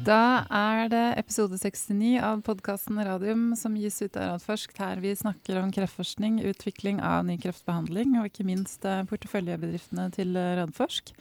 Da 0.00 0.46
er 0.48 0.88
det 0.88 1.02
episode 1.20 1.58
69 1.60 2.14
av 2.24 2.40
podkasten 2.46 2.96
Radium 3.04 3.50
som 3.58 3.74
gis 3.76 3.98
ut 4.00 4.16
av 4.16 4.30
Radforsk, 4.36 4.72
her 4.80 5.00
vi 5.02 5.12
snakker 5.18 5.58
om 5.60 5.70
kreftforskning, 5.74 6.38
utvikling 6.48 7.02
av 7.04 7.26
ny 7.28 7.36
kreftbehandling 7.42 8.14
og 8.20 8.30
ikke 8.30 8.46
minst 8.48 8.86
eh, 8.88 9.02
porteføljebedriftene 9.10 10.06
til 10.16 10.32
eh, 10.40 10.54
Radforsk. 10.62 11.12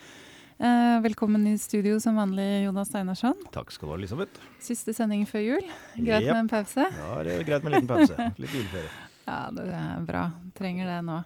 Eh, 0.59 0.95
velkommen 1.03 1.43
i 1.51 1.57
studio 1.59 1.99
som 2.03 2.19
vanlig, 2.19 2.47
Jonas 2.65 2.91
Steinarsson. 2.93 3.35
Takk 3.55 3.75
skal 3.75 3.89
du 3.89 3.95
ha, 3.95 3.99
Elisabeth. 3.99 4.47
Siste 4.63 4.95
sending 4.95 5.27
før 5.29 5.43
jul. 5.43 5.69
Greit 5.99 6.23
Yep. 6.23 6.31
med 6.31 6.41
en 6.45 6.51
pause? 6.55 6.87
Ja, 7.03 7.11
det 7.27 7.35
er 7.35 7.47
greit 7.51 7.63
med 7.67 7.73
en 7.75 7.81
liten 7.81 7.91
pause. 7.93 8.31
Litt 8.39 8.55
juleferie. 8.57 8.89
Ja, 9.29 9.43
det 9.53 9.61
er 9.69 10.05
bra. 10.07 10.21
Trenger 10.57 10.87
det 10.89 11.01
nå. 11.05 11.19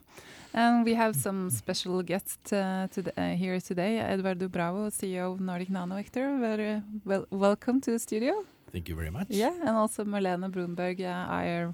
And 0.56 0.86
we 0.86 0.94
have 0.94 1.16
some 1.16 1.50
special 1.50 2.04
guests 2.04 2.54
uh, 2.54 2.88
to 2.92 3.12
uh, 3.18 3.36
here 3.36 3.60
today. 3.60 4.00
Eduardo 4.00 4.48
Bravo, 4.48 4.90
CEO 4.90 5.34
of 5.34 5.40
Nordic 5.40 5.70
Nanovector. 5.70 6.40
Very 6.40 6.84
well, 7.06 7.26
welcome 7.32 7.82
to 7.82 7.92
the 7.92 7.98
studio. 7.98 8.46
Thank 8.72 8.88
you 8.88 8.96
very 8.96 9.10
much. 9.10 9.28
Yeah, 9.30 9.54
and 9.62 9.70
also 9.70 10.04
Marlene 10.04 10.52
Brunberg, 10.52 11.00
uh, 11.02 11.44
IR 11.44 11.74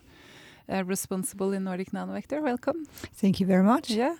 uh, 0.71 0.83
responsible 0.85 1.51
in 1.51 1.65
Nordic 1.65 1.91
Nanovector. 1.91 2.41
Welcome. 2.41 2.85
Thank 3.15 3.41
you 3.41 3.45
very 3.45 3.63
much. 3.63 3.89
Yeah. 3.89 4.15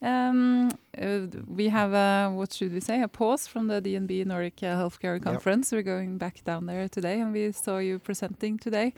Um, 0.00 0.70
uh, 0.96 1.26
we 1.46 1.68
have 1.68 1.92
a, 1.92 2.30
what 2.32 2.52
should 2.52 2.72
we 2.72 2.80
say, 2.80 3.02
a 3.02 3.08
pause 3.08 3.46
from 3.46 3.66
the 3.66 3.82
DNB 3.82 4.24
Nordic 4.24 4.62
uh, 4.62 4.76
Healthcare 4.76 5.20
Conference. 5.22 5.70
We're 5.70 5.82
going 5.82 6.16
back 6.16 6.42
down 6.44 6.64
there 6.64 6.88
today, 6.88 7.20
and 7.20 7.32
we 7.32 7.52
saw 7.52 7.76
you 7.76 7.98
presenting 7.98 8.58
today. 8.58 8.94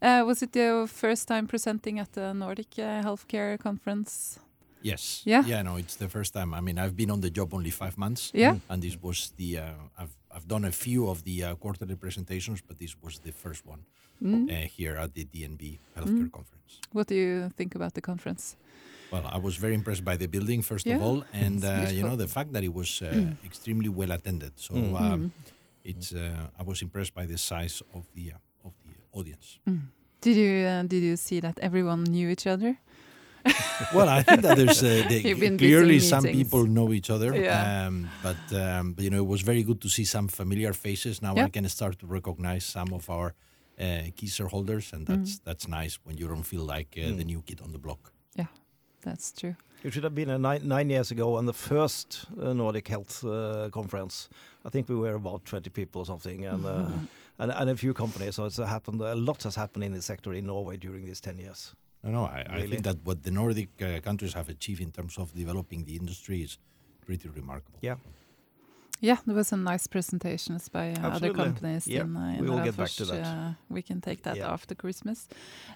Uh, 0.00 0.22
was 0.24 0.40
it 0.40 0.54
your 0.54 0.86
first 0.86 1.26
time 1.26 1.48
presenting 1.48 1.98
at 1.98 2.12
the 2.12 2.32
Nordic 2.32 2.78
uh, 2.78 3.02
Healthcare 3.02 3.58
Conference? 3.58 4.38
Yes. 4.82 5.22
Yeah? 5.24 5.44
Yeah. 5.46 5.62
No, 5.62 5.76
it's 5.76 5.96
the 5.96 6.08
first 6.08 6.32
time. 6.34 6.54
I 6.54 6.60
mean, 6.60 6.78
I've 6.78 6.96
been 6.96 7.10
on 7.10 7.20
the 7.20 7.30
job 7.30 7.54
only 7.54 7.70
five 7.70 7.96
months. 7.96 8.30
Yeah. 8.34 8.56
And 8.68 8.82
this 8.82 8.96
was 9.02 9.32
the. 9.36 9.58
Uh, 9.58 9.64
I've 9.98 10.14
I've 10.34 10.46
done 10.48 10.64
a 10.68 10.72
few 10.72 11.08
of 11.08 11.22
the 11.24 11.44
uh, 11.44 11.54
quarterly 11.56 11.94
presentations, 11.96 12.60
but 12.66 12.78
this 12.78 12.96
was 13.02 13.18
the 13.20 13.32
first 13.32 13.66
one 13.66 13.84
Mm. 14.22 14.48
uh, 14.50 14.68
here 14.76 14.96
at 14.96 15.14
the 15.14 15.24
DNB 15.24 15.78
Healthcare 15.96 16.28
Mm. 16.28 16.32
Conference. 16.32 16.80
What 16.92 17.08
do 17.08 17.14
you 17.14 17.50
think 17.56 17.74
about 17.74 17.92
the 17.94 18.00
conference? 18.00 18.56
Well, 19.10 19.26
I 19.26 19.38
was 19.38 19.56
very 19.56 19.74
impressed 19.74 20.04
by 20.04 20.16
the 20.16 20.28
building 20.28 20.62
first 20.62 20.86
Yeah, 20.86 20.96
of 20.96 21.02
all, 21.02 21.24
and 21.32 21.64
uh, 21.64 21.88
you 21.90 22.02
know 22.04 22.14
the 22.16 22.28
fact 22.28 22.52
that 22.52 22.62
it 22.62 22.72
was 22.72 23.02
uh, 23.02 23.06
Mm. 23.12 23.36
extremely 23.44 23.88
well 23.88 24.12
attended. 24.12 24.52
So 24.56 24.74
Mm. 24.74 24.94
um, 25.00 25.20
Mm. 25.20 25.30
it's. 25.84 26.12
Uh, 26.12 26.60
I 26.60 26.62
was 26.62 26.82
impressed 26.82 27.14
by 27.14 27.26
the 27.26 27.36
size 27.36 27.82
of 27.94 28.04
the 28.14 28.32
uh, 28.32 28.66
of 28.68 28.72
the 28.86 28.94
audience. 29.18 29.58
Mm. 29.68 29.80
Did 30.20 30.36
you 30.36 30.52
uh, 30.72 30.82
did 30.86 31.02
you 31.02 31.16
see 31.16 31.40
that 31.40 31.58
everyone 31.58 32.04
knew 32.04 32.28
each 32.30 32.46
other? 32.46 32.76
well, 33.94 34.08
I 34.08 34.22
think 34.22 34.42
that 34.42 34.56
there's 34.56 34.82
uh, 34.82 35.04
the, 35.08 35.56
clearly 35.58 35.98
some 36.00 36.24
meetings. 36.24 36.42
people 36.44 36.66
know 36.66 36.92
each 36.92 37.10
other. 37.10 37.34
Yeah. 37.34 37.86
Um, 37.86 38.08
but, 38.22 38.42
um, 38.56 38.92
but 38.94 39.04
you 39.04 39.10
know, 39.10 39.18
it 39.18 39.26
was 39.26 39.42
very 39.42 39.62
good 39.62 39.80
to 39.80 39.88
see 39.88 40.04
some 40.04 40.28
familiar 40.28 40.72
faces. 40.72 41.20
Now 41.22 41.34
Yeah. 41.34 41.46
I 41.46 41.48
can 41.50 41.68
start 41.68 41.98
to 42.00 42.06
recognize 42.06 42.64
some 42.64 42.92
of 42.94 43.08
our 43.10 43.34
uh, 43.80 44.02
key 44.16 44.26
shareholders, 44.28 44.92
and 44.92 45.06
that's 45.06 45.38
that's 45.40 45.66
nice 45.66 45.98
when 46.04 46.16
you 46.18 46.28
don't 46.28 46.44
feel 46.44 46.64
like 46.64 46.96
uh, 46.96 47.08
the 47.16 47.24
Mm. 47.24 47.32
new 47.32 47.42
kid 47.42 47.60
on 47.64 47.72
the 47.72 47.78
block. 47.78 48.12
Yeah, 48.36 48.46
that's 49.00 49.32
true. 49.32 49.54
It 49.84 49.92
should 49.92 50.04
have 50.04 50.14
been 50.14 50.30
a 50.30 50.38
nine, 50.38 50.68
nine 50.68 50.90
years 50.90 51.10
ago 51.10 51.34
on 51.36 51.46
the 51.46 51.52
first 51.52 52.26
uh, 52.40 52.52
Nordic 52.52 52.86
Health 52.86 53.24
uh, 53.24 53.68
Conference. 53.72 54.28
I 54.64 54.68
think 54.68 54.88
we 54.88 54.94
were 54.94 55.14
about 55.16 55.44
20 55.44 55.70
people 55.70 56.02
or 56.02 56.06
something, 56.06 56.44
and, 56.46 56.64
uh, 56.64 56.86
and, 57.38 57.50
and 57.50 57.70
a 57.70 57.76
few 57.76 57.92
companies. 57.92 58.36
So 58.36 58.44
it's 58.44 58.58
happened. 58.58 59.00
A 59.00 59.14
lot 59.16 59.42
has 59.42 59.56
happened 59.56 59.82
in 59.84 59.92
the 59.92 60.02
sector 60.02 60.32
in 60.32 60.46
Norway 60.46 60.76
during 60.76 61.04
these 61.06 61.20
10 61.20 61.38
years. 61.38 61.74
No, 62.04 62.10
no, 62.10 62.24
I, 62.24 62.44
I 62.50 62.66
think 62.66 62.82
that 62.82 62.96
what 63.04 63.22
the 63.22 63.30
Nordic 63.30 63.68
uh, 63.80 64.00
countries 64.00 64.32
have 64.34 64.48
achieved 64.48 64.80
in 64.80 64.90
terms 64.90 65.18
of 65.18 65.32
developing 65.34 65.84
the 65.84 65.94
industry 65.96 66.42
is 66.42 66.58
pretty 67.06 67.28
remarkable. 67.28 67.78
Yeah. 67.80 67.96
Yeah, 69.00 69.16
there 69.26 69.34
was 69.34 69.48
some 69.48 69.64
nice 69.64 69.88
presentations 69.88 70.68
by 70.68 70.90
uh, 70.92 70.98
other 70.98 71.06
Absolutely. 71.08 71.44
companies 71.44 71.86
Yeah, 71.88 72.02
in, 72.02 72.16
uh, 72.16 72.34
in 72.36 72.44
we 72.44 72.50
will 72.50 72.62
get 72.62 72.76
back 72.76 72.90
to 72.90 73.04
that. 73.06 73.24
Uh, 73.26 73.52
we 73.68 73.82
can 73.82 74.00
take 74.00 74.22
that 74.22 74.36
Yeah. 74.36 74.52
after 74.52 74.76
Christmas. 74.76 75.26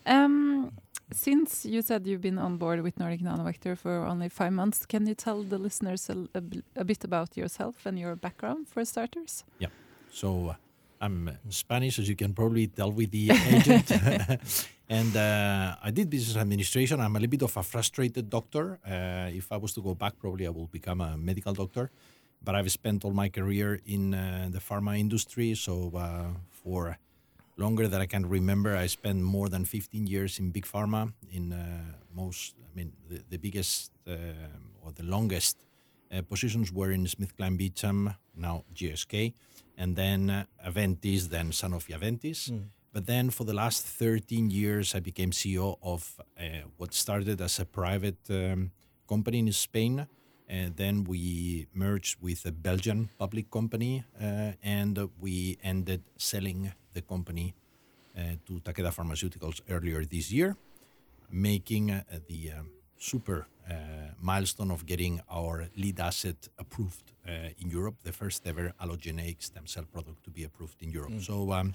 Um, 0.05 0.71
since 1.13 1.65
you 1.65 1.83
said 1.83 2.07
you've 2.07 2.21
been 2.21 2.39
on 2.39 2.57
board 2.57 2.83
with 2.83 2.99
Nordic 3.01 3.21
Nanovector 3.23 3.77
for 3.77 4.05
only 4.07 4.29
five 4.29 4.53
months, 4.53 4.87
can 4.87 5.07
you 5.07 5.15
tell 5.15 5.43
the 5.43 5.59
listeners 5.59 6.09
a, 6.09 6.13
l- 6.13 6.29
a 6.35 6.41
bl- 6.41 6.61
a 6.77 6.85
bit 6.85 7.05
about 7.05 7.37
yourself 7.37 7.85
and 7.87 7.99
your 7.99 8.15
background 8.17 8.69
for 8.69 8.85
starters? 8.85 9.43
Yeah, 9.59 9.71
so 10.13 10.49
uh, 10.51 10.55
I'm 11.01 11.29
uh, 11.29 11.33
Spanish, 11.51 11.99
as 11.99 12.09
you 12.09 12.15
can 12.17 12.33
probably 12.33 12.69
tell 12.69 12.93
with 12.93 13.11
the 13.11 13.31
agent. 13.55 13.91
and 14.89 15.17
uh, 15.17 15.77
I 15.83 15.91
did 15.91 16.09
business 16.09 16.37
administration. 16.37 17.01
I'm 17.01 17.17
a 17.17 17.19
little 17.19 17.31
bit 17.31 17.43
of 17.43 17.57
a 17.57 17.63
frustrated 17.63 18.31
doctor. 18.31 18.79
Uh, 18.87 19.31
if 19.35 19.51
I 19.51 19.57
was 19.57 19.73
to 19.75 19.83
go 19.83 19.95
back, 19.95 20.19
probably 20.19 20.47
I 20.47 20.51
will 20.51 20.69
become 20.69 21.01
a 21.01 21.17
medical 21.17 21.53
doctor. 21.53 21.91
But 22.43 22.55
I've 22.55 22.71
spent 22.71 23.05
all 23.05 23.11
my 23.11 23.29
career 23.29 23.81
in 23.87 24.15
uh, 24.15 24.49
the 24.51 24.61
pharma 24.61 24.99
industry. 24.99 25.55
So 25.55 25.93
uh, 25.97 26.27
for 26.51 26.99
longer 27.57 27.89
than 27.89 28.01
I 28.01 28.07
can 28.07 28.29
remember, 28.29 28.77
I 28.77 28.87
spent 28.87 29.21
more 29.21 29.49
than 29.49 29.65
15 29.65 30.07
years 30.07 30.39
in 30.39 30.51
big 30.51 30.67
pharma. 30.67 31.13
In 31.33 31.53
uh, 31.53 31.57
most, 32.15 32.55
I 32.61 32.77
mean, 32.77 32.93
the, 33.09 33.23
the 33.29 33.39
biggest 33.39 33.91
uh, 34.07 34.13
or 34.83 34.93
the 34.93 35.05
longest 35.05 35.57
positions 36.29 36.71
were 36.71 36.93
in 36.93 37.05
Smith 37.09 37.37
SmithKline 37.37 37.59
Beecham, 37.59 38.15
now 38.37 38.63
GSK 38.73 39.35
and 39.77 39.97
then 39.97 40.47
Aventis, 40.65 41.29
then 41.29 41.51
Sanofi 41.51 41.93
Aventis. 41.99 42.51
But 42.97 43.05
then 43.05 43.29
for 43.29 43.45
the 43.45 43.53
last 43.53 43.85
13 43.85 44.49
years, 44.49 44.95
I 44.95 45.01
became 45.01 45.31
CEO 45.31 45.77
of 45.83 46.19
uh, 46.41 46.63
what 46.79 46.95
started 46.95 47.43
as 47.43 47.59
a 47.59 47.67
private 47.67 48.17
um, 48.31 48.71
company 49.07 49.39
in 49.39 49.53
Spain. 49.53 50.07
And 50.49 50.75
then 50.77 51.05
we 51.05 51.67
merged 51.75 52.23
with 52.23 52.47
a 52.47 52.53
Belgian 52.53 53.11
public 53.19 53.51
company, 53.51 54.03
uh, 54.19 54.53
and 54.63 55.11
we 55.21 55.59
ended 55.63 56.05
selling 56.17 56.73
the 56.95 57.03
company 57.03 57.55
uh, 58.17 58.37
to 58.47 58.61
Takeda 58.61 58.95
Pharmaceuticals 58.95 59.61
earlier 59.69 60.03
this 60.07 60.33
year, 60.33 60.57
making 61.31 61.91
uh, 61.91 62.03
the 62.29 62.53
um, 62.53 62.71
super 62.97 63.47
uh, 63.69 63.75
milestone 64.23 64.71
of 64.71 64.87
getting 64.87 65.21
our 65.31 65.69
lead 65.77 66.01
asset 66.01 66.49
approved 66.59 67.13
uh, 67.29 67.51
in 67.59 67.69
Europe, 67.69 67.97
the 68.05 68.13
first 68.13 68.47
ever 68.47 68.73
allogeneic 68.81 69.43
stem 69.43 69.67
cell 69.67 69.85
product 69.93 70.25
to 70.25 70.31
be 70.31 70.45
approved 70.45 70.83
in 70.83 70.91
Europe. 70.91 71.21
So, 71.21 71.53
um, 71.53 71.75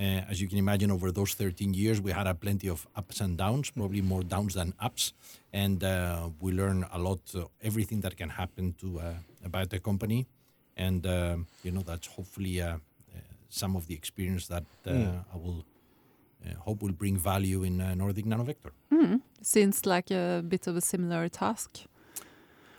uh, 0.00 0.30
as 0.30 0.40
you 0.40 0.48
can 0.48 0.58
imagine, 0.58 0.90
over 0.90 1.12
those 1.12 1.34
13 1.34 1.74
years, 1.74 2.00
we 2.00 2.10
had 2.10 2.26
a 2.26 2.34
plenty 2.34 2.68
of 2.68 2.86
ups 2.96 3.20
and 3.20 3.36
downs, 3.36 3.70
probably 3.70 4.00
more 4.00 4.22
downs 4.22 4.54
than 4.54 4.72
ups, 4.80 5.12
and 5.52 5.84
uh, 5.84 6.30
we 6.40 6.52
learned 6.52 6.86
a 6.92 6.98
lot, 6.98 7.20
uh, 7.34 7.44
everything 7.62 8.00
that 8.00 8.16
can 8.16 8.30
happen 8.30 8.74
to 8.80 9.00
uh, 9.00 9.12
a 9.44 9.48
biotech 9.48 9.82
company, 9.82 10.26
and 10.76 11.06
um 11.06 11.46
you 11.64 11.70
know 11.70 11.82
that's 11.82 12.06
hopefully 12.16 12.60
uh, 12.62 12.68
uh, 12.68 12.78
some 13.48 13.76
of 13.76 13.86
the 13.86 13.94
experience 13.94 14.46
that 14.48 14.64
uh, 14.86 15.34
I 15.34 15.36
will 15.36 15.64
uh, 16.46 16.54
hope 16.66 16.82
will 16.82 16.92
bring 16.92 17.16
value 17.18 17.62
in 17.62 17.80
uh, 17.80 17.94
Nordic 17.94 18.24
Nanovector. 18.24 18.72
Mm. 18.92 19.20
Seems 19.42 19.84
like 19.86 20.10
a 20.10 20.42
bit 20.46 20.66
of 20.66 20.76
a 20.76 20.80
similar 20.80 21.28
task. 21.28 21.80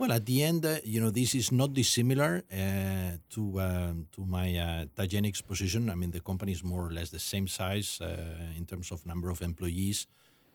Well, 0.02 0.14
at 0.14 0.26
the 0.26 0.42
end, 0.42 0.66
uh, 0.66 0.78
you 0.84 1.00
know, 1.00 1.12
this 1.12 1.36
is 1.36 1.52
not 1.52 1.74
dissimilar 1.74 2.42
uh, 2.52 3.22
to 3.36 3.62
um, 3.62 4.08
to 4.14 4.26
my 4.26 4.50
uh, 4.58 4.86
TiGenix 4.98 5.46
position. 5.46 5.92
I 5.92 5.94
mean, 5.94 6.10
the 6.10 6.22
company 6.22 6.54
is 6.54 6.64
more 6.64 6.88
or 6.88 6.92
less 6.92 7.12
the 7.12 7.20
same 7.20 7.48
size 7.48 8.02
uh, 8.02 8.58
in 8.58 8.66
terms 8.66 8.92
of 8.92 9.06
number 9.06 9.30
of 9.30 9.44
employees. 9.44 10.08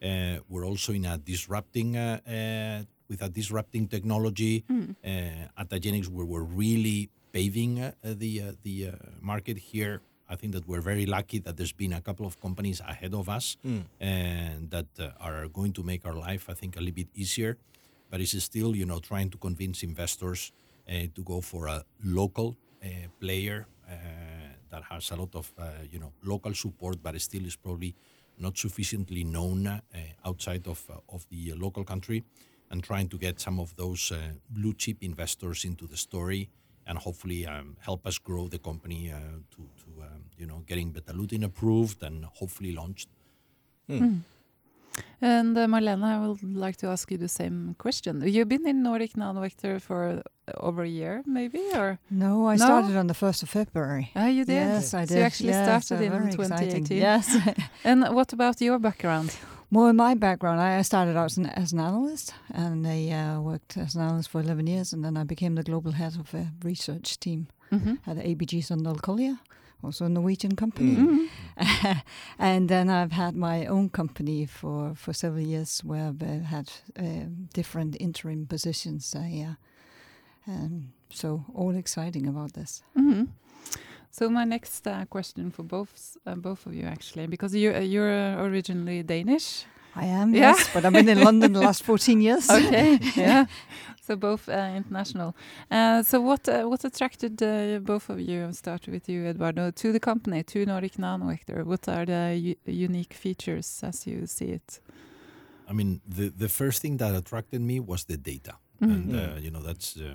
Uh, 0.03 0.39
we're 0.49 0.67
also 0.67 0.93
in 0.93 1.05
a 1.05 1.17
disrupting 1.17 1.97
uh, 1.97 2.19
uh, 2.27 2.83
with 3.09 3.23
a 3.23 3.29
disrupting 3.29 3.87
technology 3.87 4.65
uh, 4.69 5.61
at 5.61 5.69
TiGenix, 5.69 6.09
where 6.09 6.27
we're 6.27 6.51
really 6.65 7.09
paving 7.33 7.79
uh, 7.79 7.93
the 8.03 8.43
uh, 8.43 8.53
the 8.65 8.89
uh, 8.89 8.93
market 9.21 9.59
here. 9.59 10.03
I 10.29 10.35
think 10.35 10.55
that 10.55 10.67
we're 10.67 10.83
very 10.83 11.07
lucky 11.07 11.39
that 11.47 11.57
there's 11.57 11.77
been 11.85 11.93
a 11.93 12.01
couple 12.01 12.27
of 12.27 12.41
companies 12.41 12.81
ahead 12.81 13.15
of 13.15 13.29
us 13.29 13.57
and 14.01 14.71
that 14.71 14.91
uh, 14.99 15.11
are 15.21 15.47
going 15.47 15.73
to 15.75 15.85
make 15.85 16.05
our 16.05 16.19
life, 16.19 16.51
I 16.51 16.55
think, 16.55 16.75
a 16.75 16.81
little 16.81 16.97
bit 16.97 17.11
easier 17.15 17.59
but 18.11 18.21
it's 18.21 18.43
still, 18.43 18.75
you 18.77 18.87
know, 18.87 18.99
trying 18.99 19.31
to 19.31 19.39
convince 19.39 19.83
investors 19.83 20.53
uh, 20.89 20.93
to 21.15 21.23
go 21.25 21.41
for 21.41 21.67
a 21.67 21.85
local 22.05 22.57
uh, 22.83 23.09
player 23.21 23.67
uh, 23.89 23.95
that 24.71 24.83
has 24.85 25.11
a 25.11 25.17
lot 25.17 25.35
of, 25.35 25.53
uh, 25.59 25.65
you 25.91 25.99
know, 25.99 26.13
local 26.25 26.55
support, 26.55 27.03
but 27.03 27.21
still 27.21 27.45
is 27.45 27.57
probably 27.57 27.95
not 28.39 28.57
sufficiently 28.57 29.25
known 29.25 29.67
uh, 29.67 29.81
outside 30.25 30.67
of 30.67 30.85
uh, 30.91 31.15
of 31.15 31.27
the 31.31 31.53
local 31.55 31.85
country, 31.85 32.23
and 32.71 32.83
trying 32.83 33.09
to 33.09 33.19
get 33.19 33.41
some 33.41 33.59
of 33.59 33.75
those 33.77 34.13
blue 34.51 34.75
chip 34.75 34.99
investors 35.01 35.65
into 35.65 35.87
the 35.87 35.97
story 35.97 36.49
and 36.89 36.99
hopefully 36.99 37.47
um, 37.47 37.77
help 37.81 38.07
us 38.07 38.19
grow 38.19 38.47
the 38.47 38.59
company 38.59 39.13
to, 39.51 39.63
to 39.77 40.03
um, 40.03 40.25
you 40.39 40.47
know, 40.47 40.63
getting 40.67 40.93
Betalutin 40.93 41.45
approved 41.45 42.03
and 42.03 42.25
hopefully 42.25 42.73
launched. 42.73 43.09
And 45.21 45.57
uh, 45.57 45.67
Marlene, 45.67 46.05
I 46.05 46.19
would 46.27 46.43
like 46.43 46.77
to 46.79 46.89
ask 46.89 47.11
you 47.11 47.19
the 47.19 47.29
same 47.29 47.75
question. 47.79 48.23
You've 48.27 48.49
been 48.49 48.67
in 48.67 48.83
Nordic 48.83 49.13
Nanovector 49.15 49.81
for 49.81 50.23
over 50.61 50.83
a 50.83 50.89
year, 50.89 51.23
maybe, 51.27 51.61
or 51.75 51.99
No, 52.11 52.47
I 52.49 52.57
No? 52.57 52.65
started 52.65 52.97
on 52.97 53.07
the 53.07 53.15
1st 53.15 53.43
of 53.43 53.49
February. 53.49 54.11
ah, 54.15 54.27
you 54.29 54.45
did. 54.45 54.55
Yes, 54.55 54.95
I 54.95 55.01
did. 55.01 55.09
So 55.09 55.15
you 55.17 55.23
actually 55.23 55.49
Yes, 55.51 55.65
started 55.87 56.03
uh, 56.03 56.07
in 56.07 56.13
very 56.13 56.33
exciting. 56.33 56.85
2018. 56.85 56.99
Yes. 56.99 57.37
And 57.85 58.05
what 58.15 58.33
about 58.33 58.61
your 58.61 58.79
background? 58.79 59.31
Well, 59.71 59.89
in 59.89 59.97
my 59.97 60.15
background, 60.15 60.61
I 60.61 60.79
I 60.79 60.83
started 60.83 61.17
out 61.17 61.25
as 61.31 61.37
an, 61.39 61.47
as 61.47 61.73
an 61.73 61.81
analyst, 61.81 62.35
and 62.55 62.87
I 62.87 63.11
uh, 63.11 63.41
worked 63.41 63.77
as 63.77 63.95
an 63.97 64.03
analyst 64.03 64.29
for 64.31 64.41
11 64.41 64.67
years, 64.67 64.93
and 64.93 65.03
then 65.05 65.17
I 65.17 65.25
became 65.25 65.55
the 65.57 65.63
global 65.65 65.93
head 65.93 66.15
of 66.21 66.35
a 66.35 66.47
research 66.65 67.19
team 67.19 67.47
Mhm. 67.73 67.99
at 68.07 68.17
ABG 68.19 68.63
Sundal 68.63 69.01
Collier, 69.01 69.39
also 69.87 70.05
a 70.05 70.09
Norwegian 70.09 70.57
company. 70.57 70.97
Mm. 70.97 72.03
and 72.39 72.69
then 72.69 72.91
I've 72.91 73.13
had 73.13 73.35
my 73.35 73.67
own 73.67 73.89
company 73.89 74.47
for, 74.47 74.95
for 74.95 75.13
several 75.15 75.45
years 75.47 75.81
where 75.85 76.09
I've 76.09 76.23
uh, 76.23 76.45
had 76.45 76.71
um, 76.99 77.49
different 77.55 77.97
interim 78.01 78.47
positions. 78.47 79.15
Uh, 79.15 79.27
yeah. 79.29 79.55
Um, 80.49 80.93
so 81.11 81.45
all 81.55 81.75
exciting 81.77 82.27
about 82.29 82.53
this. 82.53 82.83
Mhm. 82.97 83.29
So 84.11 84.31
my 84.31 84.45
next 84.45 84.87
uh, 84.87 85.05
question 85.05 85.51
for 85.51 85.63
both 85.63 86.17
uh, 86.27 86.35
both 86.37 86.67
of 86.67 86.75
you 86.75 86.85
actually, 86.87 87.27
because 87.27 87.55
you 87.55 87.75
uh, 87.75 87.81
you're 87.81 88.13
uh, 88.13 88.45
originally 88.49 89.03
Danish. 89.03 89.67
I 89.97 90.05
am, 90.07 90.35
Yeah. 90.35 90.51
yes, 90.57 90.69
but 90.75 90.85
I've 90.85 90.93
been 90.93 91.09
in 91.09 91.25
London 91.25 91.53
the 91.53 91.61
last 91.61 91.83
14 91.83 92.21
years. 92.27 92.51
Okay, 92.51 92.99
yeah. 93.17 93.47
So 94.07 94.15
both 94.17 94.49
uh, 94.49 94.77
international. 94.77 95.35
Uh, 95.69 96.01
so 96.05 96.21
what 96.21 96.49
uh, 96.49 96.63
what 96.71 96.85
attracted 96.85 97.43
uh, 97.43 97.81
both 97.81 98.09
of 98.09 98.21
you? 98.21 98.45
I'll 98.45 98.53
start 98.55 98.87
with 98.87 99.09
you, 99.09 99.27
Eduardo, 99.27 99.73
to 99.73 99.93
the 99.93 99.99
company, 99.99 100.45
to 100.45 100.65
Nordic 100.65 100.93
Nanovector. 100.99 101.65
What 101.65 101.89
are 101.89 102.05
the 102.07 102.37
u- 102.41 102.57
unique 102.67 103.15
features 103.15 103.81
as 103.83 104.07
you 104.07 104.27
see 104.27 104.53
it? 104.55 104.81
I 105.69 105.73
mean, 105.73 106.01
the 106.07 106.29
the 106.39 106.49
first 106.49 106.83
thing 106.83 106.99
that 106.99 107.15
attracted 107.17 107.61
me 107.61 107.81
was 107.81 108.05
the 108.05 108.17
data, 108.17 108.53
Mhm. 108.81 108.93
and 108.95 109.15
uh, 109.17 109.41
you 109.45 109.51
know 109.51 109.63
that's 109.63 109.97
uh, 109.97 110.15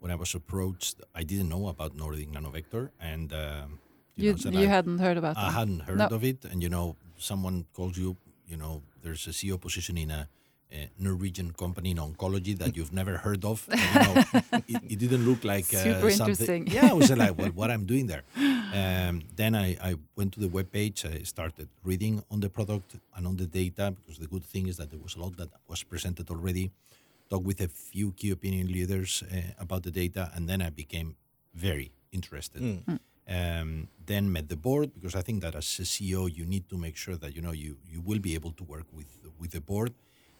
when 0.00 0.10
I 0.12 0.16
was 0.16 0.34
approached. 0.34 0.96
I 1.20 1.24
didn't 1.24 1.48
know 1.48 1.68
about 1.68 1.94
Nordic 1.96 2.28
Nanovector, 2.30 2.90
and 3.00 3.32
um, 3.32 3.78
You 4.16 4.32
know, 4.32 4.60
you 4.60 4.68
I, 4.68 4.76
hadn't 4.76 4.98
heard 5.00 5.16
about 5.18 5.36
I 5.38 5.44
them. 5.44 5.54
hadn't 5.54 5.82
heard 5.88 5.98
No. 5.98 6.16
of 6.16 6.22
it, 6.22 6.44
and 6.44 6.62
you 6.62 6.68
know, 6.68 6.96
someone 7.16 7.64
calls 7.72 7.96
you. 7.96 8.16
You 8.46 8.56
know, 8.56 8.82
there's 9.06 9.26
a 9.28 9.34
CEO 9.38 9.56
position 9.66 9.96
in 9.96 10.10
a, 10.10 10.28
a 10.72 10.90
Norwegian 10.98 11.52
company 11.52 11.92
in 11.92 11.98
oncology 11.98 12.58
that 12.58 12.76
you've 12.76 12.92
never 12.92 13.14
heard 13.18 13.44
of. 13.44 13.58
and, 13.70 13.80
you 13.94 14.00
know, 14.04 14.14
it, 14.68 14.92
it 14.92 14.98
didn't 14.98 15.24
look 15.28 15.44
like 15.44 15.68
uh, 15.72 15.84
Super 15.88 16.10
something. 16.10 16.30
interesting. 16.30 16.66
Yeah, 16.66 16.90
I 16.90 16.92
was 16.92 17.10
like, 17.10 17.38
well, 17.38 17.50
what 17.60 17.70
I'm 17.70 17.84
doing 17.86 18.06
there. 18.08 18.24
Um, 18.80 19.22
then 19.40 19.54
I, 19.54 19.68
I 19.90 19.94
went 20.16 20.32
to 20.34 20.40
the 20.40 20.48
webpage. 20.48 20.98
I 21.06 21.22
started 21.22 21.68
reading 21.84 22.14
on 22.32 22.40
the 22.40 22.50
product 22.50 22.96
and 23.16 23.26
on 23.28 23.36
the 23.36 23.46
data 23.46 23.94
because 23.96 24.18
the 24.18 24.26
good 24.26 24.44
thing 24.44 24.66
is 24.66 24.76
that 24.78 24.90
there 24.90 25.02
was 25.06 25.14
a 25.14 25.20
lot 25.20 25.36
that 25.36 25.50
was 25.68 25.84
presented 25.84 26.28
already. 26.28 26.72
Talked 27.30 27.44
with 27.44 27.60
a 27.60 27.68
few 27.68 28.10
key 28.12 28.30
opinion 28.30 28.66
leaders 28.76 29.22
uh, 29.22 29.36
about 29.64 29.82
the 29.84 29.90
data, 29.90 30.30
and 30.34 30.48
then 30.48 30.60
I 30.62 30.70
became 30.70 31.16
very 31.54 31.90
interested. 32.12 32.60
Um, 33.28 33.88
then 34.06 34.30
met 34.30 34.48
the 34.48 34.56
board 34.56 34.92
because 34.94 35.16
I 35.16 35.22
think 35.22 35.42
that 35.42 35.56
as 35.56 35.80
a 35.80 35.82
CEO 35.82 36.32
you 36.32 36.46
need 36.46 36.68
to 36.68 36.76
make 36.76 36.96
sure 36.96 37.16
that 37.16 37.34
you 37.34 37.42
know 37.42 37.50
you 37.52 37.76
you 37.92 38.00
will 38.00 38.20
be 38.20 38.34
able 38.34 38.52
to 38.52 38.64
work 38.64 38.86
with 38.92 39.06
with 39.40 39.50
the 39.50 39.60
board, 39.60 39.94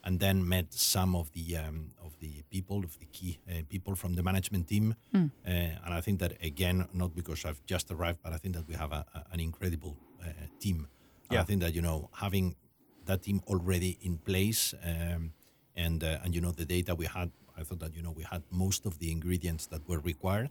and 0.05 0.21
then 0.21 0.49
met 0.49 0.73
some 0.73 1.17
of 1.17 1.33
the 1.33 1.57
um, 1.57 1.91
of 2.05 2.17
the 2.21 2.43
people 2.49 2.79
of 2.85 2.97
the 3.01 3.07
key 3.07 3.39
uh, 3.51 3.63
people 3.69 3.97
from 3.97 4.15
the 4.15 4.23
management 4.23 4.69
team, 4.69 4.95
uh, 5.15 5.49
and 5.85 5.95
I 5.95 6.01
think 6.01 6.21
that 6.21 6.33
again 6.41 6.87
not 6.93 7.13
because 7.15 7.45
I've 7.45 7.61
just 7.67 7.91
arrived, 7.91 8.21
but 8.23 8.33
I 8.33 8.37
think 8.39 8.55
that 8.55 8.69
we 8.69 8.75
have 8.75 8.93
a, 8.93 9.05
a, 9.15 9.25
an 9.33 9.41
incredible 9.41 9.97
uh, 10.23 10.29
team. 10.61 10.87
Yeah. 11.31 11.41
I 11.41 11.45
think 11.45 11.61
that 11.63 11.75
you 11.75 11.83
know 11.83 12.09
having 12.13 12.55
that 13.07 13.23
team 13.23 13.41
already 13.49 13.99
in 14.03 14.19
place 14.19 14.75
um, 14.85 15.33
and 15.75 16.05
uh, 16.05 16.19
and 16.23 16.35
you 16.35 16.41
know 16.41 16.53
the 16.53 16.65
data 16.65 16.95
we 16.95 17.07
had, 17.07 17.31
I 17.59 17.63
thought 17.65 17.81
that 17.81 17.95
you 17.97 18.03
know 18.03 18.13
we 18.13 18.23
had 18.23 18.43
most 18.51 18.87
of 18.87 18.99
the 19.01 19.11
ingredients 19.11 19.67
that 19.67 19.89
were 19.89 19.99
required 19.99 20.51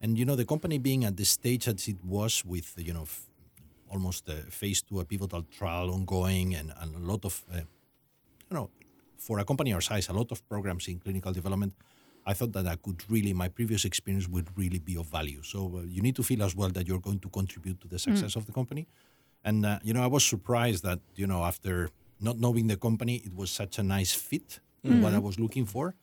and 0.00 0.18
you 0.18 0.24
know 0.24 0.36
the 0.36 0.44
company 0.44 0.78
being 0.78 1.04
at 1.04 1.16
the 1.16 1.24
stage 1.24 1.68
as 1.68 1.88
it 1.88 2.02
was 2.04 2.44
with 2.44 2.74
you 2.76 2.92
know 2.92 3.02
f- 3.02 3.26
almost 3.90 4.28
a 4.28 4.36
phase 4.50 4.82
two 4.82 5.00
a 5.00 5.04
pivotal 5.04 5.42
trial 5.58 5.90
ongoing 5.90 6.54
and, 6.54 6.72
and 6.80 6.94
a 6.94 6.98
lot 6.98 7.24
of 7.24 7.44
uh, 7.52 7.56
you 7.56 8.54
know 8.56 8.70
for 9.18 9.38
a 9.38 9.44
company 9.44 9.72
our 9.72 9.80
size 9.80 10.08
a 10.08 10.12
lot 10.12 10.30
of 10.32 10.46
programs 10.48 10.88
in 10.88 10.98
clinical 10.98 11.32
development 11.32 11.72
i 12.26 12.32
thought 12.32 12.52
that 12.52 12.66
i 12.66 12.76
could 12.76 13.02
really 13.10 13.32
my 13.32 13.48
previous 13.48 13.84
experience 13.84 14.26
would 14.28 14.48
really 14.56 14.78
be 14.78 14.96
of 14.96 15.06
value. 15.06 15.42
So 15.42 15.58
uh, 15.76 15.80
you 15.94 16.02
need 16.02 16.16
to 16.16 16.22
feel 16.22 16.42
as 16.42 16.54
well 16.54 16.68
that 16.70 16.86
you're 16.88 17.00
going 17.08 17.20
to 17.20 17.28
contribute 17.28 17.80
to 17.82 17.88
the 17.88 17.98
success 17.98 18.36
of 18.36 18.44
the 18.46 18.52
company. 18.52 18.86
And 19.44 19.64
uh, 19.64 19.78
you 19.82 19.92
know 19.94 20.02
i 20.02 20.06
was 20.16 20.24
surprised 20.24 20.82
that 20.84 21.00
you 21.16 21.26
know 21.26 21.42
after 21.44 21.90
not 22.20 22.36
knowing 22.38 22.66
the 22.66 22.76
company 22.76 23.16
it 23.28 23.34
was 23.34 23.50
such 23.50 23.78
a 23.78 23.82
nice 23.82 24.12
fit 24.12 24.60
with 24.84 24.92
what 25.02 25.12
i 25.14 25.18
was 25.18 25.38
looking 25.38 25.64
for 25.66 25.94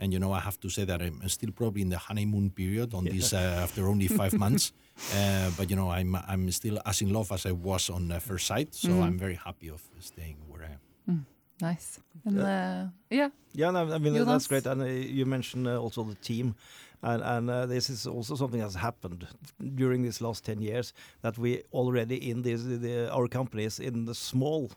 and 0.00 0.12
you 0.12 0.18
know, 0.18 0.32
I 0.32 0.40
have 0.40 0.58
to 0.60 0.68
say 0.68 0.84
that 0.84 1.00
I'm 1.02 1.28
still 1.28 1.52
probably 1.52 1.82
in 1.82 1.90
the 1.90 1.98
honeymoon 1.98 2.50
period 2.50 2.94
on 2.94 3.04
this 3.04 3.32
uh, 3.32 3.60
after 3.62 3.86
only 3.86 4.08
five 4.08 4.32
months. 4.44 4.72
Uh, 5.14 5.50
but 5.56 5.70
you 5.70 5.76
know, 5.76 5.90
I'm 5.90 6.16
I'm 6.16 6.50
still 6.50 6.78
as 6.84 7.02
in 7.02 7.12
love 7.12 7.30
as 7.32 7.46
I 7.46 7.52
was 7.52 7.90
on 7.90 8.10
uh, 8.10 8.18
first 8.18 8.46
sight. 8.46 8.74
So 8.74 8.90
I'm 9.02 9.18
very 9.18 9.34
happy 9.36 9.68
of 9.70 9.82
staying 10.00 10.36
where 10.48 10.62
I 10.62 10.72
am. 10.72 11.26
Nice. 11.62 12.00
And 12.24 12.38
uh, 12.40 12.86
yeah, 13.10 13.28
Yeah, 13.52 13.70
no, 13.70 13.92
I 13.92 13.98
mean 13.98 14.14
Jonas? 14.14 14.26
that's 14.26 14.46
great, 14.46 14.66
and 14.66 14.80
uh, 14.82 14.86
you 14.86 15.26
mentioned 15.26 15.66
uh, 15.68 15.76
also 15.76 16.04
the 16.04 16.14
team, 16.14 16.54
and 17.02 17.22
and 17.22 17.50
uh, 17.50 17.66
this 17.66 17.90
is 17.90 18.06
also 18.06 18.34
something 18.34 18.60
that's 18.60 18.76
happened 18.76 19.26
during 19.74 20.02
these 20.02 20.20
last 20.24 20.44
ten 20.44 20.62
years 20.62 20.94
that 21.20 21.36
we 21.38 21.62
already 21.72 22.16
in 22.30 22.42
this 22.42 22.62
the, 22.62 23.10
our 23.12 23.28
companies 23.28 23.78
in 23.78 24.06
the 24.06 24.14
small 24.14 24.70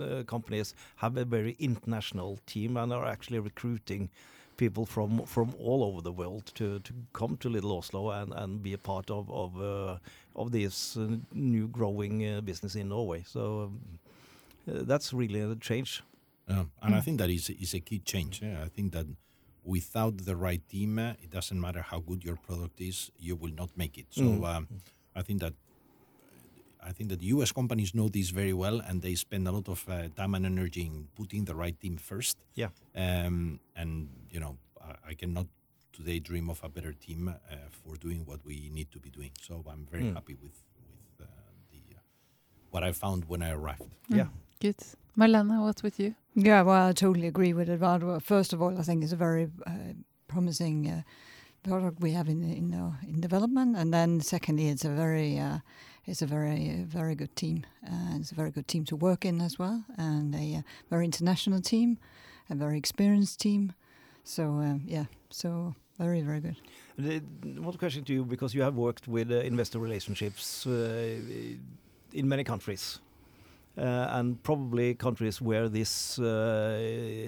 uh, 0.00 0.24
companies 0.24 0.74
have 0.96 1.16
a 1.16 1.24
very 1.24 1.56
international 1.58 2.38
team 2.46 2.76
and 2.76 2.92
are 2.92 3.06
actually 3.06 3.38
recruiting 3.38 4.10
people 4.58 4.84
from 4.84 5.24
from 5.24 5.54
all 5.58 5.82
over 5.82 6.02
the 6.02 6.12
world 6.12 6.52
to 6.54 6.78
to 6.80 6.92
come 7.12 7.36
to 7.38 7.48
Little 7.48 7.72
Oslo 7.78 8.10
and 8.10 8.32
and 8.34 8.62
be 8.62 8.74
a 8.74 8.78
part 8.78 9.10
of 9.10 9.30
of 9.30 9.50
uh, 9.56 9.96
of 10.34 10.50
this 10.52 10.96
uh, 10.96 11.16
new 11.32 11.66
growing 11.68 12.14
uh, 12.26 12.40
business 12.42 12.74
in 12.74 12.88
Norway. 12.88 13.24
So. 13.26 13.40
Um, 13.62 13.80
uh, 14.68 14.82
that's 14.84 15.14
really 15.14 15.40
a 15.40 15.54
change. 15.56 16.02
And 16.82 16.94
I 16.94 17.00
think 17.00 17.18
that 17.18 17.30
is 17.30 17.50
is 17.50 17.74
a 17.74 17.80
key 17.80 18.00
change. 18.00 18.42
Yeah, 18.42 18.64
I 18.66 18.68
think 18.68 18.92
that 18.92 19.06
without 19.64 20.24
the 20.24 20.36
right 20.36 20.62
team, 20.68 20.98
uh, 20.98 21.12
it 21.22 21.30
doesn't 21.30 21.60
matter 21.60 21.82
how 21.82 22.00
good 22.00 22.24
your 22.24 22.36
product 22.36 22.80
is, 22.80 23.10
you 23.18 23.36
will 23.36 23.52
not 23.52 23.70
make 23.76 23.98
it. 23.98 24.06
So 24.10 24.44
um, 24.44 24.68
I 25.14 25.22
think 25.22 25.40
that 25.40 25.54
I 26.88 26.92
think 26.92 27.10
that 27.10 27.22
U.S. 27.34 27.52
companies 27.52 27.92
know 27.94 28.08
this 28.08 28.30
very 28.30 28.52
well, 28.52 28.80
and 28.88 29.02
they 29.02 29.14
spend 29.14 29.46
a 29.48 29.52
lot 29.52 29.68
of 29.68 29.84
uh, 29.88 29.94
time 30.16 30.34
and 30.36 30.44
energy 30.46 30.82
in 30.86 31.08
putting 31.14 31.44
the 31.44 31.54
right 31.54 31.78
team 31.80 31.96
first. 31.98 32.36
Yeah. 32.54 32.70
Um, 32.96 33.60
and 33.76 34.08
you 34.30 34.40
know, 34.40 34.56
I, 34.80 35.10
I 35.10 35.14
cannot 35.14 35.46
today 35.92 36.18
dream 36.20 36.48
of 36.50 36.60
a 36.64 36.68
better 36.68 36.92
team 36.92 37.28
uh, 37.28 37.54
for 37.70 37.96
doing 37.96 38.20
what 38.24 38.40
we 38.44 38.70
need 38.72 38.90
to 38.92 38.98
be 38.98 39.10
doing. 39.10 39.32
So 39.40 39.52
I'm 39.70 39.86
very 39.90 40.04
Mm. 40.04 40.14
happy 40.14 40.34
with 40.44 40.56
with 40.90 41.20
uh, 41.20 41.24
the 41.72 41.80
uh, 41.96 42.00
what 42.72 42.82
I 42.88 42.92
found 42.92 43.24
when 43.28 43.42
I 43.42 43.50
arrived. 43.50 43.90
Yeah. 44.08 44.28
good. 44.60 44.76
Marlene, 45.16 45.60
what's 45.64 45.82
with 45.82 45.98
you? 46.00 46.14
Yeah, 46.34 46.62
well, 46.62 46.88
I 46.90 46.92
totally 46.92 47.26
agree 47.26 47.52
with 47.52 47.68
Eduardo. 47.68 48.20
First 48.20 48.52
of 48.52 48.62
all, 48.62 48.78
I 48.78 48.82
think 48.82 49.02
it's 49.02 49.12
a 49.12 49.16
very 49.16 49.48
uh, 49.66 49.72
promising 50.28 50.86
uh, 50.88 51.02
product 51.62 52.00
we 52.00 52.12
have 52.12 52.28
in 52.30 52.40
in 52.42 52.72
uh, 52.74 52.92
in 53.12 53.20
development, 53.20 53.76
and 53.76 53.92
then 53.92 54.20
secondly, 54.20 54.68
it's 54.68 54.84
a 54.84 54.94
very 55.04 55.38
uh, 55.38 55.58
it's 56.08 56.22
a 56.22 56.26
very 56.26 56.70
uh, 56.70 56.84
very 56.98 57.14
good 57.14 57.34
team. 57.36 57.64
Uh, 57.86 58.16
it's 58.18 58.32
a 58.32 58.34
very 58.34 58.50
good 58.50 58.66
team 58.66 58.84
to 58.84 58.96
work 58.96 59.24
in 59.24 59.40
as 59.40 59.58
well, 59.58 59.84
and 59.96 60.34
a 60.34 60.56
uh, 60.56 60.62
very 60.90 61.04
international 61.04 61.60
team, 61.60 61.98
a 62.50 62.54
very 62.54 62.78
experienced 62.78 63.40
team. 63.40 63.72
So 64.24 64.42
um, 64.42 64.82
yeah, 64.86 65.04
so 65.30 65.74
very 65.98 66.22
very 66.22 66.40
good. 66.40 66.56
The- 66.96 67.22
One 67.60 67.76
question 67.78 68.04
to 68.04 68.12
you, 68.12 68.24
because 68.24 68.54
you 68.56 68.62
have 68.64 68.74
worked 68.74 69.06
with 69.08 69.30
uh, 69.30 69.36
investor 69.46 69.78
relationships 69.78 70.66
uh, 70.66 70.72
in 72.12 72.28
many 72.28 72.44
countries, 72.44 73.00
uh, 73.76 74.16
and 74.18 74.42
probably 74.42 74.94
countries 74.94 75.40
where 75.42 75.68
this 75.68 76.18
uh, 76.18 76.24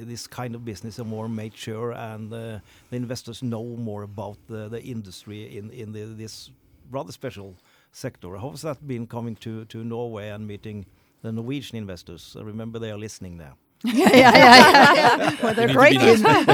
this 0.06 0.26
kind 0.26 0.54
of 0.54 0.64
business 0.64 0.98
are 0.98 1.08
more 1.08 1.28
mature, 1.28 1.92
and 1.92 2.32
uh, 2.32 2.58
the 2.90 2.96
investors 2.96 3.42
know 3.42 3.64
more 3.76 4.02
about 4.04 4.38
the, 4.48 4.68
the 4.68 4.82
industry 4.82 5.56
in 5.58 5.70
in 5.70 5.92
the, 5.92 6.04
this 6.16 6.50
rather 6.90 7.12
special 7.12 7.54
sector. 7.92 8.36
How 8.36 8.50
has 8.50 8.62
that 8.62 8.86
been 8.86 9.06
coming 9.06 9.36
to 9.36 9.64
to 9.66 9.84
Norway 9.84 10.28
and 10.28 10.46
meeting 10.46 10.86
the 11.22 11.32
Norwegian 11.32 11.76
investors? 11.78 12.36
I 12.38 12.42
remember 12.42 12.78
they 12.78 12.90
are 12.90 12.98
listening 12.98 13.36
now. 13.36 13.56
Yeah, 13.84 14.10
yeah, 14.16 14.36
yeah, 14.36 14.94
yeah. 14.94 15.36
Well, 15.42 15.54
they're 15.54 15.68
You 15.70 15.80
need 15.80 15.96
to 15.96 15.98
great. 15.98 16.02
In, 16.02 16.22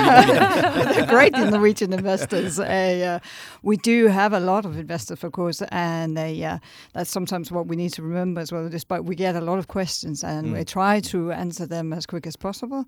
they're 0.92 1.06
great 1.06 1.34
in 1.36 1.50
Norwegian 1.50 1.92
investors. 1.92 2.60
Uh, 2.60 2.64
uh, 2.64 3.28
we 3.62 3.76
do 3.76 4.06
have 4.06 4.32
a 4.32 4.38
lot 4.40 4.64
of 4.64 4.78
investors, 4.78 5.22
of 5.24 5.32
course, 5.32 5.60
and 5.72 6.16
uh, 6.18 6.58
that's 6.92 7.10
sometimes 7.10 7.50
what 7.50 7.66
we 7.66 7.74
need 7.76 7.92
to 7.94 8.02
remember 8.02 8.40
as 8.40 8.52
well. 8.52 8.68
Despite 8.68 9.04
we 9.04 9.16
get 9.16 9.34
a 9.34 9.40
lot 9.40 9.58
of 9.58 9.66
questions, 9.66 10.22
and 10.24 10.52
we 10.52 10.64
try 10.64 11.00
to 11.00 11.32
answer 11.32 11.66
them 11.66 11.92
as 11.92 12.06
quick 12.06 12.26
as 12.26 12.36
possible. 12.36 12.84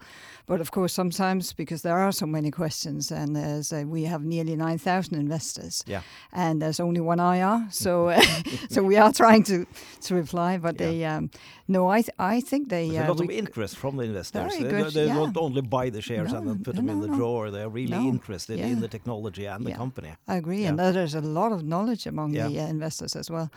But 0.47 0.61
of 0.61 0.71
course, 0.71 0.93
sometimes 0.93 1.53
because 1.53 1.83
there 1.83 1.99
are 1.99 2.13
so 2.13 2.27
many 2.27 2.51
questions, 2.51 3.11
and 3.11 3.35
there's 3.35 3.73
uh, 3.73 3.83
we 3.87 4.05
have 4.05 4.23
nearly 4.25 4.55
nine 4.57 4.79
thousand 4.79 5.17
investors, 5.19 5.83
Yeah. 5.87 6.03
and 6.33 6.63
there's 6.63 6.81
only 6.81 7.01
one 7.01 7.19
IR, 7.21 7.67
so 7.71 8.09
uh, 8.09 8.21
so 8.71 8.83
we 8.83 8.97
are 8.97 9.13
trying 9.13 9.43
to 9.45 9.67
to 10.03 10.15
reply. 10.15 10.59
But 10.59 10.81
Yeah. 10.81 10.87
they 10.87 11.05
um, 11.05 11.31
no, 11.67 11.89
I 11.89 12.03
th- 12.03 12.15
I 12.19 12.41
think 12.41 12.69
they 12.69 12.89
There's 12.89 13.01
a 13.01 13.05
uh, 13.05 13.15
lot 13.15 13.21
of 13.21 13.31
interest 13.31 13.77
from 13.77 13.97
the 13.97 14.05
investors. 14.05 14.28
Investors. 14.35 14.61
Very 14.61 14.73
They- 14.73 14.83
good, 14.83 14.93
They, 14.95 15.07
yeah. 15.07 15.15
don't 15.15 15.37
only 15.37 15.63
buy 15.63 15.91
the 15.91 16.01
shares 16.03 16.33
and 16.33 16.47
then 16.49 16.59
put 16.63 16.75
no, 16.75 16.81
them 16.81 16.89
in 16.91 16.97
no, 17.01 17.03
the 17.07 17.09
no. 17.13 17.17
drawer. 17.17 17.51
They're 17.51 17.69
really 17.69 17.99
No, 17.99 18.09
interested 18.09 18.59
in 18.59 18.81
the 18.81 18.89
technology 18.89 19.47
and 19.47 19.65
the 19.67 19.73
company. 19.73 20.13
I 20.27 20.37
agree, 20.37 20.65
and 20.67 20.79
Yeah. 20.79 20.91
there's 20.93 21.15
a 21.15 21.21
lot 21.21 21.53
of 21.53 21.63
knowledge 21.63 22.07
among 22.07 22.35
Yeah. 22.35 22.49
the 22.49 22.61
uh, 22.61 22.67
investors 22.69 23.17
as 23.17 23.31
well. 23.31 23.49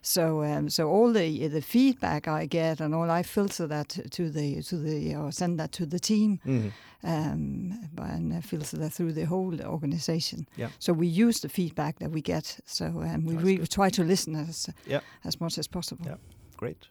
So, 0.00 0.44
um, 0.44 0.68
so 0.70 0.88
all 0.88 1.12
the 1.12 1.48
the 1.48 1.60
feedback 1.60 2.28
I 2.28 2.46
get, 2.46 2.80
and 2.80 2.94
all 2.94 3.10
I 3.10 3.22
filter 3.24 3.66
that 3.68 3.88
to 4.10 4.30
the 4.30 4.62
to 4.62 4.76
the 4.78 5.16
or 5.16 5.32
send 5.32 5.58
that 5.58 5.72
to 5.72 5.86
the 5.86 5.98
team, 5.98 6.38
Mhm. 6.46 6.70
um, 7.02 7.90
and 7.96 8.32
I 8.34 8.40
filter 8.40 8.76
that 8.78 8.92
through 8.92 9.12
the 9.14 9.24
whole 9.26 9.60
organization. 9.60 10.46
Yeah. 10.56 10.70
So 10.78 10.92
we 10.92 11.06
use 11.26 11.40
the 11.40 11.48
feedback 11.48 11.98
that 11.98 12.10
we 12.12 12.20
get. 12.22 12.60
So 12.64 12.84
um, 12.86 13.24
we 13.26 13.34
That's 13.34 13.44
re- 13.46 13.66
try 13.66 13.90
to 13.90 14.04
listen 14.04 14.34
as 14.36 14.68
Yeah. 14.86 15.00
as 15.24 15.40
much 15.40 15.58
as 15.58 15.66
possible. 15.68 16.06
Yeah. 16.06 16.16
Great. 16.56 16.86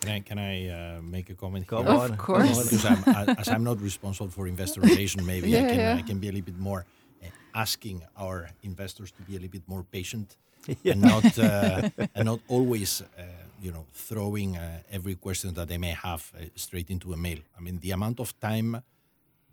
Can 0.00 0.10
I, 0.10 0.20
can 0.20 0.38
I 0.38 0.68
uh, 0.68 1.00
make 1.02 1.28
a 1.30 1.34
comment? 1.34 1.66
Go 1.66 1.82
here? 1.82 1.90
on. 1.90 2.12
Of 2.12 2.18
course. 2.18 2.62
Because 2.62 2.84
I'm, 2.84 3.02
as 3.38 3.48
I'm 3.48 3.64
not 3.64 3.80
responsible 3.80 4.30
for 4.30 4.46
investor 4.46 4.80
relation, 4.80 5.24
maybe 5.32 5.50
Yeah, 5.50 5.58
I, 5.58 5.68
can, 5.68 5.76
yeah. 5.78 5.96
I 5.98 6.02
can 6.02 6.18
be 6.18 6.28
a 6.28 6.32
little 6.32 6.46
bit 6.46 6.58
more 6.58 6.84
uh, 7.22 7.26
asking 7.54 8.02
our 8.16 8.48
investors 8.62 9.10
to 9.12 9.22
be 9.22 9.32
a 9.36 9.40
little 9.40 9.50
bit 9.58 9.66
more 9.68 9.82
patient 9.82 10.36
Yeah. 10.82 10.92
and 10.92 11.00
not 11.00 11.38
uh, 11.38 11.88
and 12.14 12.24
not 12.26 12.40
always 12.48 13.00
uh, 13.00 13.22
you 13.60 13.72
know 13.72 13.86
throwing 13.92 14.56
uh, 14.56 14.82
every 14.90 15.14
question 15.14 15.54
that 15.54 15.66
they 15.68 15.78
may 15.78 15.94
have 16.08 16.30
uh, 16.34 16.44
straight 16.56 16.90
into 16.90 17.12
a 17.12 17.16
mail. 17.16 17.38
I 17.56 17.60
mean, 17.60 17.78
the 17.80 17.92
amount 17.92 18.20
of 18.20 18.38
time 18.40 18.82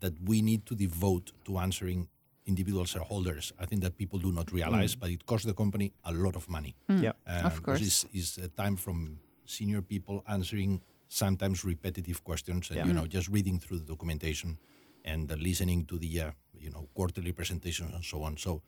that 0.01 0.13
we 0.23 0.41
need 0.41 0.65
to 0.65 0.75
devote 0.75 1.31
to 1.45 1.57
answering 1.57 2.07
individual 2.45 2.85
shareholders, 2.85 3.53
I 3.59 3.65
think 3.65 3.81
that 3.81 3.97
people 3.97 4.19
do 4.19 4.31
not 4.31 4.51
realize, 4.51 4.93
but 4.95 5.09
it 5.09 5.25
costs 5.25 5.45
the 5.47 5.53
company 5.53 5.93
a 6.03 6.11
lot 6.13 6.35
of 6.35 6.47
money. 6.49 6.75
Yeah. 6.89 7.13
Um, 7.25 7.45
Of 7.45 7.63
course. 7.63 7.79
This 7.79 8.05
is 8.13 8.37
time 8.55 8.75
from 8.75 9.17
senior 9.45 9.81
people 9.81 10.23
answering 10.27 10.81
sometimes 11.07 11.63
repetitive 11.63 12.23
questions 12.23 12.69
and, 12.69 12.77
Yeah. 12.77 12.87
you 12.87 12.93
know, 12.93 13.07
just 13.07 13.27
reading 13.29 13.59
through 13.59 13.79
the 13.79 13.85
documentation 13.85 14.57
and 15.03 15.31
uh, 15.31 15.35
listening 15.35 15.85
to 15.85 15.97
the, 15.99 16.21
uh, 16.21 16.31
you 16.59 16.69
know, 16.71 16.87
quarterly 16.93 17.31
presentations 17.31 17.93
and 17.93 18.03
so 18.03 18.23
on. 18.23 18.37
So 18.37 18.61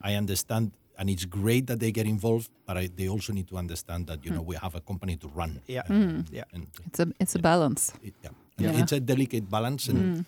I 0.00 0.14
understand, 0.14 0.72
and 0.98 1.08
it's 1.08 1.24
great 1.24 1.66
that 1.68 1.78
they 1.80 1.92
get 1.92 2.06
involved, 2.06 2.50
but 2.66 2.76
I, 2.76 2.88
they 2.94 3.08
also 3.08 3.32
need 3.32 3.46
to 3.48 3.56
understand 3.56 4.06
that, 4.08 4.24
you 4.24 4.32
know, 4.32 4.42
we 4.42 4.56
have 4.56 4.74
a 4.74 4.80
company 4.80 5.16
to 5.18 5.28
run. 5.28 5.60
Yeah. 5.66 5.82
Um, 5.88 6.24
Yeah. 6.32 6.44
And 6.52 6.66
It's 6.86 7.00
a 7.00 7.06
it's 7.20 7.34
a 7.34 7.38
balance. 7.38 7.92
it, 8.02 8.14
yeah. 8.24 8.30
Yeah. 8.58 8.80
It's 8.80 8.92
a 8.92 9.00
delicate 9.00 9.48
balance, 9.50 9.88
and 9.88 10.24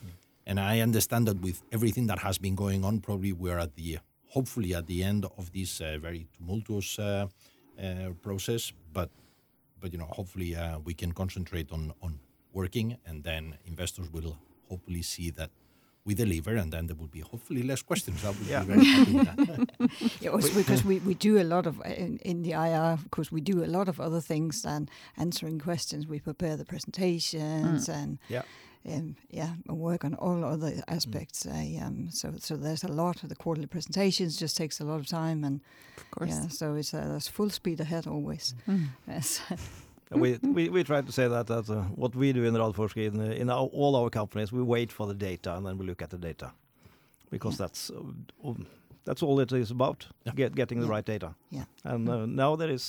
and 0.48 0.58
I 0.60 0.80
understand 0.82 1.26
that 1.28 1.40
with 1.40 1.62
everything 1.72 2.06
that 2.08 2.18
has 2.20 2.38
been 2.38 2.54
going 2.56 2.84
on, 2.84 3.00
probably 3.00 3.32
we're 3.32 3.58
at 3.58 3.74
the 3.76 3.98
hopefully 4.28 4.74
at 4.74 4.86
the 4.86 5.02
end 5.04 5.24
of 5.38 5.50
this 5.52 5.80
uh, 5.80 5.98
very 6.00 6.26
tumultuous 6.36 6.98
uh, 6.98 7.26
uh, 7.78 8.10
process. 8.22 8.72
But 8.92 9.10
but 9.80 9.92
you 9.92 9.98
know, 9.98 10.06
hopefully 10.10 10.54
uh, 10.56 10.78
we 10.84 10.94
can 10.94 11.12
concentrate 11.12 11.70
on 11.72 11.92
on 12.02 12.18
working, 12.52 12.96
and 13.06 13.22
then 13.24 13.56
investors 13.66 14.10
will 14.12 14.36
hopefully 14.68 15.02
see 15.02 15.30
that. 15.30 15.50
We 16.08 16.14
deliver, 16.14 16.54
and 16.54 16.70
then 16.72 16.86
there 16.86 16.94
will 16.96 17.08
be 17.10 17.18
hopefully 17.18 17.62
less 17.64 17.82
questions. 17.82 18.24
I 18.24 18.28
will 18.28 18.46
Yeah. 18.48 18.62
be 18.64 18.66
very 18.74 18.84
happy 18.86 19.12
with 19.12 19.26
that. 19.26 19.90
Yeah, 20.22 20.30
also 20.30 20.54
because 20.54 20.84
we, 20.84 21.00
we 21.00 21.14
do 21.14 21.36
a 21.40 21.42
lot 21.42 21.66
of 21.66 21.80
in, 21.84 22.18
in 22.24 22.42
the 22.42 22.52
IR 22.52 22.98
because 23.02 23.32
we 23.32 23.40
do 23.40 23.64
a 23.64 23.66
lot 23.66 23.88
of 23.88 23.98
other 24.00 24.20
things 24.20 24.62
than 24.62 24.88
answering 25.16 25.58
questions. 25.58 26.06
We 26.06 26.20
prepare 26.20 26.56
the 26.56 26.64
presentations 26.64 27.88
and 27.88 28.18
Yeah. 28.28 28.42
Um, 28.84 29.16
yeah, 29.30 29.54
and 29.68 29.78
work 29.78 30.04
on 30.04 30.14
all 30.14 30.44
other 30.44 30.72
aspects. 30.88 31.46
I, 31.46 31.78
um, 31.82 32.08
so 32.10 32.32
so 32.38 32.56
there's 32.56 32.84
a 32.84 32.92
lot 32.92 33.22
of 33.22 33.28
the 33.28 33.36
quarterly 33.36 33.66
presentations 33.66 34.36
just 34.36 34.56
takes 34.56 34.80
a 34.80 34.84
lot 34.84 35.00
of 35.00 35.06
time 35.08 35.44
and 35.44 35.60
Of 35.96 36.10
course. 36.10 36.30
yeah, 36.30 36.48
so 36.48 36.74
it's 36.74 36.92
uh, 36.94 37.06
there's 37.08 37.28
full 37.28 37.50
speed 37.50 37.80
ahead 37.80 38.06
always. 38.06 38.54
Mm. 38.68 38.88
Yes. 39.08 39.40
We, 40.12 40.38
we, 40.40 40.68
we 40.68 40.84
try 40.84 41.00
to 41.02 41.10
say 41.10 41.26
that, 41.26 41.48
that 41.48 41.68
uh, 41.68 41.82
what 41.96 42.14
we 42.14 42.32
do 42.32 42.44
in 42.44 42.54
Radforsk, 42.54 42.96
in, 42.96 43.20
uh, 43.20 43.24
in 43.24 43.50
our, 43.50 43.66
all 43.72 43.96
our 43.96 44.08
companies, 44.08 44.52
we 44.52 44.62
wait 44.62 44.92
for 44.92 45.04
the 45.08 45.14
data 45.14 45.56
and 45.56 45.66
then 45.66 45.78
we 45.78 45.84
look 45.84 46.00
at 46.00 46.10
the 46.10 46.16
data. 46.16 46.52
Because 47.28 47.58
that's 47.58 47.90
uh, 47.90 48.48
um, 48.48 48.66
that's 49.06 49.22
all 49.26 49.38
it 49.40 49.52
is 49.52 49.70
about, 49.70 49.98
Yeah. 50.26 50.32
get, 50.40 50.54
getting 50.60 50.80
the 50.80 50.86
Yeah. 50.86 50.96
right 50.96 51.06
data. 51.14 51.30
Yeah. 51.50 51.64
And 51.84 52.08
uh, 52.08 52.26
now 52.26 52.56
there 52.56 52.72
is, 52.78 52.84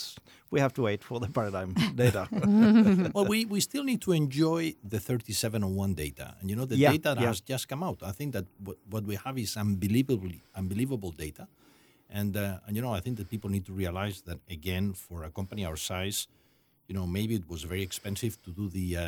we 0.52 0.60
have 0.60 0.74
to 0.74 0.82
wait 0.82 1.02
for 1.04 1.18
the 1.24 1.28
paradigm 1.38 1.74
data. 2.04 2.28
well, 3.16 3.26
we, 3.34 3.46
we 3.46 3.60
still 3.70 3.84
need 3.92 4.02
to 4.08 4.12
enjoy 4.12 4.62
the 4.94 5.00
3701 5.00 5.94
data. 5.94 6.36
And 6.40 6.50
you 6.50 6.56
know, 6.58 6.66
the 6.66 6.76
Yeah, 6.76 6.92
data 6.92 7.10
that 7.16 7.20
yeah. 7.22 7.28
has 7.28 7.40
just 7.42 7.68
come 7.72 7.84
out. 7.84 8.00
I 8.04 8.12
think 8.12 8.34
that 8.34 8.46
what, 8.68 8.78
what 8.90 9.04
we 9.06 9.16
have 9.26 9.38
is 9.38 9.56
unbelievably 9.56 10.42
unbelievable 10.56 11.12
data. 11.12 11.48
And, 12.10 12.36
uh, 12.38 12.60
and, 12.66 12.76
you 12.76 12.82
know, 12.82 12.94
I 12.94 13.02
think 13.02 13.18
that 13.18 13.30
people 13.30 13.50
need 13.50 13.66
to 13.66 13.74
realize 13.74 14.22
that, 14.30 14.40
again, 14.50 14.94
for 14.94 15.24
a 15.24 15.30
company 15.30 15.66
our 15.66 15.76
size, 15.78 16.28
you 16.88 16.96
know, 16.96 17.06
maybe 17.06 17.36
it 17.36 17.48
was 17.50 17.64
very 17.64 17.84
expensive 17.84 18.42
to 18.46 18.52
do 18.52 18.70
the 18.70 18.88
uh, 18.98 19.04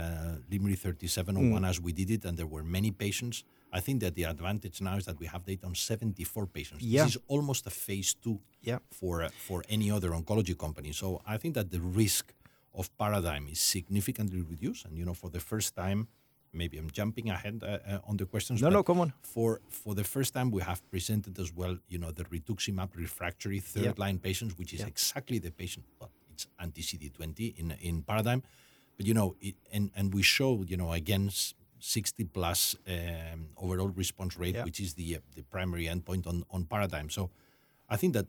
Limrit 0.52 0.80
3701 0.80 1.64
as 1.64 1.80
we 1.80 1.92
did 1.94 2.12
it, 2.12 2.26
and 2.26 2.38
there 2.38 2.46
were 2.56 2.62
many 2.78 2.92
patients. 2.92 3.44
I 3.72 3.80
think 3.82 4.02
that 4.02 4.14
the 4.16 4.24
advantage 4.24 4.82
now 4.82 4.96
is 4.98 5.06
that 5.06 5.20
we 5.20 5.28
have 5.28 5.46
data 5.46 5.66
on 5.68 5.76
74 5.76 6.48
patients. 6.48 6.82
Yeah. 6.84 7.04
This 7.06 7.16
is 7.16 7.22
almost 7.28 7.68
a 7.68 7.70
phase 7.70 8.16
two 8.24 8.40
Yeah. 8.62 8.80
for 8.92 9.24
uh, 9.24 9.30
for 9.48 9.64
any 9.70 9.92
other 9.92 10.10
oncology 10.12 10.56
company. 10.58 10.92
So 10.94 11.22
I 11.34 11.38
think 11.38 11.54
that 11.56 11.70
the 11.70 11.80
risk 11.80 12.34
of 12.74 12.90
paradigm 12.98 13.48
is 13.48 13.60
significantly 13.60 14.42
reduced. 14.42 14.86
And 14.86 14.98
you 14.98 15.06
know, 15.06 15.14
for 15.14 15.30
the 15.30 15.40
first 15.40 15.76
time, 15.76 16.08
maybe 16.52 16.78
I'm 16.80 16.90
jumping 16.90 17.30
ahead 17.30 17.62
uh, 17.64 17.68
uh, 17.68 18.10
on 18.10 18.18
the 18.18 18.26
questions. 18.26 18.62
no, 18.62 18.70
no, 18.70 18.82
come 18.84 19.00
on. 19.02 19.14
For 19.22 19.62
for 19.70 19.94
the 19.96 20.04
first 20.04 20.34
time, 20.34 20.50
we 20.58 20.62
have 20.64 20.82
presented 20.90 21.38
as 21.40 21.50
well, 21.54 21.78
you 21.94 22.00
know, 22.00 22.12
the 22.12 22.26
rituximab 22.36 22.90
refractory 22.96 23.60
third 23.60 23.84
Yeah. 23.84 24.04
line 24.04 24.18
patients, 24.20 24.54
which 24.60 24.74
is 24.74 24.82
exactly 24.82 25.38
the 25.40 25.52
patient. 25.52 25.86
Well, 26.00 26.12
it's 26.34 26.48
anti 26.66 26.82
CD20 26.82 27.40
in 27.62 27.68
in 27.90 27.96
paradigm, 28.04 28.42
but 28.98 29.06
you 29.10 29.14
know, 29.20 29.36
it, 29.48 29.56
and 29.76 29.92
and 29.98 30.06
we 30.18 30.24
show, 30.24 30.52
you 30.72 30.78
know, 30.82 30.92
again. 31.02 31.30
S- 31.80 31.86
60 31.88 32.24
plus 32.26 32.76
um, 32.88 33.48
overall 33.58 33.90
response 33.90 34.38
rate, 34.38 34.56
Yeah. 34.56 34.64
which 34.66 34.80
is 34.80 34.94
the 34.94 35.16
uh, 35.16 35.20
the 35.36 35.44
primary 35.44 35.86
endpoint 35.86 36.28
on, 36.28 36.44
on 36.52 36.66
paradigm. 36.66 37.10
So 37.10 37.30
I 37.90 37.98
think 37.98 38.14
that 38.14 38.28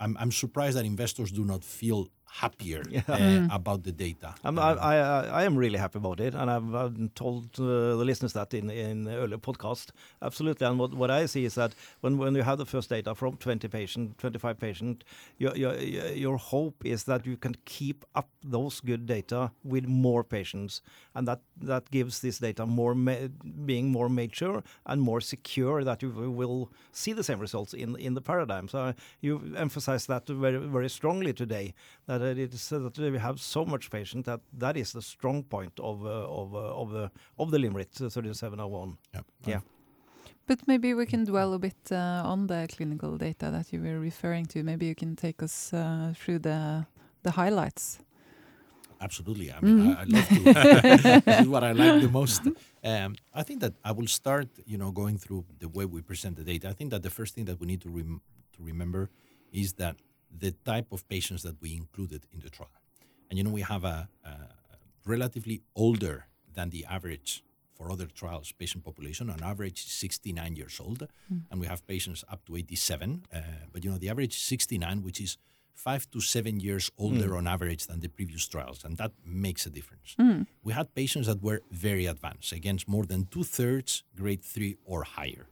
I'm, 0.00 0.16
I'm 0.18 0.32
surprised 0.32 0.76
that 0.76 0.84
investors 0.84 1.30
do 1.30 1.44
not 1.44 1.62
feel 1.64 2.08
happier 2.40 2.82
Yeah. 2.88 3.02
uh, 3.08 3.54
about 3.54 3.82
the 3.84 3.92
data. 3.92 4.34
I'm, 4.44 4.58
Um, 4.58 4.64
I, 4.80 4.94
I, 4.96 4.96
I 5.40 5.44
am 5.44 5.54
really 5.56 5.78
happy 5.78 5.98
about 5.98 6.20
it, 6.20 6.34
and 6.34 6.50
I've, 6.50 6.74
I've 6.74 7.14
told 7.14 7.44
uh, 7.60 7.96
the 8.00 8.04
listeners 8.04 8.32
that 8.32 8.54
in 8.54 8.70
in 8.70 9.06
earlier 9.08 9.38
podcast. 9.38 9.90
Absolutely, 10.20 10.66
and 10.66 10.78
what, 10.78 10.94
what 10.94 11.10
I 11.10 11.26
see 11.26 11.44
is 11.44 11.54
that 11.54 11.74
when, 12.00 12.16
when 12.18 12.34
you 12.34 12.42
have 12.42 12.58
the 12.58 12.66
first 12.66 12.88
data 12.90 13.14
from 13.14 13.36
20 13.36 13.68
patient, 13.68 14.18
25 14.18 14.58
patient, 14.58 15.04
your, 15.38 15.54
your 15.56 15.74
your 16.14 16.36
hope 16.38 16.84
is 16.84 17.04
that 17.04 17.26
you 17.26 17.36
can 17.36 17.54
keep 17.64 18.04
up 18.14 18.28
those 18.42 18.80
good 18.80 19.06
data 19.06 19.50
with 19.64 19.86
more 19.86 20.24
patients, 20.24 20.80
and 21.14 21.26
that 21.28 21.40
that 21.60 21.90
gives 21.90 22.20
this 22.20 22.38
data 22.38 22.66
more 22.66 22.94
being 23.66 23.90
more 23.90 24.08
mature 24.08 24.62
and 24.86 25.00
more 25.02 25.20
secure 25.20 25.84
that 25.84 26.02
you 26.02 26.10
will 26.10 26.70
see 26.92 27.12
the 27.12 27.24
same 27.24 27.40
results 27.40 27.74
in 27.74 27.96
in 27.96 28.14
the 28.14 28.20
paradigm. 28.22 28.68
So 28.68 28.94
you 29.20 29.40
emphasize 29.56 30.06
that 30.06 30.26
very 30.28 30.58
very 30.58 30.88
strongly 30.88 31.32
today 31.32 31.74
that 32.06 32.21
it 32.24 32.54
is 32.54 32.68
that 32.68 32.98
we 32.98 33.18
have 33.18 33.38
so 33.40 33.64
much 33.64 33.90
patient 33.90 34.24
that 34.26 34.40
that 34.58 34.76
is 34.76 34.92
the 34.92 35.02
strong 35.02 35.42
point 35.44 35.78
of 35.80 36.04
uh, 36.04 36.08
of 36.40 36.54
uh, 36.54 36.80
of 36.80 36.90
the 36.90 37.10
of 37.38 37.50
the 37.50 37.58
Limrit 37.58 37.90
3701. 37.92 38.96
yeah. 39.14 39.20
Yeah. 39.46 39.60
But 40.46 40.66
maybe 40.66 40.92
we 40.94 41.06
can 41.06 41.24
dwell 41.24 41.52
a 41.54 41.58
bit 41.58 41.76
uh, 41.92 42.22
on 42.32 42.46
the 42.48 42.66
clinical 42.76 43.16
data 43.16 43.50
that 43.50 43.72
you 43.72 43.80
were 43.80 44.00
referring 44.00 44.46
to. 44.46 44.62
Maybe 44.62 44.86
you 44.86 44.94
can 44.94 45.14
take 45.16 45.42
us 45.42 45.72
uh, 45.72 46.12
through 46.16 46.40
the 46.40 46.84
the 47.22 47.30
highlights. 47.30 47.98
Absolutely. 49.00 49.50
I 49.52 49.60
mean, 49.60 49.78
Mhm. 49.78 49.96
I, 49.96 50.00
I 50.00 50.04
love 50.04 50.28
to. 50.28 51.20
this 51.26 51.40
is 51.40 51.48
what 51.48 51.64
I 51.64 51.72
like 51.72 52.02
the 52.02 52.08
most. 52.08 52.42
Um, 52.84 53.14
I 53.34 53.42
think 53.42 53.60
that 53.60 53.74
I 53.84 53.90
will 53.92 54.06
start, 54.08 54.48
you 54.66 54.78
know, 54.78 54.90
going 54.92 55.18
through 55.18 55.44
the 55.58 55.68
way 55.68 55.84
we 55.84 56.02
present 56.02 56.36
the 56.36 56.44
data. 56.44 56.68
I 56.68 56.72
think 56.74 56.90
that 56.90 57.02
the 57.02 57.10
first 57.10 57.34
thing 57.34 57.46
that 57.46 57.58
we 57.60 57.66
need 57.66 57.80
to 57.82 57.90
rem- 57.90 58.20
to 58.56 58.62
remember 58.62 59.10
is 59.52 59.72
that 59.74 59.96
the 60.36 60.52
type 60.64 60.92
of 60.92 61.08
patients 61.08 61.42
that 61.42 61.60
we 61.60 61.74
included 61.76 62.26
in 62.32 62.40
the 62.40 62.50
trial, 62.50 62.70
and 63.28 63.38
you 63.38 63.44
know, 63.44 63.50
we 63.50 63.62
have 63.62 63.84
a, 63.84 64.08
a 64.24 64.30
relatively 65.04 65.62
older 65.74 66.26
than 66.54 66.70
the 66.70 66.84
average 66.84 67.42
for 67.74 67.90
other 67.90 68.06
trials 68.06 68.52
patient 68.52 68.84
population. 68.84 69.30
On 69.30 69.42
average, 69.42 69.86
69 69.86 70.56
years 70.56 70.80
old, 70.80 71.08
hmm. 71.28 71.38
and 71.50 71.60
we 71.60 71.66
have 71.66 71.86
patients 71.86 72.24
up 72.30 72.44
to 72.46 72.56
87. 72.56 73.24
Uh, 73.34 73.40
but 73.72 73.84
you 73.84 73.90
know, 73.90 73.98
the 73.98 74.08
average 74.08 74.34
is 74.36 74.42
69, 74.42 75.02
which 75.02 75.20
is 75.20 75.36
five 75.74 76.08
to 76.10 76.20
seven 76.20 76.60
years 76.60 76.90
older 76.98 77.28
hmm. 77.28 77.36
on 77.38 77.46
average 77.46 77.86
than 77.86 78.00
the 78.00 78.08
previous 78.08 78.46
trials, 78.46 78.84
and 78.84 78.98
that 78.98 79.12
makes 79.24 79.66
a 79.66 79.70
difference. 79.70 80.14
Hmm. 80.18 80.42
We 80.62 80.72
had 80.72 80.94
patients 80.94 81.26
that 81.26 81.42
were 81.42 81.60
very 81.70 82.06
advanced, 82.06 82.52
against 82.52 82.88
more 82.88 83.06
than 83.06 83.26
two 83.26 83.44
thirds 83.44 84.04
grade 84.14 84.44
three 84.44 84.76
or 84.84 85.02
higher, 85.04 85.46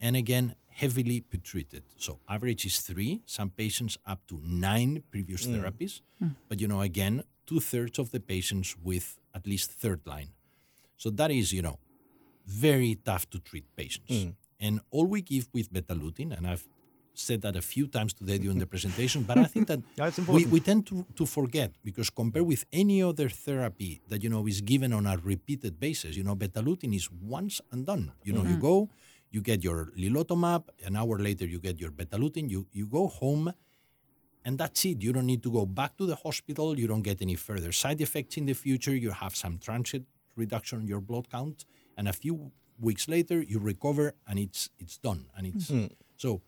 and 0.00 0.16
again 0.16 0.54
heavily 0.68 1.20
pretreated. 1.20 1.82
So 1.96 2.18
average 2.28 2.66
is 2.66 2.80
three. 2.80 3.22
Some 3.26 3.50
patients 3.50 3.96
up 4.06 4.26
to 4.28 4.40
nine 4.42 5.02
previous 5.10 5.46
mm. 5.46 5.54
therapies, 5.54 6.00
hmm. 6.18 6.28
but 6.48 6.60
you 6.60 6.68
know 6.68 6.80
again 6.80 7.22
two 7.46 7.60
thirds 7.60 7.98
of 7.98 8.10
the 8.10 8.20
patients 8.20 8.76
with 8.82 9.18
at 9.34 9.46
least 9.46 9.70
third 9.70 10.00
line. 10.04 10.30
So 10.96 11.10
that 11.10 11.30
is 11.30 11.52
you 11.52 11.62
know 11.62 11.78
very 12.46 12.96
tough 13.04 13.28
to 13.30 13.38
treat 13.38 13.64
patients. 13.76 14.10
Mm. 14.10 14.34
And 14.60 14.80
all 14.90 15.06
we 15.06 15.20
give 15.20 15.48
with 15.52 15.72
Betalutin, 15.72 16.36
and 16.36 16.46
I've 16.46 16.66
said 17.14 17.42
that 17.42 17.56
a 17.56 17.62
few 17.62 17.86
times 17.86 18.12
today 18.12 18.38
during 18.38 18.58
the 18.58 18.66
presentation, 18.66 19.22
but 19.22 19.38
I 19.38 19.44
think 19.44 19.68
that 19.68 19.80
Yeah, 19.96 20.10
we, 20.28 20.46
we 20.46 20.60
tend 20.60 20.86
to, 20.88 21.06
to 21.16 21.26
forget 21.26 21.72
because 21.84 22.10
compared 22.10 22.46
with 22.46 22.64
any 22.72 23.02
other 23.02 23.28
therapy 23.28 24.00
that 24.08 24.22
you 24.22 24.30
know 24.30 24.46
is 24.46 24.60
given 24.60 24.92
on 24.92 25.06
a 25.06 25.16
repeated 25.16 25.78
basis, 25.78 26.16
you 26.16 26.24
know, 26.24 26.34
betalutin 26.34 26.94
is 26.94 27.08
once 27.10 27.60
and 27.70 27.86
done. 27.86 28.12
You 28.22 28.32
know, 28.32 28.42
you 28.42 28.56
mm-hmm. 28.56 28.60
go, 28.60 28.90
you 29.34 29.40
get 29.40 29.64
your 29.64 29.92
lilotomab, 29.98 30.62
an 30.86 30.94
hour 30.94 31.18
later 31.18 31.44
you 31.44 31.58
get 31.58 31.80
your 31.80 31.90
betalutin, 31.90 32.48
you 32.48 32.60
you 32.72 32.86
go 32.86 33.08
home, 33.08 33.52
and 34.44 34.56
that's 34.60 34.84
it. 34.84 35.02
You 35.02 35.12
don't 35.12 35.26
need 35.26 35.42
to 35.42 35.50
go 35.50 35.66
back 35.66 35.96
to 35.98 36.06
the 36.06 36.14
hospital. 36.26 36.78
You 36.78 36.86
don't 36.86 37.02
get 37.02 37.20
any 37.20 37.34
further 37.34 37.72
side 37.72 38.00
effects 38.00 38.36
in 38.36 38.46
the 38.46 38.54
future. 38.54 38.94
You 38.94 39.10
have 39.10 39.34
some 39.34 39.58
transient 39.58 40.06
reduction 40.36 40.76
in 40.82 40.86
your 40.86 41.00
blood 41.00 41.26
count, 41.36 41.64
and 41.96 42.06
a 42.08 42.12
few 42.12 42.52
weeks 42.78 43.08
later 43.08 43.42
you 43.42 43.58
recover, 43.58 44.14
and 44.28 44.38
it's 44.38 44.70
it's 44.78 44.98
done. 44.98 45.26
And 45.36 45.46
it's 45.50 45.68
mm-hmm. 45.70 45.92
so 46.16 46.40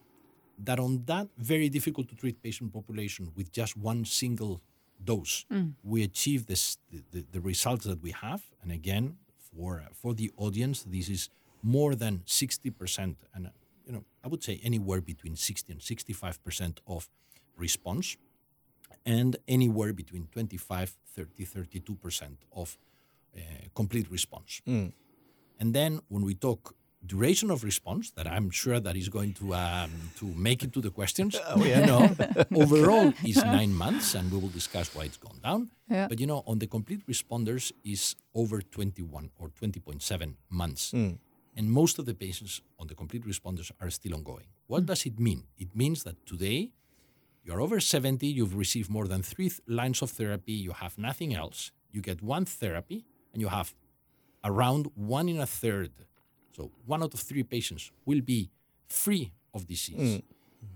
that 0.66 0.78
on 0.78 0.92
that 1.06 1.26
very 1.36 1.68
difficult 1.68 2.08
to 2.10 2.14
treat 2.14 2.40
patient 2.40 2.72
population 2.72 3.32
with 3.36 3.50
just 3.50 3.76
one 3.76 4.04
single 4.04 4.60
dose, 5.02 5.44
mm. 5.52 5.72
we 5.82 6.04
achieve 6.10 6.46
this 6.46 6.78
the, 6.92 7.02
the, 7.12 7.20
the 7.34 7.40
results 7.40 7.84
that 7.84 8.00
we 8.00 8.12
have. 8.12 8.42
And 8.62 8.70
again, 8.70 9.16
for 9.48 9.70
for 10.00 10.14
the 10.14 10.30
audience, 10.36 10.84
this 10.96 11.08
is 11.08 11.30
more 11.62 11.94
than 11.94 12.22
sixty 12.26 12.70
percent, 12.70 13.16
and 13.34 13.50
you 13.86 13.92
know 13.92 14.04
I 14.24 14.28
would 14.28 14.42
say 14.42 14.60
anywhere 14.62 15.00
between 15.00 15.36
sixty 15.36 15.72
and 15.72 15.82
sixty 15.82 16.12
five 16.12 16.42
percent 16.44 16.80
of 16.86 17.08
response 17.56 18.16
and 19.04 19.36
anywhere 19.48 19.92
between 19.92 20.26
25 20.32 20.96
30 21.14 21.46
32% 21.46 22.36
of 22.54 22.76
uh, 23.36 23.40
complete 23.74 24.10
response. 24.10 24.60
And 24.66 25.72
then 25.74 26.00
when 26.08 26.22
we 26.24 26.34
talk 26.34 26.74
duration 27.04 27.50
of 27.52 27.62
response 27.62 28.10
that 28.12 28.26
i'm 28.26 28.50
sure 28.50 28.80
that 28.80 28.96
is 28.96 29.08
going 29.08 29.32
to 29.32 29.54
um, 29.54 29.90
to 30.18 30.24
make 30.34 30.64
it 30.64 30.72
to 30.72 30.80
the 30.80 30.90
questions 30.90 31.38
you 31.56 31.86
know 31.86 32.10
overall 32.56 33.12
is 33.24 33.36
nine 33.44 33.72
months 33.72 34.14
and 34.16 34.32
we 34.32 34.38
will 34.38 34.48
discuss 34.48 34.92
why 34.92 35.04
it's 35.04 35.16
gone 35.18 35.38
down. 35.40 35.70
Yeah. 35.88 36.08
but 36.08 36.18
you 36.18 36.26
know 36.26 36.42
on 36.46 36.58
the 36.58 36.66
complete 36.66 37.06
responders 37.06 37.70
is 37.84 38.16
over 38.34 38.60
21 38.60 39.30
or 39.38 39.50
20.7 39.50 40.34
months 40.50 40.92
and 41.56 41.70
most 41.70 41.98
of 41.98 42.04
the 42.04 42.14
patients 42.14 42.60
on 42.78 42.86
the 42.86 42.94
complete 42.94 43.26
responders 43.26 43.70
are 43.80 43.90
still 43.90 44.14
ongoing. 44.14 44.46
What 44.66 44.80
hmm. 44.80 44.86
does 44.86 45.06
it 45.06 45.18
mean? 45.18 45.44
It 45.58 45.74
means 45.74 46.04
that 46.04 46.24
today 46.26 46.70
you're 47.44 47.60
over 47.60 47.80
70, 47.80 48.26
you've 48.26 48.56
received 48.56 48.90
more 48.90 49.06
than 49.06 49.22
three 49.22 49.48
th- 49.48 49.60
lines 49.66 50.02
of 50.02 50.10
therapy, 50.10 50.52
you 50.52 50.72
have 50.72 50.98
nothing 50.98 51.34
else, 51.34 51.70
you 51.92 52.02
get 52.02 52.20
one 52.22 52.44
therapy, 52.44 53.04
and 53.32 53.40
you 53.40 53.48
have 53.48 53.74
around 54.44 54.90
one 54.94 55.28
in 55.28 55.38
a 55.40 55.46
third. 55.46 55.92
So 56.56 56.72
one 56.84 57.02
out 57.02 57.14
of 57.14 57.20
three 57.20 57.42
patients 57.42 57.90
will 58.04 58.20
be 58.20 58.50
free 58.88 59.32
of 59.54 59.66
disease 59.66 60.16
hmm. 60.16 60.26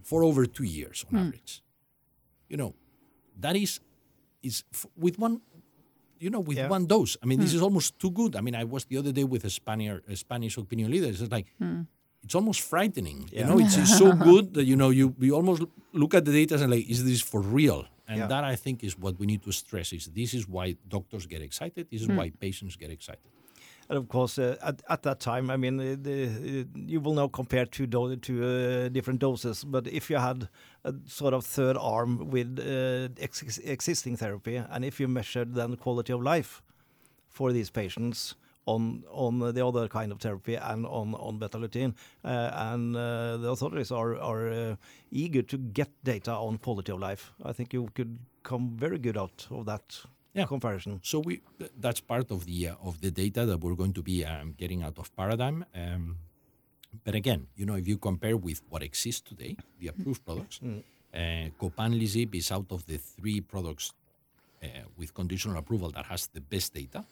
for 0.02 0.24
over 0.24 0.46
two 0.46 0.64
years 0.64 1.04
on 1.08 1.18
hmm. 1.18 1.26
average. 1.26 1.62
You 2.48 2.56
know, 2.56 2.74
that 3.38 3.56
is, 3.56 3.80
is 4.42 4.64
f- 4.72 4.86
with 4.96 5.18
one, 5.18 5.40
you 6.20 6.30
know, 6.30 6.40
with 6.40 6.58
Yeah. 6.58 6.68
one 6.68 6.86
dose. 6.86 7.16
I 7.22 7.26
mean, 7.26 7.40
this 7.40 7.52
hmm. 7.52 7.56
is 7.56 7.62
almost 7.62 7.98
too 7.98 8.10
good. 8.10 8.36
I 8.36 8.40
mean, 8.42 8.54
I 8.54 8.64
was 8.64 8.84
the 8.84 8.98
other 8.98 9.12
day 9.12 9.24
with 9.24 9.44
a 9.44 9.50
Spaniard, 9.50 10.02
a 10.06 10.14
Spanish 10.14 10.56
opinion 10.58 10.90
leader. 10.90 11.06
It's 11.06 11.22
like, 11.32 11.46
hmm. 11.58 11.82
it's 12.22 12.34
almost 12.34 12.60
frightening. 12.60 13.28
You 13.32 13.44
know, 13.44 13.58
it's, 13.58 13.76
it's 13.76 13.96
so 13.96 14.12
good 14.30 14.54
that 14.54 14.64
you 14.64 14.76
know 14.76 14.90
you 14.90 15.14
you 15.18 15.34
almost 15.34 15.62
look 15.92 16.14
at 16.14 16.24
the 16.26 16.32
data 16.32 16.54
and 16.62 16.70
like, 16.70 16.88
is 16.88 17.04
this 17.04 17.22
for 17.22 17.40
real? 17.40 17.86
And 18.06 18.18
Yeah. 18.18 18.26
that 18.26 18.44
I 18.44 18.56
think 18.56 18.84
is 18.84 18.98
what 18.98 19.18
we 19.18 19.26
need 19.26 19.42
to 19.48 19.52
stress: 19.52 19.92
is 19.92 20.04
this 20.20 20.34
is 20.34 20.46
why 20.46 20.76
doctors 20.96 21.24
get 21.26 21.40
excited. 21.42 21.88
This 21.90 22.02
is 22.02 22.08
hmm. 22.08 22.16
why 22.18 22.30
patients 22.30 22.76
get 22.76 22.90
excited. 22.90 23.30
And 23.90 23.98
of 23.98 24.08
course, 24.08 24.38
uh, 24.38 24.56
at, 24.62 24.82
at 24.88 25.02
that 25.02 25.18
time, 25.18 25.50
I 25.50 25.56
mean, 25.56 25.76
the, 25.76 26.64
you 26.76 27.00
will 27.00 27.14
now 27.14 27.26
compare 27.26 27.66
two 27.66 27.88
do- 27.88 28.14
two 28.14 28.44
uh, 28.44 28.88
different 28.88 29.18
doses. 29.18 29.64
But 29.64 29.88
if 29.88 30.08
you 30.08 30.16
had 30.18 30.48
a 30.84 30.94
sort 31.06 31.34
of 31.34 31.44
third 31.44 31.76
arm 31.76 32.30
with 32.30 32.60
uh, 32.60 33.08
ex- 33.20 33.58
existing 33.58 34.16
therapy, 34.16 34.54
and 34.56 34.84
if 34.84 35.00
you 35.00 35.08
measured 35.08 35.56
then 35.56 35.74
quality 35.76 36.12
of 36.12 36.22
life 36.22 36.62
for 37.28 37.50
these 37.52 37.68
patients 37.68 38.36
on 38.64 39.02
on 39.10 39.40
the 39.40 39.66
other 39.66 39.88
kind 39.88 40.12
of 40.12 40.20
therapy 40.20 40.54
and 40.54 40.86
on 40.86 41.16
on 41.16 41.40
betalutin, 41.40 41.94
uh, 42.24 42.50
and 42.70 42.94
uh, 42.94 43.38
the 43.38 43.48
authorities 43.50 43.90
are 43.90 44.16
are 44.20 44.52
uh, 44.52 44.76
eager 45.10 45.42
to 45.42 45.58
get 45.58 45.88
data 46.04 46.30
on 46.30 46.58
quality 46.58 46.92
of 46.92 47.00
life, 47.00 47.32
I 47.44 47.52
think 47.52 47.72
you 47.72 47.88
could 47.94 48.20
come 48.44 48.76
very 48.76 48.98
good 48.98 49.16
out 49.16 49.48
of 49.50 49.66
that 49.66 50.06
Yeah. 50.34 50.46
comparison. 50.46 51.00
So 51.02 51.18
we 51.18 51.40
th- 51.58 51.72
that's 51.78 52.00
part 52.00 52.30
of 52.30 52.44
the 52.46 52.68
uh, 52.68 52.74
of 52.88 53.00
the 53.00 53.10
data 53.10 53.44
that 53.46 53.58
we're 53.60 53.74
going 53.74 53.92
to 53.94 54.02
be 54.02 54.24
um, 54.24 54.54
getting 54.56 54.82
out 54.82 54.98
of 54.98 55.14
Paradigm. 55.16 55.64
Um, 55.74 56.16
but 57.04 57.14
again, 57.14 57.46
you 57.56 57.66
know, 57.66 57.74
if 57.74 57.86
you 57.88 57.98
compare 57.98 58.36
with 58.36 58.62
what 58.68 58.82
exists 58.82 59.20
today, 59.20 59.56
the 59.80 59.88
approved 59.88 60.24
products, 60.24 60.60
uh, 60.62 61.50
Copanlisib 61.60 62.34
is 62.34 62.50
out 62.52 62.66
of 62.70 62.86
the 62.86 62.98
three 62.98 63.40
products 63.40 63.92
uh, 64.62 64.66
with 64.96 65.14
conditional 65.14 65.56
approval 65.56 65.90
that 65.90 66.06
has 66.06 66.28
the 66.28 66.40
best 66.40 66.74
data. 66.74 67.04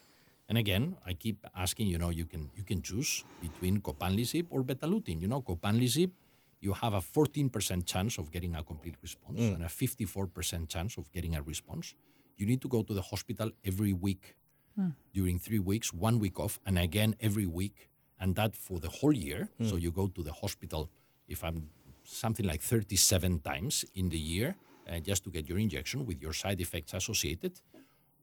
And 0.48 0.56
again, 0.56 0.96
I 1.06 1.12
keep 1.12 1.44
asking, 1.54 1.88
you 1.88 1.98
know, 1.98 2.10
you 2.10 2.24
can 2.24 2.50
you 2.56 2.62
can 2.64 2.80
choose 2.82 3.24
between 3.42 3.80
Copanlisib 3.80 4.46
or 4.50 4.62
Betalutin. 4.62 5.20
You 5.20 5.28
know, 5.28 5.42
Copanlisib, 5.42 6.10
you 6.60 6.72
have 6.72 6.94
a 6.94 7.00
14% 7.00 7.84
chance 7.84 8.18
of 8.18 8.30
getting 8.32 8.54
a 8.56 8.62
complete 8.62 8.94
response 9.02 9.38
and 9.40 9.62
a 9.62 9.68
54% 9.68 10.68
chance 10.68 10.96
of 10.96 11.10
getting 11.12 11.36
a 11.36 11.42
response. 11.42 11.94
You 12.38 12.46
need 12.46 12.60
to 12.62 12.68
go 12.68 12.82
to 12.82 12.94
the 12.94 13.02
hospital 13.02 13.50
every 13.64 13.92
week 13.92 14.36
during 15.12 15.38
three 15.40 15.58
weeks, 15.58 15.92
one 15.92 16.18
week 16.20 16.38
off, 16.38 16.60
and 16.66 16.78
again 16.78 17.14
every 17.20 17.46
week, 17.46 17.88
and 18.20 18.34
that 18.36 18.54
for 18.56 18.78
the 18.78 18.88
whole 18.88 19.12
year. 19.12 19.48
So 19.68 19.74
you 19.76 19.90
go 19.90 20.06
to 20.16 20.22
the 20.22 20.32
hospital, 20.32 20.88
if 21.28 21.42
I'm 21.42 21.68
something 22.04 22.46
like 22.46 22.62
37 22.62 23.40
times 23.40 23.84
in 23.94 24.08
the 24.08 24.18
year, 24.18 24.54
uh, 24.88 25.00
just 25.00 25.24
to 25.24 25.30
get 25.30 25.48
your 25.48 25.58
injection 25.58 26.06
with 26.06 26.22
your 26.22 26.32
side 26.32 26.60
effects 26.60 26.94
associated, 26.94 27.52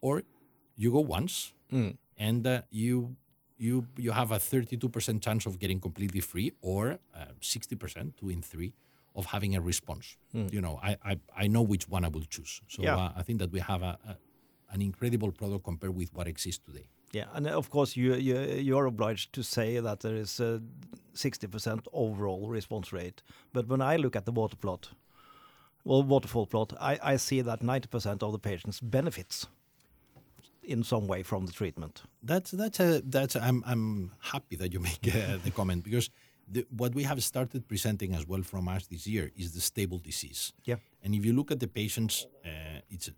or 0.01 0.23
you 0.78 0.91
go 0.91 1.01
once 1.01 1.54
and 2.17 2.47
uh, 2.47 2.62
you 2.71 3.15
you 3.58 3.86
you 3.97 4.12
have 4.12 4.32
a 4.32 4.39
32% 4.39 5.21
chance 5.21 5.45
of 5.45 5.60
getting 5.60 5.80
completely 5.82 6.21
free, 6.21 6.54
or 6.62 6.99
uh, 7.13 7.25
60%, 7.41 8.13
two 8.17 8.30
in 8.30 8.41
three, 8.41 8.73
of 9.15 9.25
having 9.25 9.56
a 9.56 9.62
response. 9.62 10.17
You 10.34 10.62
know, 10.62 10.80
I, 10.84 10.97
I 11.12 11.13
I 11.43 11.47
know 11.47 11.62
which 11.62 11.88
one 11.89 12.06
I 12.06 12.10
will 12.10 12.25
choose. 12.30 12.62
So 12.67 12.84
Yeah. 12.84 12.97
uh, 12.97 13.19
I 13.19 13.23
think 13.23 13.39
that 13.39 13.51
we 13.51 13.60
have 13.62 13.82
a, 13.82 13.97
a 14.08 14.15
an 14.73 14.82
incredible 14.82 15.32
product 15.32 15.63
compared 15.63 15.95
with 15.95 16.10
what 16.13 16.28
exists 16.28 16.63
today. 16.65 16.88
Yeah, 17.13 17.28
and 17.36 17.47
of 17.47 17.69
course 17.69 17.95
you 18.01 18.15
you 18.15 18.38
you 18.67 18.78
are 18.80 18.88
obliged 18.88 19.32
to 19.34 19.41
say 19.43 19.82
that 19.82 19.99
there 19.99 20.19
is 20.21 20.39
a 20.39 20.62
sixty 21.13 21.47
percent 21.47 21.88
overall 21.91 22.49
response 22.49 22.91
rate. 22.95 23.23
But 23.54 23.67
when 23.67 23.82
I 23.82 23.97
look 23.97 24.15
at 24.15 24.25
the 24.25 24.32
water 24.32 24.58
plot, 24.58 24.89
well, 25.86 26.04
waterfall 26.04 26.45
plot, 26.47 26.73
I, 26.82 27.13
I 27.13 27.17
see 27.17 27.43
that 27.43 27.62
ninety 27.62 27.88
percent 27.88 28.23
of 28.23 28.32
the 28.32 28.39
patients 28.39 28.82
benefits 28.82 29.47
in 30.63 30.84
some 30.84 31.08
way 31.08 31.23
from 31.23 31.45
the 31.45 31.51
treatment. 31.54 32.04
That's 32.23 32.51
that's 32.51 32.80
a 32.80 33.01
that's 33.12 33.36
I'm 33.36 33.63
I'm 33.65 34.12
happy 34.19 34.56
that 34.58 34.73
you 34.73 34.80
make 34.80 35.08
uh, 35.15 35.38
the 35.43 35.51
comment 35.51 35.84
because 35.84 36.10
the, 36.47 36.65
what 36.75 36.93
we 36.93 37.03
have 37.03 37.23
started 37.23 37.67
presenting 37.67 38.13
as 38.13 38.27
well 38.27 38.41
from 38.41 38.67
us 38.67 38.88
this 38.88 39.08
year 39.08 39.31
is 39.36 39.53
the 39.53 39.62
stable 39.62 39.97
disease. 39.99 40.53
Yeah. 40.63 40.75
And 41.03 41.13
if 41.15 41.25
you 41.25 41.34
look 41.34 41.51
at 41.51 41.60
the 41.60 41.67
patients, 41.67 42.27
uh, 42.45 42.81
it's 42.89 43.10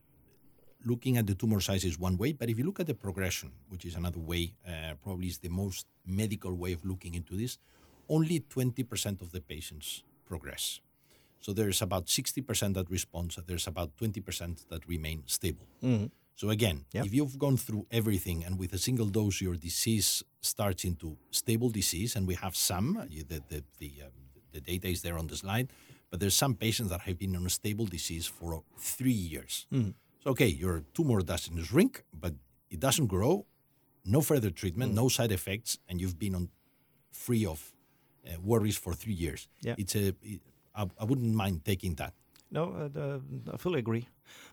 looking 0.86 1.18
at 1.18 1.28
the 1.28 1.36
tumor 1.36 1.60
size 1.60 1.84
is 1.84 2.00
one 2.00 2.18
way, 2.18 2.32
but 2.32 2.50
if 2.50 2.58
you 2.58 2.64
look 2.64 2.80
at 2.80 2.88
the 2.88 2.94
progression, 2.94 3.52
which 3.70 3.86
is 3.86 3.96
another 3.96 4.20
way, 4.20 4.54
uh, 4.68 4.94
probably 5.04 5.28
is 5.28 5.40
the 5.40 5.50
most 5.50 5.86
medical 6.06 6.54
way 6.54 6.74
of 6.74 6.86
looking 6.86 7.14
into 7.16 7.36
this, 7.36 7.58
only 8.10 8.40
20% 8.40 9.22
of 9.22 9.32
the 9.32 9.42
patients 9.42 10.04
progress. 10.26 10.80
So 11.40 11.54
there's 11.54 11.82
about 11.82 12.08
60% 12.08 12.74
that 12.74 12.90
responds, 12.90 13.38
there's 13.46 13.68
about 13.68 13.96
20% 13.98 14.68
that 14.70 14.88
remain 14.88 15.24
stable. 15.26 15.68
So 16.38 16.50
again, 16.52 16.86
Yeah. 16.94 17.04
if 17.06 17.14
you've 17.14 17.38
gone 17.40 17.58
through 17.58 17.84
everything 17.90 18.46
and 18.46 18.60
with 18.60 18.72
a 18.74 18.78
single 18.78 19.08
dose 19.10 19.42
your 19.42 19.56
disease 19.58 20.24
starts 20.42 20.84
into 20.86 21.18
stable 21.32 21.70
disease, 21.72 22.16
and 22.16 22.28
we 22.28 22.36
have 22.36 22.56
some, 22.56 22.98
uh, 22.98 23.06
the 23.32 23.42
the 23.52 23.64
the, 23.80 23.92
um, 24.06 24.12
the 24.52 24.62
data 24.62 24.88
is 24.88 25.02
there 25.02 25.18
on 25.18 25.28
the 25.28 25.36
slide, 25.36 25.68
but 26.12 26.20
there's 26.20 26.38
some 26.38 26.54
patients 26.56 26.90
that 26.92 27.02
have 27.02 27.18
been 27.18 27.36
on 27.36 27.46
a 27.46 27.50
stable 27.50 27.88
disease 27.88 28.28
for 28.28 28.64
three 28.78 29.20
years. 29.34 29.66
So 30.24 30.30
okay, 30.32 30.48
your 30.64 30.84
tumor 30.94 31.22
doesn't 31.24 31.64
shrink, 31.66 32.04
but 32.14 32.34
it 32.70 32.80
doesn't 32.80 33.08
grow, 33.08 33.46
no 34.06 34.22
further 34.22 34.52
treatment, 34.52 34.94
no 34.94 35.10
side 35.10 35.32
effects, 35.32 35.80
and 35.90 36.00
you've 36.02 36.18
been 36.20 36.36
on 36.36 36.50
free 37.12 37.46
of 37.48 37.74
uh, 38.28 38.40
worries 38.42 38.78
for 38.78 38.94
three 38.94 39.18
years. 39.26 39.50
Yeah. 39.68 39.76
It's 39.82 39.96
a 39.96 40.14
it, 40.22 40.42
I, 40.76 40.84
I 41.02 41.04
wouldn't 41.10 41.34
mind 41.44 41.66
taking 41.66 41.96
that. 41.96 42.14
No, 42.52 42.64
uh, 42.96 43.54
I 43.54 43.58
fully 43.58 43.80
agree. 43.80 44.08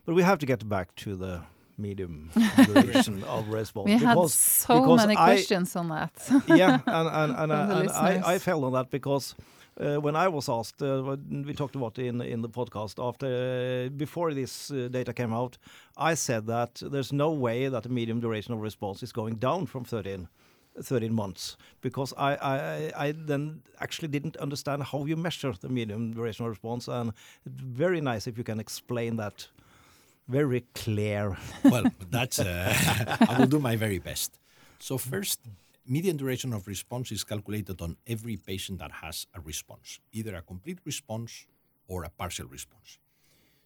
But 0.05 0.15
we 0.15 0.23
have 0.23 0.37
to 0.39 0.45
get 0.45 0.67
back 0.67 0.87
to 1.03 1.15
the 1.15 1.41
medium 1.77 2.29
duration 2.65 3.23
of 3.23 3.47
response. 3.49 3.85
We 3.85 3.91
had 3.93 4.15
because- 4.15 4.33
so 4.33 4.81
because 4.81 4.97
many 5.07 5.17
I- 5.17 5.25
questions 5.25 5.75
on 5.75 5.89
that. 5.89 6.11
yeah, 6.47 6.79
and 6.87 7.07
and, 7.07 7.31
and, 7.37 7.51
and 7.51 7.89
I. 7.91 8.33
I 8.35 8.39
fell 8.39 8.63
on 8.65 8.73
that 8.73 8.89
because 8.91 9.35
uh, 9.79 9.95
when 10.01 10.15
I 10.15 10.27
was 10.27 10.49
asked, 10.49 10.81
uh, 10.81 11.17
we 11.29 11.53
talked 11.53 11.75
about 11.75 11.97
in 11.99 12.21
in 12.21 12.41
the 12.41 12.49
podcast 12.49 12.99
after 12.99 13.27
uh, 13.27 13.89
before 13.97 14.33
this 14.33 14.71
uh, 14.71 14.87
data 14.91 15.13
came 15.13 15.33
out, 15.33 15.57
I 15.97 16.15
said 16.15 16.47
that 16.47 16.81
there's 16.91 17.11
no 17.11 17.31
way 17.31 17.69
that 17.69 17.83
the 17.83 17.89
medium 17.89 18.19
duration 18.19 18.53
of 18.53 18.61
response 18.61 19.03
is 19.03 19.11
going 19.11 19.35
down 19.39 19.65
from 19.67 19.83
13. 19.83 20.27
13 20.83 21.13
months 21.13 21.55
because 21.81 22.13
I, 22.17 22.35
I, 22.35 22.91
I 23.07 23.11
then 23.13 23.61
actually 23.79 24.09
didn't 24.09 24.35
understand 24.35 24.83
how 24.83 25.05
you 25.05 25.15
measure 25.15 25.53
the 25.61 25.69
medium 25.69 26.11
duration 26.13 26.43
of 26.45 26.49
response. 26.51 26.89
And 26.89 27.13
very 27.45 28.01
nice 28.01 28.27
if 28.27 28.37
you 28.37 28.43
can 28.43 28.59
explain 28.59 29.15
that 29.15 29.47
very 30.27 30.65
clear. 30.73 31.37
well, 31.63 31.85
that's 32.09 32.39
uh, 32.39 32.73
I 33.29 33.39
will 33.39 33.47
do 33.47 33.59
my 33.59 33.75
very 33.75 33.99
best. 33.99 34.39
So 34.79 34.97
first, 34.97 35.39
median 35.87 36.17
duration 36.17 36.53
of 36.53 36.67
response 36.67 37.11
is 37.11 37.23
calculated 37.23 37.81
on 37.81 37.97
every 38.07 38.37
patient 38.37 38.79
that 38.79 38.91
has 38.91 39.27
a 39.33 39.41
response, 39.41 39.99
either 40.11 40.35
a 40.35 40.41
complete 40.41 40.79
response 40.85 41.45
or 41.87 42.03
a 42.03 42.09
partial 42.09 42.47
response. 42.47 42.97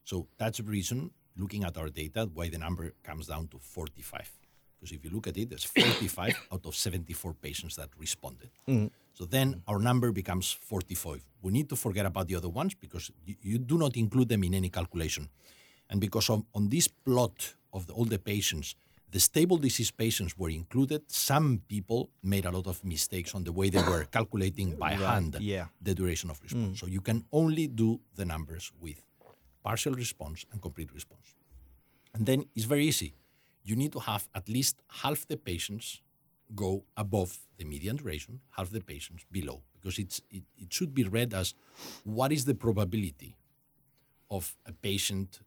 So 0.03 0.27
that's 0.37 0.57
the 0.57 0.63
reason, 0.63 1.11
looking 1.37 1.63
at 1.63 1.77
our 1.77 1.89
data, 1.89 2.29
why 2.33 2.49
the 2.49 2.57
number 2.57 2.93
comes 3.03 3.27
down 3.27 3.47
to 3.49 3.59
45. 3.59 4.31
Because 4.79 4.95
if 4.95 5.03
you 5.03 5.11
look 5.11 5.27
at 5.27 5.37
it, 5.37 5.49
there's 5.49 5.65
45 5.65 6.47
out 6.53 6.65
of 6.65 6.75
74 6.75 7.33
patients 7.33 7.75
that 7.75 7.89
responded. 7.97 8.49
So 9.13 9.25
then 9.25 9.61
our 9.67 9.79
number 9.79 10.11
becomes 10.11 10.51
45. 10.51 11.21
We 11.41 11.51
need 11.51 11.69
to 11.69 11.75
forget 11.75 12.05
about 12.05 12.27
the 12.27 12.35
other 12.35 12.49
ones 12.49 12.73
because 12.73 13.11
you, 13.25 13.35
you 13.41 13.57
do 13.57 13.77
not 13.77 13.97
include 13.97 14.29
them 14.29 14.43
in 14.43 14.53
any 14.53 14.69
calculation. 14.69 15.29
And 15.89 15.99
because 15.99 16.29
of, 16.29 16.43
on 16.53 16.69
this 16.69 16.87
plot 16.87 17.55
of 17.73 17.87
the, 17.87 17.93
all 17.93 18.05
the 18.05 18.19
patients, 18.19 18.75
the 19.11 19.19
stable 19.19 19.57
disease 19.57 19.89
patients 19.89 20.37
were 20.37 20.49
included. 20.49 21.01
Some 21.07 21.61
people 21.67 22.11
made 22.21 22.45
a 22.45 22.51
lot 22.51 22.67
of 22.67 22.83
mistakes 22.83 23.33
on 23.33 23.43
the 23.43 23.51
way 23.51 23.69
they 23.69 23.81
were 23.81 24.05
calculating 24.05 24.75
by 24.75 24.91
hand 24.91 25.37
yeah. 25.39 25.65
the 25.81 25.95
duration 25.95 26.29
of 26.29 26.39
response. 26.43 26.77
Mm. 26.77 26.79
So 26.79 26.85
you 26.85 27.01
can 27.01 27.25
only 27.31 27.67
do 27.67 27.99
the 28.15 28.25
numbers 28.25 28.71
with 28.79 29.01
partial 29.63 29.93
response 29.93 30.45
and 30.51 30.61
complete 30.61 30.93
response. 30.93 31.35
And 32.13 32.25
then 32.25 32.45
it's 32.55 32.65
very 32.65 32.85
easy. 32.85 33.15
You 33.63 33.75
need 33.75 33.91
to 33.93 33.99
have 33.99 34.27
at 34.35 34.47
least 34.47 34.77
half 35.01 35.27
the 35.27 35.37
patients 35.37 36.01
go 36.55 36.83
above 36.95 37.37
the 37.57 37.65
median 37.65 37.95
duration, 37.97 38.41
half 38.51 38.69
the 38.69 38.81
patients 38.81 39.25
below, 39.31 39.61
because 39.73 39.99
it's, 39.99 40.21
it, 40.31 40.43
it 40.57 40.71
should 40.71 40.93
be 40.93 41.03
read 41.03 41.33
as 41.33 41.53
what 42.03 42.31
is 42.31 42.45
the 42.45 42.55
probability 42.55 43.37
of 44.31 44.55
a 44.65 44.71
patient, 44.71 45.39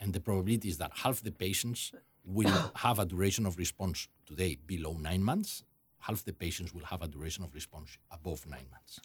and 0.00 0.12
the 0.12 0.20
probability 0.20 0.68
is 0.68 0.78
that 0.78 0.92
half 0.94 1.22
the 1.22 1.32
patients 1.32 1.92
will 2.24 2.72
have 2.76 2.98
a 2.98 3.06
duration 3.06 3.46
of 3.46 3.58
response 3.58 4.08
today 4.26 4.58
below 4.66 4.96
nine 5.00 5.22
months, 5.22 5.64
half 6.00 6.24
the 6.24 6.32
patients 6.32 6.74
will 6.74 6.84
have 6.84 7.02
a 7.02 7.08
duration 7.08 7.44
of 7.44 7.54
response 7.54 7.98
above 8.10 8.46
nine 8.46 8.66
months. 8.70 9.00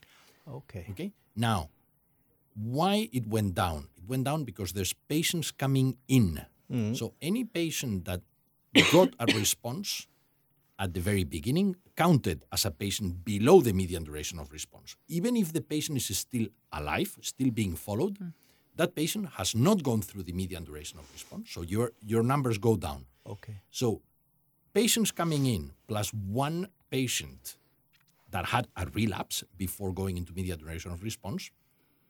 Okay. 0.47 0.85
Okay. 0.91 1.11
Now, 1.35 1.69
why 2.55 3.09
it 3.13 3.27
went 3.27 3.55
down? 3.55 3.87
It 3.95 4.07
went 4.07 4.25
down 4.25 4.43
because 4.43 4.73
there's 4.73 4.93
patients 4.93 5.51
coming 5.51 5.97
in. 6.07 6.45
Mm. 6.71 6.97
So 6.97 7.13
any 7.21 7.43
patient 7.43 8.05
that 8.05 8.21
got 8.91 9.09
a 9.19 9.25
response 9.37 10.07
at 10.79 10.93
the 10.93 10.99
very 10.99 11.23
beginning 11.23 11.75
counted 11.95 12.43
as 12.51 12.65
a 12.65 12.71
patient 12.71 13.23
below 13.23 13.61
the 13.61 13.71
median 13.71 14.03
duration 14.03 14.39
of 14.39 14.51
response. 14.51 14.95
Even 15.07 15.37
if 15.37 15.53
the 15.53 15.61
patient 15.61 15.97
is 15.97 16.17
still 16.17 16.47
alive, 16.73 17.17
still 17.21 17.51
being 17.51 17.75
followed, 17.75 18.17
mm. 18.19 18.33
That 18.75 18.95
patient 18.95 19.29
has 19.37 19.55
not 19.55 19.83
gone 19.83 20.01
through 20.01 20.23
the 20.23 20.33
median 20.33 20.63
duration 20.63 20.99
of 20.99 21.05
response. 21.13 21.51
So 21.51 21.61
your 21.61 21.91
your 22.05 22.23
numbers 22.23 22.57
go 22.57 22.75
down. 22.75 23.05
Okay. 23.25 23.61
So 23.69 24.01
patients 24.73 25.11
coming 25.11 25.45
in 25.45 25.71
plus 25.87 26.13
one 26.13 26.67
patient 26.89 27.57
that 28.29 28.45
had 28.45 28.67
a 28.75 28.85
relapse 28.93 29.43
before 29.57 29.93
going 29.93 30.17
into 30.17 30.33
median 30.33 30.59
duration 30.59 30.91
of 30.91 31.03
response 31.03 31.51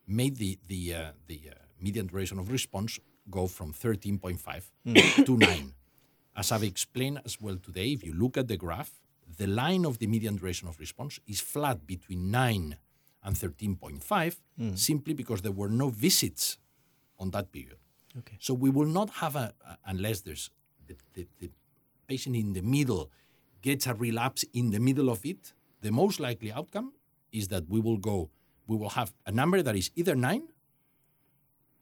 made 0.08 0.38
the 0.38 0.60
the 0.68 0.94
uh, 0.94 1.12
the 1.28 1.42
uh, 1.50 1.54
median 1.80 2.08
duration 2.08 2.40
of 2.40 2.52
response 2.52 3.00
go 3.30 3.48
from 3.48 3.74
13.5 3.74 5.26
to 5.26 5.38
9. 5.38 5.74
As 6.36 6.52
I've 6.52 6.64
explained 6.64 7.22
as 7.26 7.40
well 7.40 7.58
today, 7.58 7.92
if 7.92 8.04
you 8.04 8.14
look 8.14 8.38
at 8.38 8.48
the 8.48 8.58
graph, 8.58 8.92
the 9.38 9.48
line 9.48 9.86
of 9.86 10.00
the 10.00 10.08
median 10.08 10.38
duration 10.38 10.68
of 10.68 10.80
response 10.80 11.20
is 11.28 11.40
flat 11.40 11.86
between 11.86 12.32
9 12.32 12.78
and 13.24 13.36
13.5 13.36 14.36
mm. 14.60 14.78
simply 14.78 15.14
because 15.14 15.42
there 15.42 15.52
were 15.52 15.70
no 15.70 15.90
visits 15.90 16.58
on 17.20 17.30
that 17.32 17.52
period. 17.52 17.78
Okay. 18.18 18.38
So 18.40 18.54
we 18.54 18.70
will 18.70 18.88
not 18.88 19.10
have 19.22 19.36
a, 19.36 19.54
a- 19.68 19.78
unless 19.86 20.22
there's 20.22 20.50
the, 20.88 20.96
the, 21.14 21.28
the 21.40 21.50
patient 22.08 22.36
in 22.36 22.54
the 22.54 22.62
middle 22.62 23.10
gets 23.62 23.86
a 23.88 23.94
relapse 23.94 24.44
in 24.54 24.72
the 24.72 24.80
middle 24.80 25.10
of 25.10 25.24
it, 25.26 25.54
the 25.82 25.92
most 25.92 26.20
likely 26.20 26.52
outcome 26.52 26.94
is 27.32 27.48
that 27.50 27.70
we 27.70 27.80
will 27.80 27.98
go, 27.98 28.30
we 28.68 28.76
will 28.76 28.90
have 28.90 29.14
a 29.26 29.32
number 29.32 29.62
that 29.62 29.76
is 29.76 29.92
either 29.96 30.16
9 30.16 30.44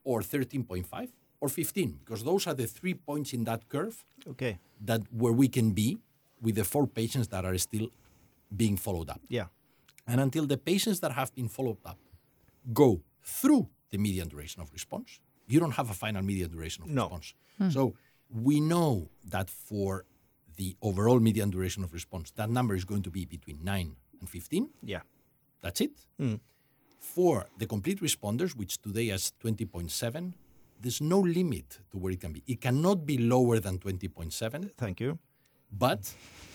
or 0.03 0.21
13.5 0.21 1.09
or 1.41 1.47
15, 1.49 1.99
because 2.03 2.23
those 2.23 2.45
are 2.47 2.53
the 2.53 2.67
three 2.67 2.93
points 2.93 3.33
in 3.33 3.45
that 3.45 3.67
curve 3.69 4.03
Okay. 4.27 4.59
that 4.81 5.01
where 5.11 5.31
we 5.31 5.47
can 5.47 5.71
be 5.71 5.97
with 6.41 6.55
the 6.55 6.63
four 6.65 6.85
patients 6.85 7.29
that 7.29 7.45
are 7.45 7.57
still 7.57 7.87
being 8.55 8.75
followed 8.77 9.09
up. 9.09 9.21
Yeah. 9.29 9.45
And 10.11 10.19
until 10.27 10.45
the 10.53 10.57
patients 10.71 10.99
that 11.03 11.11
have 11.19 11.29
been 11.39 11.49
followed 11.57 11.77
up 11.91 11.99
go 12.81 12.89
through 13.37 13.63
the 13.91 13.97
median 14.05 14.27
duration 14.33 14.59
of 14.61 14.67
response, 14.77 15.09
you 15.51 15.59
don't 15.59 15.75
have 15.79 15.89
a 15.89 15.93
final 15.93 16.21
median 16.29 16.51
duration 16.55 16.83
of 16.83 16.89
No. 16.89 17.03
response. 17.09 17.73
So 17.77 17.83
we 18.47 18.55
know 18.73 18.91
that 19.33 19.47
for 19.67 20.05
the 20.59 20.69
overall 20.81 21.19
median 21.27 21.49
duration 21.55 21.83
of 21.83 21.89
response, 21.93 22.31
that 22.39 22.49
number 22.49 22.73
is 22.75 22.85
going 22.91 23.03
to 23.03 23.11
be 23.11 23.25
between 23.25 23.57
9 23.63 23.95
and 24.19 24.27
15. 24.29 24.69
Yeah. 24.83 25.01
That's 25.63 25.81
it. 25.81 25.95
Hmm. 26.19 26.35
For 26.99 27.35
the 27.57 27.65
complete 27.67 27.99
responders, 28.01 28.51
which 28.55 28.73
today 28.81 29.07
is 29.09 29.33
20.7, 29.43 30.33
there's 30.81 31.01
no 31.01 31.19
limit 31.19 31.79
to 31.91 31.97
where 31.97 32.13
it 32.13 32.19
can 32.21 32.31
be. 32.33 32.41
It 32.47 32.61
cannot 32.61 33.05
be 33.05 33.17
lower 33.17 33.59
than 33.59 33.77
20.7 33.79 34.71
Thank 34.77 34.99
you. 35.01 35.17
but 35.85 36.01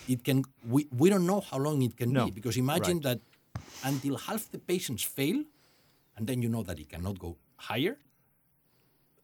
it 0.07 0.23
can 0.23 0.43
we, 0.67 0.87
we 1.01 1.09
don't 1.09 1.25
know 1.31 1.41
how 1.41 1.57
long 1.57 1.81
it 1.81 1.95
can 1.97 2.11
No, 2.11 2.25
be 2.25 2.31
because 2.31 2.57
imagine 2.57 2.97
right. 2.97 3.03
that 3.03 3.19
until 3.83 4.17
half 4.17 4.49
the 4.51 4.59
patients 4.59 5.03
fail 5.03 5.43
and 6.17 6.27
then 6.27 6.41
you 6.41 6.49
know 6.49 6.63
that 6.63 6.79
it 6.79 6.89
cannot 6.89 7.17
go 7.19 7.37
higher 7.57 7.97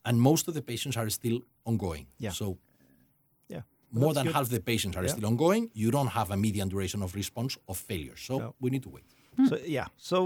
and 0.05 0.19
most 0.19 0.47
of 0.47 0.53
the 0.53 0.61
patients 0.61 0.97
are 0.97 1.09
still 1.09 1.39
ongoing 1.65 2.05
Yeah. 2.19 2.31
so 2.31 2.57
Yeah. 3.49 3.61
more 3.91 4.13
than 4.13 4.25
good. 4.25 4.35
half 4.35 4.49
the 4.49 4.59
patients 4.59 4.95
are 4.97 5.03
Yeah. 5.05 5.13
still 5.15 5.27
ongoing 5.27 5.69
you 5.73 5.91
don't 5.91 6.11
have 6.19 6.31
a 6.31 6.37
median 6.37 6.69
duration 6.69 7.01
of 7.03 7.15
response 7.15 7.57
of 7.67 7.77
failure 7.77 8.17
so 8.17 8.37
No. 8.39 8.55
we 8.59 8.69
need 8.69 8.83
to 8.83 8.89
wait 8.89 9.05
So 9.49 9.55
yeah. 9.77 9.87
So 9.97 10.17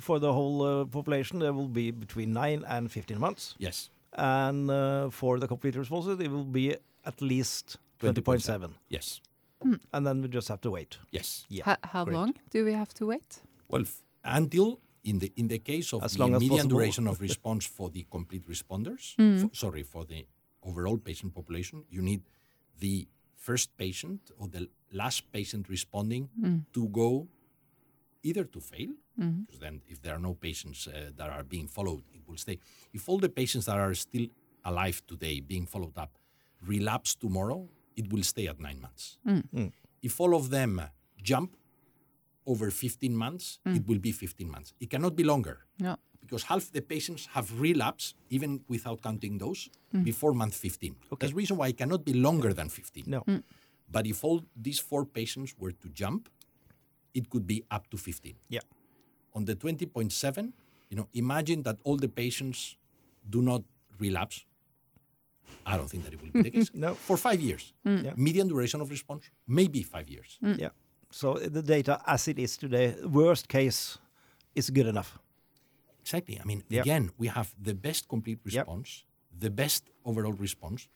for 0.00 0.18
the 0.20 0.30
whole 0.38 0.58
uh, 0.62 0.84
population, 0.84 1.38
there 1.38 1.54
will 1.54 1.68
be 1.80 1.90
between 1.90 2.32
nine 2.34 2.60
and 2.68 2.90
15 2.92 3.18
months, 3.18 3.54
yes 3.58 3.88
and 4.12 4.70
uh, 4.70 5.08
for 5.10 5.38
the 5.40 5.48
complete 5.48 5.74
responses, 5.74 6.20
it 6.20 6.30
will 6.30 6.44
be 6.60 6.76
at 7.10 7.20
least 7.22 7.78
20.7, 8.00 8.70
yes 8.90 9.20
Mm. 9.64 9.80
and 9.92 10.06
then 10.06 10.22
we 10.22 10.28
just 10.28 10.48
have 10.48 10.60
to 10.60 10.70
wait. 10.70 10.98
yes 11.10 11.46
Yeah. 11.48 11.64
How, 11.64 11.76
how 11.82 12.04
great. 12.04 12.16
long 12.16 12.34
do 12.50 12.64
we 12.64 12.72
have 12.72 12.92
to 12.94 13.06
wait? 13.06 13.40
Well, 13.68 13.84
until 14.24 14.80
in 15.04 15.18
the 15.18 15.32
in 15.36 15.48
the 15.48 15.58
case 15.58 15.92
of 15.92 16.02
As 16.02 16.12
the 16.12 16.20
long 16.20 16.32
median 16.32 16.50
possible. 16.50 16.78
duration 16.78 17.06
of 17.08 17.20
response 17.28 17.66
for 17.66 17.90
the 17.90 18.06
complete 18.10 18.48
responders, 18.48 19.16
mm. 19.16 19.44
f- 19.44 19.54
sorry, 19.54 19.82
for 19.82 20.04
the 20.04 20.26
overall 20.62 20.98
patient 20.98 21.34
population, 21.34 21.84
you 21.90 22.02
need 22.02 22.22
the 22.78 23.08
first 23.34 23.76
patient 23.76 24.20
or 24.38 24.48
the 24.48 24.68
last 24.92 25.32
patient 25.32 25.68
responding 25.68 26.28
mm. 26.40 26.64
to 26.72 26.88
go 26.88 27.26
either 28.22 28.44
to 28.44 28.60
fail, 28.60 28.90
mm-hmm. 29.18 29.40
because 29.42 29.58
then 29.58 29.80
if 29.88 30.00
there 30.00 30.14
are 30.14 30.20
no 30.20 30.34
patients 30.34 30.86
uh, 30.86 31.10
that 31.16 31.28
are 31.28 31.42
being 31.42 31.66
followed, 31.66 32.04
it 32.14 32.22
will 32.26 32.36
stay. 32.36 32.58
If 32.92 33.08
all 33.08 33.18
the 33.18 33.28
patients 33.28 33.66
that 33.66 33.76
are 33.76 33.94
still 33.94 34.26
alive 34.64 35.02
today 35.08 35.40
being 35.40 35.66
followed 35.66 35.98
up 35.98 36.16
relapse 36.64 37.16
tomorrow, 37.16 37.68
it 37.96 38.12
will 38.12 38.22
stay 38.22 38.46
at 38.46 38.60
nine 38.60 38.80
months. 38.80 39.18
Mm. 39.26 39.42
Mm. 39.54 39.72
If 40.02 40.20
all 40.20 40.34
of 40.34 40.50
them 40.50 40.80
jump 41.22 41.56
over 42.46 42.70
15 42.70 43.14
months, 43.16 43.58
mm. 43.66 43.76
it 43.76 43.86
will 43.86 43.98
be 43.98 44.12
15 44.12 44.50
months. 44.50 44.72
It 44.80 44.90
cannot 44.90 45.14
be 45.16 45.24
longer 45.24 45.66
Yeah. 45.78 45.96
because 46.20 46.44
half 46.44 46.70
the 46.72 46.82
patients 46.82 47.26
have 47.34 47.60
relapsed, 47.60 48.16
even 48.30 48.60
without 48.68 49.02
counting 49.02 49.38
those, 49.38 49.68
before 50.02 50.32
month 50.32 50.54
15. 50.54 50.96
That's 51.18 51.32
the 51.32 51.36
reason 51.36 51.56
why 51.58 51.68
it 51.68 51.76
cannot 51.76 52.04
be 52.04 52.14
longer 52.14 52.52
than 52.54 52.68
15. 52.68 53.04
No. 53.06 53.24
But 53.90 54.06
if 54.06 54.24
all 54.24 54.42
these 54.56 54.78
four 54.78 55.04
patients 55.04 55.54
were 55.58 55.72
to 55.72 55.88
jump, 55.90 56.28
it 57.14 57.28
could 57.28 57.46
be 57.46 57.62
up 57.70 57.90
to 57.90 57.96
15. 57.98 58.34
Yeah. 58.48 58.60
On 59.34 59.44
the 59.44 59.54
20.7, 59.54 60.52
you 60.88 60.96
know, 60.96 61.08
imagine 61.12 61.62
that 61.64 61.76
all 61.84 61.96
the 61.96 62.08
patients 62.08 62.76
do 63.28 63.42
not 63.42 63.62
relapse. 63.98 64.44
I 65.66 65.76
don't 65.76 65.88
think 65.88 66.04
that 66.04 66.12
it 66.12 66.20
will 66.22 66.30
be 66.32 66.42
the 66.42 66.50
case. 66.50 66.70
No. 66.84 66.94
For 66.94 67.16
five 67.16 67.40
years. 67.40 67.72
Yeah. 67.84 68.12
Median 68.16 68.48
duration 68.48 68.80
of 68.80 68.90
response, 68.90 69.24
maybe 69.46 69.82
five 69.82 70.08
years. 70.08 70.38
Yeah. 70.42 70.70
So 71.10 71.32
uh, 71.36 71.48
the 71.48 71.62
data 71.62 72.00
as 72.06 72.26
it 72.28 72.38
is 72.38 72.56
today, 72.56 72.94
worst 73.04 73.48
case, 73.48 73.98
is 74.54 74.70
good 74.70 74.86
enough. 74.86 75.18
Exactly. 76.00 76.38
I 76.40 76.44
mean, 76.44 76.62
Yep. 76.68 76.84
again, 76.84 77.10
we 77.18 77.28
have 77.28 77.54
the 77.62 77.74
best 77.74 78.08
complete 78.08 78.40
Yep. 78.44 78.54
response, 78.66 79.04
the 79.38 79.50
best 79.50 79.82
overall 80.04 80.32
response, 80.32 80.88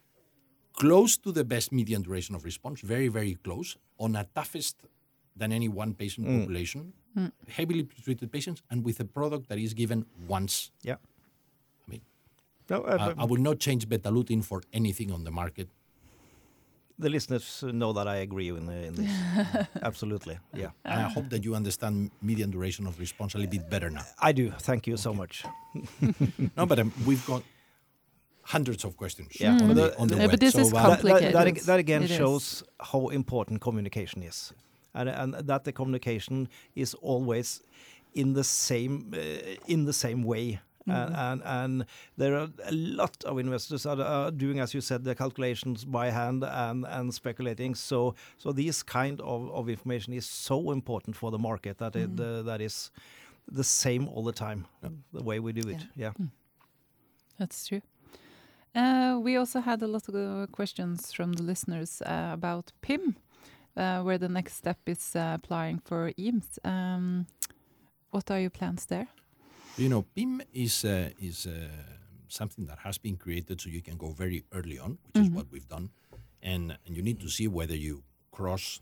close 0.73 1.17
to 1.19 1.33
the 1.33 1.45
best 1.45 1.71
median 1.73 2.03
duration 2.03 2.35
of 2.35 2.45
response, 2.45 2.81
very, 2.81 3.09
very 3.09 3.35
close, 3.37 3.77
on 3.99 4.17
a 4.17 4.25
toughest 4.35 4.77
than 5.37 5.53
any 5.53 5.69
one 5.69 5.95
patient 5.95 6.27
Mm. 6.27 6.41
population, 6.41 6.93
heavily 7.49 7.85
treated 8.05 8.31
patients, 8.33 8.63
and 8.71 8.85
with 8.85 9.01
a 9.01 9.05
product 9.05 9.49
that 9.49 9.59
is 9.59 9.73
given 9.75 10.05
once. 10.29 10.71
Yeah. 10.83 10.97
I 12.71 12.75
mean, 12.75 12.83
No, 12.83 12.89
uh, 12.89 13.15
I, 13.19 13.23
I 13.23 13.25
would 13.25 13.41
not 13.41 13.59
change 13.59 13.89
Betalutin 13.89 14.45
for 14.45 14.63
anything 14.73 15.13
on 15.13 15.25
the 15.25 15.31
market. 15.31 15.69
the 16.99 17.11
listeners 17.11 17.63
know 17.63 17.93
that 17.93 18.07
I 18.09 18.17
agree 18.27 18.49
in, 18.49 18.69
in 18.71 18.95
this. 18.95 19.13
Absolutely, 19.83 20.39
yeah. 20.55 20.71
And 20.85 21.01
I 21.07 21.09
hope 21.17 21.29
that 21.29 21.45
you 21.45 21.55
understand 21.55 22.11
median 22.23 22.51
duration 22.51 22.87
of 22.87 22.99
response 22.99 23.35
a 23.35 23.39
little 23.39 23.51
bit 23.59 23.69
better 23.69 23.91
now. 23.91 24.05
I 24.19 24.33
do. 24.33 24.51
Thank 24.69 24.87
you 24.87 24.97
so 24.97 25.13
much. 25.13 25.45
No, 26.57 26.65
but 26.67 26.79
um, 26.79 26.93
we've 27.09 27.25
got 27.27 27.43
hundreds 28.43 28.85
of 28.85 28.97
questions 28.97 29.29
Yeah. 29.41 29.53
on, 29.53 29.61
Mm. 29.61 29.75
the, 29.75 29.99
on 29.99 30.09
the 30.09 30.15
Yeah, 30.15 30.23
web. 30.23 30.31
but 30.31 30.41
this 30.41 30.55
so, 30.55 30.61
is 30.61 30.73
uh, 30.73 30.77
That- 30.77 31.03
that, 31.03 31.03
complicated. 31.03 31.57
that, 31.57 31.67
that 31.67 31.79
again 31.81 32.03
It 32.03 32.11
is. 32.11 32.17
shows 32.17 32.63
how 32.81 33.09
important 33.09 33.61
communication 33.61 34.23
is, 34.23 34.53
and, 34.95 35.09
and 35.09 35.35
that 35.35 35.65
the 35.65 35.73
communication 35.73 36.49
is 36.75 36.95
always 37.03 37.61
in 38.15 38.33
the 38.33 38.45
same 38.45 39.13
uh, 39.13 39.73
in 39.75 39.85
the 39.85 39.93
same 39.93 40.23
way. 40.23 40.61
And, 40.89 41.17
and 41.17 41.43
and 41.45 41.87
there 42.17 42.37
are 42.37 42.49
a 42.65 42.73
lot 42.73 43.25
of 43.25 43.39
investors 43.39 43.83
that 43.83 44.01
are 44.01 44.31
doing, 44.31 44.61
as 44.61 44.75
you 44.75 44.81
said, 44.81 45.05
the 45.05 45.15
calculations 45.15 45.85
by 45.85 46.11
hand 46.11 46.45
and, 46.45 46.87
and 46.87 47.13
speculating. 47.13 47.75
So 47.75 48.15
so 48.39 48.53
this 48.53 48.83
kind 48.83 49.21
of, 49.21 49.51
of 49.51 49.69
information 49.69 50.13
is 50.15 50.27
so 50.27 50.71
important 50.71 51.17
for 51.17 51.31
the 51.31 51.39
market 51.39 51.79
that 51.79 51.97
it 51.97 52.21
uh, 52.21 52.43
that 52.43 52.61
is 52.61 52.91
the 53.53 53.65
same 53.65 54.09
all 54.09 54.25
the 54.25 54.33
time, 54.33 54.67
the 55.13 55.23
way 55.23 55.41
we 55.41 55.53
do 55.53 55.69
it. 55.69 55.87
Yeah. 55.97 56.13
That's 57.39 57.69
true. 57.69 57.83
Uh, 58.75 59.19
we 59.23 59.37
also 59.37 59.61
had 59.61 59.83
a 59.83 59.87
lot 59.87 60.09
of 60.09 60.15
uh, 60.15 60.47
questions 60.53 61.13
from 61.13 61.33
the 61.33 61.43
listeners 61.43 62.03
uh, 62.03 62.31
about 62.33 62.73
PIM, 62.83 63.17
uh, 63.77 64.03
where 64.03 64.19
the 64.19 64.29
next 64.29 64.55
step 64.55 64.79
is 64.87 65.17
uh, 65.17 65.33
applying 65.35 65.79
for 65.79 66.13
EAMS. 66.19 66.59
Um, 66.65 67.27
what 68.11 68.31
are 68.31 68.41
your 68.41 68.51
plans 68.51 68.87
there? 68.87 69.09
You 69.79 69.91
know, 69.91 70.03
PIM 70.15 70.41
is 70.55 70.85
uh, 70.85 71.11
is 71.21 71.47
uh, 71.47 71.69
something 72.29 72.65
that 72.67 72.79
has 72.79 72.97
been 72.97 73.17
created 73.17 73.61
so 73.61 73.69
you 73.69 73.83
can 73.83 73.99
go 73.99 74.09
very 74.09 74.43
early 74.55 74.79
on, 74.79 74.97
which 75.05 75.25
is 75.25 75.31
what 75.31 75.47
we've 75.51 75.69
done, 75.69 75.91
and 76.43 76.79
and 76.87 76.97
you 76.97 77.03
need 77.03 77.21
to 77.21 77.29
see 77.29 77.47
whether 77.47 77.77
you 77.77 78.03
cross 78.31 78.81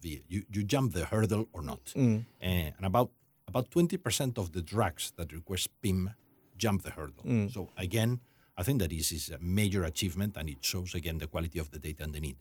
the 0.00 0.22
you, 0.26 0.42
you 0.50 0.64
jump 0.64 0.94
the 0.94 1.04
hurdle 1.04 1.48
or 1.52 1.62
not. 1.62 1.84
Mm. 1.94 2.24
Uh, 2.42 2.46
and 2.76 2.84
about 2.84 3.10
about 3.46 3.70
twenty 3.70 3.98
percent 3.98 4.38
of 4.38 4.52
the 4.52 4.62
drugs 4.62 5.12
that 5.16 5.32
request 5.32 5.68
PIM 5.82 6.14
jump 6.56 6.82
the 6.82 6.90
hurdle. 6.90 7.24
So 7.50 7.68
again, 7.76 8.20
I 8.56 8.62
think 8.62 8.80
that 8.80 8.90
this 8.90 9.12
is 9.12 9.28
a 9.30 9.38
major 9.38 9.84
achievement, 9.84 10.38
and 10.38 10.48
it 10.48 10.64
shows 10.64 10.94
again 10.94 11.18
the 11.18 11.26
quality 11.26 11.58
of 11.58 11.70
the 11.70 11.78
data 11.78 12.04
and 12.04 12.14
the 12.14 12.20
need. 12.20 12.36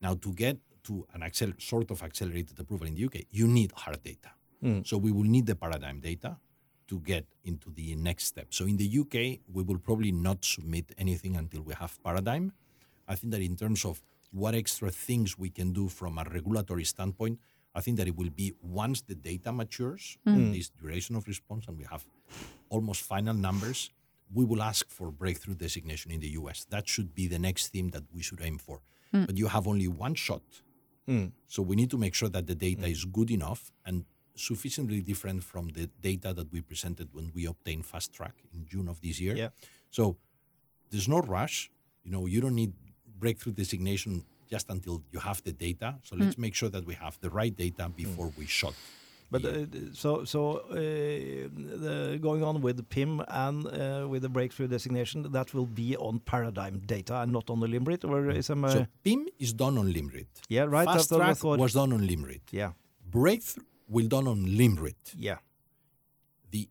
Now, 0.00 0.14
to 0.14 0.32
get 0.32 0.56
to 0.84 1.06
an 1.12 1.20
accel- 1.20 1.60
sort 1.60 1.90
of 1.90 2.02
accelerated 2.02 2.58
approval 2.58 2.86
in 2.86 2.94
the 2.94 3.04
UK, 3.04 3.26
you 3.30 3.46
need 3.46 3.72
hard 3.72 4.02
data. 4.02 4.30
So 4.84 4.96
we 4.96 5.12
will 5.12 5.28
need 5.28 5.46
the 5.46 5.54
paradigm 5.54 6.00
data 6.00 6.38
to 6.88 7.00
get 7.00 7.26
into 7.44 7.70
the 7.70 7.94
next 7.96 8.24
step. 8.24 8.48
So 8.50 8.64
in 8.64 8.76
the 8.76 8.98
UK, 9.00 9.40
we 9.52 9.62
will 9.62 9.78
probably 9.78 10.12
not 10.12 10.44
submit 10.44 10.92
anything 10.98 11.36
until 11.36 11.62
we 11.62 11.74
have 11.74 12.02
paradigm. 12.02 12.52
I 13.06 13.14
think 13.14 13.32
that 13.32 13.40
in 13.42 13.56
terms 13.56 13.84
of 13.84 14.02
what 14.32 14.54
extra 14.54 14.90
things 14.90 15.38
we 15.38 15.50
can 15.50 15.72
do 15.72 15.88
from 15.88 16.18
a 16.18 16.24
regulatory 16.24 16.84
standpoint, 16.84 17.38
I 17.74 17.80
think 17.80 17.96
that 17.98 18.08
it 18.08 18.16
will 18.16 18.30
be 18.30 18.54
once 18.62 19.02
the 19.02 19.14
data 19.14 19.52
matures, 19.52 20.18
mm. 20.26 20.52
this 20.52 20.68
duration 20.70 21.14
of 21.16 21.26
response, 21.26 21.66
and 21.68 21.78
we 21.78 21.84
have 21.84 22.04
almost 22.70 23.02
final 23.02 23.34
numbers, 23.34 23.90
we 24.34 24.44
will 24.44 24.62
ask 24.62 24.90
for 24.90 25.10
breakthrough 25.10 25.54
designation 25.54 26.10
in 26.10 26.20
the 26.20 26.28
US. 26.30 26.66
That 26.70 26.88
should 26.88 27.14
be 27.14 27.28
the 27.28 27.38
next 27.38 27.68
theme 27.68 27.90
that 27.90 28.04
we 28.12 28.22
should 28.22 28.40
aim 28.42 28.58
for. 28.58 28.80
Mm. 29.14 29.26
But 29.26 29.36
you 29.36 29.48
have 29.48 29.66
only 29.66 29.88
one 29.88 30.14
shot. 30.14 30.42
Mm. 31.08 31.32
So 31.46 31.62
we 31.62 31.76
need 31.76 31.90
to 31.90 31.98
make 31.98 32.14
sure 32.14 32.28
that 32.28 32.46
the 32.46 32.54
data 32.54 32.86
is 32.86 33.04
good 33.04 33.30
enough 33.30 33.72
and 33.86 34.04
sufficiently 34.38 35.00
different 35.00 35.42
from 35.44 35.68
the 35.68 35.88
data 36.00 36.32
that 36.32 36.52
we 36.52 36.60
presented 36.60 37.08
when 37.12 37.30
we 37.34 37.46
obtained 37.46 37.84
fast 37.84 38.12
track 38.12 38.34
in 38.54 38.66
June 38.66 38.88
of 38.88 39.00
this 39.00 39.20
year. 39.20 39.34
Yeah. 39.36 39.48
So 39.90 40.16
there's 40.90 41.08
no 41.08 41.20
rush. 41.20 41.70
You 42.04 42.12
know, 42.12 42.26
you 42.26 42.40
don't 42.40 42.54
need 42.54 42.72
breakthrough 43.18 43.52
designation 43.52 44.24
just 44.48 44.70
until 44.70 45.02
you 45.12 45.18
have 45.18 45.42
the 45.42 45.52
data. 45.52 45.96
So 46.04 46.16
let's 46.16 46.38
make 46.38 46.54
sure 46.54 46.70
that 46.70 46.86
we 46.86 46.94
have 46.94 47.18
the 47.20 47.30
right 47.30 47.54
data 47.54 47.90
before 47.94 48.32
we 48.38 48.46
shot. 48.46 48.74
But 49.30 49.44
uh, 49.44 49.66
so 49.92 50.24
so 50.24 50.40
uh, 50.70 50.74
the, 50.74 52.18
going 52.20 52.42
on 52.42 52.62
with 52.62 52.78
the 52.78 52.82
PIM 52.82 53.22
and 53.28 53.66
uh, 53.66 54.08
with 54.08 54.22
the 54.22 54.30
breakthrough 54.30 54.68
designation, 54.68 55.30
that 55.32 55.52
will 55.52 55.66
be 55.66 55.96
on 55.98 56.20
paradigm 56.20 56.80
data 56.86 57.20
and 57.20 57.32
not 57.32 57.50
on 57.50 57.60
the 57.60 57.66
Limrit, 57.66 58.08
or 58.08 58.30
is 58.30 58.48
am 58.48 58.64
I? 58.64 58.72
so 58.72 58.86
PIM 59.04 59.28
is 59.38 59.52
done 59.52 59.76
on 59.76 59.92
Limrit. 59.92 60.28
yeah, 60.48 60.62
right. 60.62 60.86
Fast 60.86 61.10
that's 61.10 61.10
what 61.10 61.20
I 61.20 61.34
track 61.34 61.60
was 61.60 61.74
done 61.74 61.92
on 61.92 62.08
Limrit. 62.08 62.40
yeah, 62.50 62.72
Breakthrough 63.10 63.64
will 63.88 64.08
done 64.08 64.28
on 64.28 64.46
Limrit. 64.46 65.14
yeah, 65.16 65.38
The 66.50 66.68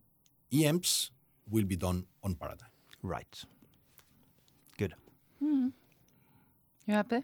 EMPs 0.52 1.10
will 1.50 1.64
be 1.64 1.76
done 1.76 2.06
on 2.22 2.34
Paradigm. 2.34 2.68
right. 3.02 3.44
Good. 4.78 4.94
You 5.40 5.72
happy? 6.94 7.22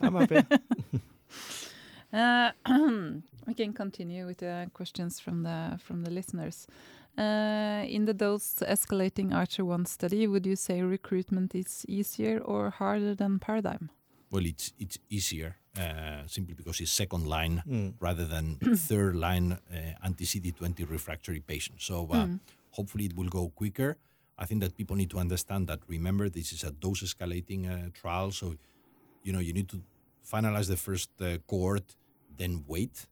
I'm 0.00 0.14
happy. 0.14 0.42
Uh, 2.12 2.52
we 3.46 3.54
can 3.54 3.72
continue 3.72 4.24
with 4.24 4.38
the 4.38 4.70
questions 4.72 5.18
from 5.18 5.42
the 5.42 5.76
from 5.82 6.04
the 6.04 6.10
listeners. 6.12 6.68
Uh, 7.18 7.82
in 7.88 8.04
the 8.04 8.14
dose 8.14 8.62
escalating 8.62 9.34
Archer 9.34 9.64
One 9.64 9.84
study, 9.84 10.28
would 10.28 10.46
you 10.46 10.54
say 10.54 10.82
recruitment 10.82 11.54
is 11.56 11.84
easier 11.88 12.38
or 12.38 12.70
harder 12.70 13.16
than 13.16 13.40
Paradigm? 13.40 13.90
Well, 14.30 14.46
it's 14.46 14.72
it's 14.78 14.96
easier 15.10 15.56
uh, 15.78 16.26
simply 16.26 16.54
because 16.54 16.80
it's 16.80 16.92
second 16.92 17.26
line 17.26 17.62
Mm. 17.66 17.94
rather 18.00 18.24
than 18.26 18.56
third 18.90 19.14
line 19.16 19.52
uh, 19.52 20.06
anti 20.06 20.24
CD20 20.24 20.88
refractory 20.90 21.40
patients. 21.40 21.84
So 21.84 22.08
uh, 22.12 22.26
hopefully 22.70 23.04
it 23.06 23.16
will 23.16 23.28
go 23.28 23.48
quicker. 23.54 23.96
I 24.38 24.46
think 24.46 24.60
that 24.62 24.76
people 24.76 24.96
need 24.96 25.10
to 25.10 25.18
understand 25.18 25.66
that. 25.68 25.80
Remember, 25.88 26.28
this 26.28 26.52
is 26.52 26.64
a 26.64 26.70
dose 26.72 27.02
escalating 27.02 27.62
uh, 27.70 27.90
trial, 27.92 28.30
so 28.32 28.54
you 29.22 29.32
know 29.32 29.40
you 29.40 29.52
need 29.52 29.68
to 29.68 29.80
finalize 30.32 30.68
the 30.68 30.76
first 30.76 31.10
uh, 31.20 31.38
cohort, 31.46 31.96
then 32.36 32.64
wait, 32.66 33.06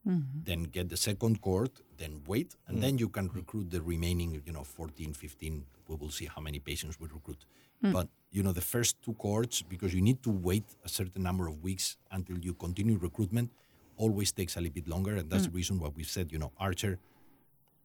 then 0.48 0.64
get 0.64 0.88
the 0.88 0.96
second 0.96 1.40
cohort, 1.40 1.70
then 1.98 2.22
wait, 2.27 2.57
and 2.66 2.83
then 2.83 2.98
you 2.98 3.09
can 3.09 3.29
recruit 3.29 3.70
the 3.70 3.81
remaining, 3.81 4.42
you 4.46 4.53
know, 4.53 4.64
14, 4.64 5.12
15. 5.14 5.64
We 5.88 5.94
will 5.96 6.11
see 6.11 6.27
how 6.27 6.40
many 6.42 6.59
patients 6.59 6.98
we 6.98 7.07
recruit. 7.07 7.44
But 7.83 8.09
you 8.33 8.42
know, 8.42 8.53
the 8.53 8.61
first 8.62 9.01
two 9.03 9.12
cohorts, 9.14 9.62
because 9.62 9.95
you 9.95 10.01
need 10.01 10.23
to 10.23 10.31
wait 10.31 10.64
a 10.85 10.88
certain 10.88 11.23
number 11.23 11.47
of 11.47 11.62
weeks 11.62 11.97
until 12.11 12.38
you 12.38 12.55
continue 12.55 12.97
recruitment, 12.97 13.51
always 13.97 14.33
takes 14.33 14.57
a 14.57 14.61
little 14.61 14.75
bit 14.75 14.88
longer, 14.88 15.16
and 15.16 15.31
that's 15.31 15.45
the 15.45 15.51
reason 15.51 15.79
why 15.79 15.88
we 15.95 16.03
said, 16.03 16.33
you 16.33 16.38
know, 16.38 16.51
Archer, 16.59 16.99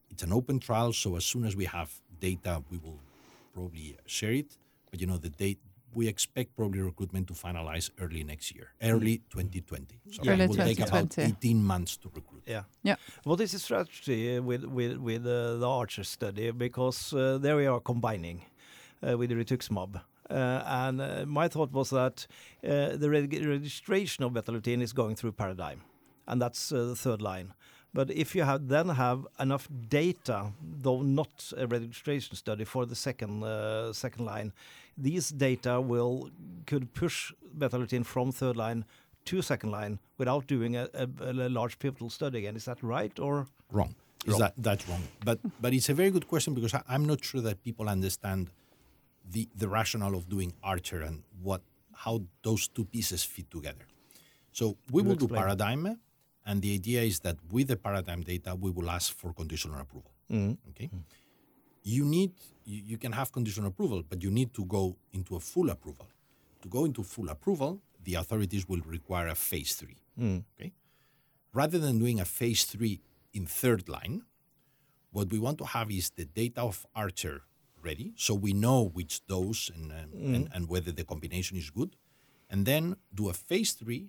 it's 0.10 0.24
an 0.24 0.32
open 0.32 0.60
trial, 0.60 0.94
so 0.94 1.18
as 1.18 1.26
soon 1.26 1.46
as 1.46 1.56
we 1.56 1.66
have 1.66 1.92
data, 2.20 2.64
we 2.72 2.78
will 2.78 3.00
probably 3.54 3.98
share 4.06 4.32
it. 4.32 4.58
But 4.90 5.02
you 5.02 5.08
know, 5.08 5.18
the 5.18 5.30
date 5.30 5.60
we 5.94 6.08
expect 6.08 6.56
probably 6.56 6.80
recruitment 6.82 7.28
to 7.28 7.34
finalize 7.34 7.90
early 8.00 8.24
next 8.24 8.54
year, 8.54 8.70
early 8.84 9.18
2020. 9.30 10.00
So 10.12 10.22
Early 10.30 10.44
it 10.44 10.50
will 10.50 10.56
take 10.58 10.80
about 10.80 11.18
18 11.18 11.64
months 11.64 11.98
to 11.98 12.12
recruit. 12.14 12.44
Yeah. 12.46 12.64
Yeah. 12.84 12.96
What 13.24 13.42
is 13.42 13.52
the 13.54 13.60
strategy 13.60 14.40
with 14.40 14.64
with 14.66 14.98
with 14.98 15.26
uh, 15.26 15.58
the 15.58 15.68
Archer 15.68 16.04
study? 16.04 16.52
Because 16.52 17.14
uh, 17.14 17.38
there 17.40 17.56
we 17.56 17.66
are 17.66 17.80
combining 17.80 18.42
uh, 19.02 19.18
with 19.18 19.30
the 19.30 19.36
rituximab. 19.36 20.02
Uh, 20.30 20.62
and 20.66 21.02
uh, 21.02 21.26
my 21.26 21.48
thought 21.48 21.72
was 21.72 21.90
that 21.90 22.28
uh, 22.64 22.96
the 22.98 23.10
reg- 23.10 23.46
registration 23.46 24.24
of 24.26 24.34
betalutin 24.34 24.82
is 24.82 24.94
going 24.94 25.16
through 25.16 25.32
Paradigm, 25.32 25.82
and 26.28 26.42
that's 26.42 26.72
uh, 26.72 26.86
the 26.86 26.96
third 26.96 27.22
line. 27.22 27.54
But 27.94 28.12
if 28.12 28.36
you 28.36 28.44
have 28.44 28.68
then 28.68 28.90
have 28.90 29.26
enough 29.40 29.68
data, 29.90 30.52
though 30.62 31.02
not 31.02 31.54
a 31.58 31.66
registration 31.66 32.36
study 32.36 32.66
for 32.66 32.86
the 32.86 32.96
second 32.96 33.44
uh, 33.44 33.94
second 33.94 34.26
line, 34.26 34.52
these 34.98 35.30
data 35.30 35.80
will 35.82 36.30
could 36.66 36.94
push 36.94 37.32
betalutin 37.58 38.06
from 38.06 38.32
third 38.32 38.58
line 38.58 38.84
to 39.26 39.42
second 39.42 39.72
line 39.72 40.00
without 40.18 40.48
doing 40.48 40.76
a, 40.76 40.90
a, 40.94 41.08
a 41.22 41.50
large 41.50 41.80
pivotal 41.80 42.10
study 42.10 42.40
again. 42.40 42.56
Is 42.56 42.66
that 42.66 42.84
right 42.84 43.18
or? 43.20 43.48
Wrong. 43.72 43.96
Is 44.26 44.32
Wrong. 44.34 44.40
that 44.42 44.54
that's 44.58 44.88
wrong? 44.90 45.04
But 45.24 45.40
but 45.62 45.74
it's 45.74 45.90
a 45.90 45.94
very 45.94 46.12
good 46.12 46.28
question 46.28 46.54
because 46.54 46.74
I, 46.74 46.82
I'm 46.90 47.06
not 47.06 47.24
sure 47.24 47.42
that 47.42 47.64
people 47.64 47.88
understand 47.88 48.50
the 49.30 49.50
the 49.56 49.68
rationale 49.68 50.16
of 50.16 50.30
doing 50.30 50.54
Archer 50.64 51.02
and 51.02 51.24
what 51.42 51.62
how 51.94 52.22
those 52.44 52.68
two 52.68 52.86
pieces 52.86 53.24
fit 53.24 53.50
together. 53.52 53.86
So 54.52 54.78
we 54.92 55.02
You 55.02 55.10
will 55.10 55.16
do 55.16 55.28
paradigm, 55.28 56.00
and 56.46 56.62
the 56.62 56.74
idea 56.74 57.02
is 57.02 57.20
that 57.22 57.38
with 57.52 57.68
the 57.68 57.76
paradigm 57.76 58.22
data, 58.22 58.56
we 58.56 58.72
will 58.72 58.90
ask 58.90 59.16
for 59.16 59.34
conditional 59.34 59.80
approval. 59.80 60.12
Mm-hmm. 60.32 60.70
Okay. 60.70 60.90
You 61.84 62.06
need 62.06 62.32
you, 62.66 62.82
you 62.86 62.98
can 62.98 63.12
have 63.12 63.32
conditional 63.32 63.70
approval, 63.70 64.04
but 64.08 64.22
you 64.24 64.32
need 64.32 64.54
to 64.54 64.66
go 64.66 64.98
into 65.14 65.36
a 65.36 65.40
full 65.40 65.70
approval. 65.70 66.08
To 66.62 66.68
go 66.70 66.86
into 66.86 67.04
full 67.04 67.30
approval, 67.30 67.82
the 68.04 68.16
authorities 68.16 68.68
will 68.68 68.82
require 68.86 69.28
a 69.28 69.36
phase 69.36 69.76
three. 69.76 69.98
Mm. 70.20 70.44
Okay. 70.60 70.74
Rather 71.54 71.80
than 71.80 72.00
doing 72.00 72.20
a 72.20 72.26
phase 72.26 72.64
three 72.64 73.02
in 73.34 73.46
third 73.46 73.88
line, 73.90 74.24
what 75.12 75.32
we 75.32 75.40
want 75.40 75.58
to 75.60 75.66
have 75.66 75.92
is 75.92 76.10
the 76.12 76.26
data 76.26 76.62
of 76.62 76.86
Archer 76.96 77.44
ready, 77.90 78.08
so 78.26 78.32
we 78.46 78.52
know 78.66 78.80
which 78.98 79.14
dose 79.34 79.64
and, 79.76 79.86
um, 80.00 80.34
and, 80.36 80.44
and 80.54 80.62
whether 80.74 80.92
the 81.00 81.06
combination 81.12 81.56
is 81.64 81.70
good, 81.80 81.92
and 82.52 82.60
then 82.72 82.84
do 83.20 83.24
a 83.30 83.34
phase 83.50 83.72
three 83.80 84.04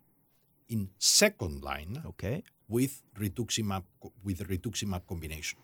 in 0.74 0.80
second 0.98 1.56
line 1.70 1.92
Okay, 2.12 2.36
with 2.76 2.92
rituximab 3.22 3.84
with 4.26 4.38
rituximab 4.52 5.02
combination. 5.12 5.58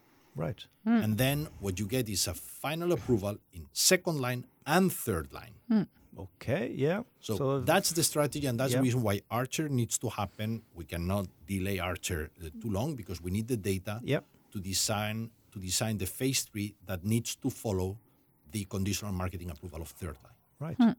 right. 0.45 0.61
And 1.05 1.13
then 1.25 1.39
what 1.65 1.75
you 1.81 1.87
get 1.97 2.09
is 2.17 2.23
a 2.35 2.35
final 2.35 2.91
approval 2.97 3.35
in 3.57 3.63
second 3.73 4.17
line 4.27 4.43
and 4.75 4.87
third 5.05 5.27
line. 5.39 5.57
Okay, 6.25 6.65
yeah. 6.87 7.01
So, 7.29 7.35
that's 7.73 7.91
the 7.99 8.05
strategy, 8.13 8.47
and 8.51 8.57
that's 8.61 8.73
Yeah. 8.73 8.79
the 8.81 8.85
reason 8.89 9.01
why 9.09 9.17
Archer 9.41 9.67
needs 9.81 9.97
to 10.05 10.09
happen. 10.21 10.51
We 10.79 10.85
cannot 10.93 11.27
delay 11.55 11.77
Archer 11.91 12.23
uh, 12.41 12.51
too 12.63 12.71
long 12.79 12.91
because 13.01 13.19
we 13.27 13.31
need 13.37 13.47
the 13.55 13.61
data 13.73 13.95
Yeah. 14.13 14.21
to 14.53 14.59
design 14.73 15.17
to 15.55 15.59
design 15.71 15.95
the 16.05 16.07
phase 16.19 16.41
three 16.49 16.69
that 16.89 17.01
needs 17.15 17.31
to 17.43 17.49
follow 17.63 17.91
the 18.55 18.65
conditional 18.65 19.13
marketing 19.13 19.51
approval 19.51 19.83
of 19.83 19.89
third 19.89 20.17
line. 20.25 20.39
Right. 20.79 20.97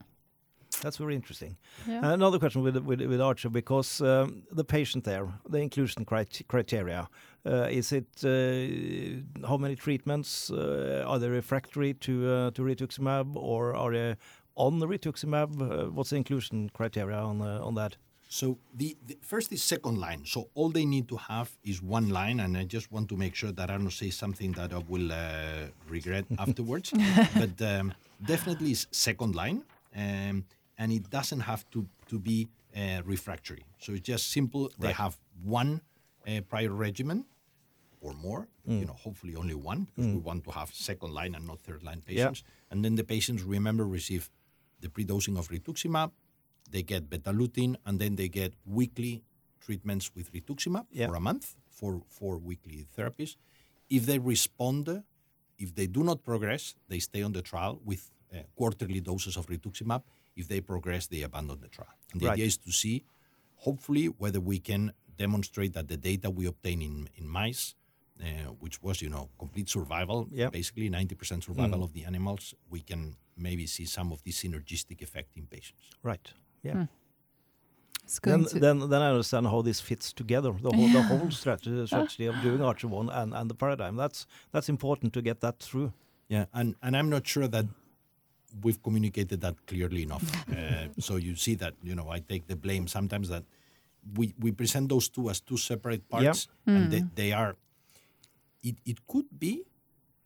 That's 0.82 0.98
very 0.98 1.14
interesting. 1.14 1.56
Yeah. 1.88 2.12
Another 2.12 2.38
question 2.38 2.62
with 2.62 2.76
with, 2.76 3.00
with 3.00 3.20
Archer 3.20 3.50
because 3.50 4.00
um, 4.00 4.42
the 4.52 4.64
patient 4.64 5.04
there, 5.04 5.26
the 5.48 5.58
inclusion 5.58 6.04
crit- 6.04 6.46
criteria, 6.48 7.08
uh, 7.46 7.68
is 7.70 7.92
it 7.92 8.08
uh, 8.24 9.46
how 9.48 9.56
many 9.56 9.74
treatments 9.74 10.50
uh, 10.50 11.04
are 11.06 11.18
they 11.18 11.28
refractory 11.28 11.94
to 11.94 12.12
uh, 12.30 12.50
to 12.50 12.62
rituximab 12.62 13.36
or 13.36 13.74
are 13.74 13.92
they 13.92 14.16
on 14.54 14.78
the 14.80 14.86
rituximab? 14.86 15.50
Uh, 15.60 15.90
what's 15.90 16.10
the 16.10 16.16
inclusion 16.16 16.70
criteria 16.74 17.18
on 17.18 17.40
uh, 17.40 17.66
on 17.66 17.74
that? 17.74 17.96
So 18.36 18.58
the, 18.74 18.94
the 19.06 19.16
first 19.22 19.50
is 19.50 19.62
second 19.62 19.96
line. 19.98 20.22
So 20.26 20.50
all 20.54 20.68
they 20.68 20.84
need 20.84 21.08
to 21.08 21.16
have 21.16 21.48
is 21.64 21.80
one 21.80 22.10
line, 22.10 22.38
and 22.40 22.54
I 22.54 22.64
just 22.64 22.92
want 22.92 23.08
to 23.08 23.16
make 23.16 23.34
sure 23.34 23.50
that 23.50 23.70
I 23.70 23.78
don't 23.78 23.90
say 23.90 24.10
something 24.10 24.52
that 24.52 24.74
I 24.74 24.80
will 24.92 25.10
uh, 25.10 25.68
regret 25.88 26.26
afterwards. 26.38 26.92
But 27.42 27.56
um, 27.72 27.94
definitely 28.32 28.72
is 28.72 28.88
second 28.90 29.34
line, 29.34 29.64
um, 29.96 30.44
and 30.76 30.92
it 30.92 31.08
doesn't 31.08 31.40
have 31.40 31.62
to 31.70 31.86
to 32.10 32.18
be 32.18 32.46
uh, 32.76 33.00
refractory. 33.06 33.64
So 33.78 33.92
it's 33.94 34.06
just 34.12 34.24
simple. 34.30 34.70
They 34.78 34.92
have 34.92 35.16
one 35.42 35.80
uh, 36.28 36.42
prior 36.52 36.72
regimen 36.86 37.24
or 38.02 38.12
more. 38.12 38.48
You 38.80 38.86
know, 38.88 38.96
hopefully 39.06 39.34
only 39.36 39.54
one 39.54 39.80
because 39.86 40.12
we 40.12 40.20
want 40.30 40.44
to 40.44 40.50
have 40.50 40.68
second 40.74 41.10
line 41.18 41.32
and 41.36 41.46
not 41.46 41.58
third 41.66 41.82
line 41.88 42.02
patients. 42.10 42.42
And 42.70 42.84
then 42.84 42.96
the 42.96 43.04
patients 43.04 43.42
remember 43.44 43.84
receive 43.86 44.28
the 44.82 44.90
pre-dosing 44.90 45.38
of 45.38 45.48
rituximab. 45.48 46.10
They 46.70 46.82
get 46.82 47.08
betalutin, 47.08 47.76
and 47.84 47.98
then 48.00 48.16
they 48.16 48.28
get 48.28 48.52
weekly 48.64 49.22
treatments 49.60 50.14
with 50.14 50.32
rituximab 50.32 50.86
Yeah. 50.90 51.08
for 51.08 51.16
a 51.16 51.20
month, 51.20 51.54
for 51.70 52.02
four 52.08 52.38
weekly 52.38 52.86
therapies. 52.96 53.36
If 53.88 54.06
they 54.06 54.18
respond, 54.18 55.02
if 55.58 55.74
they 55.74 55.86
do 55.86 56.02
not 56.02 56.22
progress, 56.22 56.74
they 56.88 56.98
stay 57.00 57.22
on 57.22 57.32
the 57.32 57.42
trial 57.42 57.80
with 57.84 58.10
uh, 58.32 58.38
quarterly 58.56 59.00
doses 59.00 59.36
of 59.36 59.46
rituximab. 59.46 60.02
If 60.34 60.48
they 60.48 60.60
progress, 60.60 61.06
they 61.06 61.22
abandon 61.22 61.60
the 61.60 61.68
trial. 61.68 61.94
And 62.12 62.20
the 62.20 62.26
Right. 62.26 62.32
idea 62.34 62.46
is 62.46 62.58
to 62.58 62.72
see, 62.72 63.04
hopefully, 63.54 64.06
whether 64.06 64.40
we 64.40 64.58
can 64.58 64.92
demonstrate 65.16 65.72
that 65.74 65.88
the 65.88 65.96
data 65.96 66.28
we 66.30 66.46
obtain 66.46 66.82
in, 66.82 67.08
in 67.14 67.26
mice, 67.28 67.74
uh, 68.20 68.24
which 68.60 68.82
was, 68.82 69.00
you 69.00 69.08
know, 69.08 69.30
complete 69.38 69.68
survival, 69.68 70.28
Yeah. 70.32 70.50
basically 70.50 70.88
90% 70.90 71.44
survival 71.44 71.82
of 71.82 71.92
the 71.92 72.04
animals, 72.04 72.54
we 72.68 72.80
can 72.80 73.16
maybe 73.36 73.66
see 73.66 73.84
some 73.86 74.12
of 74.12 74.22
the 74.24 74.32
synergistic 74.32 75.00
effect 75.02 75.36
in 75.36 75.46
patients. 75.46 75.82
Right. 76.02 76.32
Yeah. 76.66 76.86
It's 78.04 78.18
going 78.20 78.42
Then, 78.42 78.48
to, 78.50 78.58
then 78.60 78.78
then 78.90 79.02
I 79.02 79.08
understand 79.10 79.46
how 79.46 79.62
this 79.62 79.80
fits 79.80 80.12
together. 80.12 80.52
The 80.52 80.70
whole 80.76 80.88
the 80.88 81.02
whole 81.02 81.30
strategy 81.30 81.86
strategy 81.92 82.26
of 82.26 82.36
doing 82.42 82.62
Archer 82.62 82.88
one 82.88 83.08
and, 83.10 83.34
and 83.34 83.50
the 83.50 83.54
paradigm. 83.54 83.96
That's 83.96 84.26
that's 84.52 84.68
important 84.68 85.12
to 85.14 85.22
get 85.22 85.40
that 85.40 85.58
through. 85.58 85.92
Yeah, 86.28 86.46
and, 86.52 86.74
and 86.82 86.96
I'm 86.96 87.08
not 87.08 87.26
sure 87.26 87.48
that 87.48 87.66
we've 88.62 88.82
communicated 88.82 89.40
that 89.42 89.54
clearly 89.66 90.02
enough. 90.02 90.24
uh, 90.50 90.88
so 90.98 91.16
you 91.16 91.36
see 91.36 91.54
that, 91.56 91.74
you 91.82 91.94
know, 91.94 92.08
I 92.10 92.18
take 92.20 92.46
the 92.48 92.56
blame 92.56 92.88
sometimes 92.88 93.28
that 93.28 93.44
we, 94.16 94.34
we 94.40 94.50
present 94.52 94.88
those 94.88 95.08
two 95.08 95.30
as 95.30 95.40
two 95.40 95.56
separate 95.56 96.02
Yeah. 96.10 96.18
parts, 96.22 96.48
and 96.66 96.90
they, 96.90 97.04
they 97.14 97.32
are. 97.32 97.54
It, 98.62 98.76
it 98.84 99.06
could 99.06 99.26
be, 99.38 99.62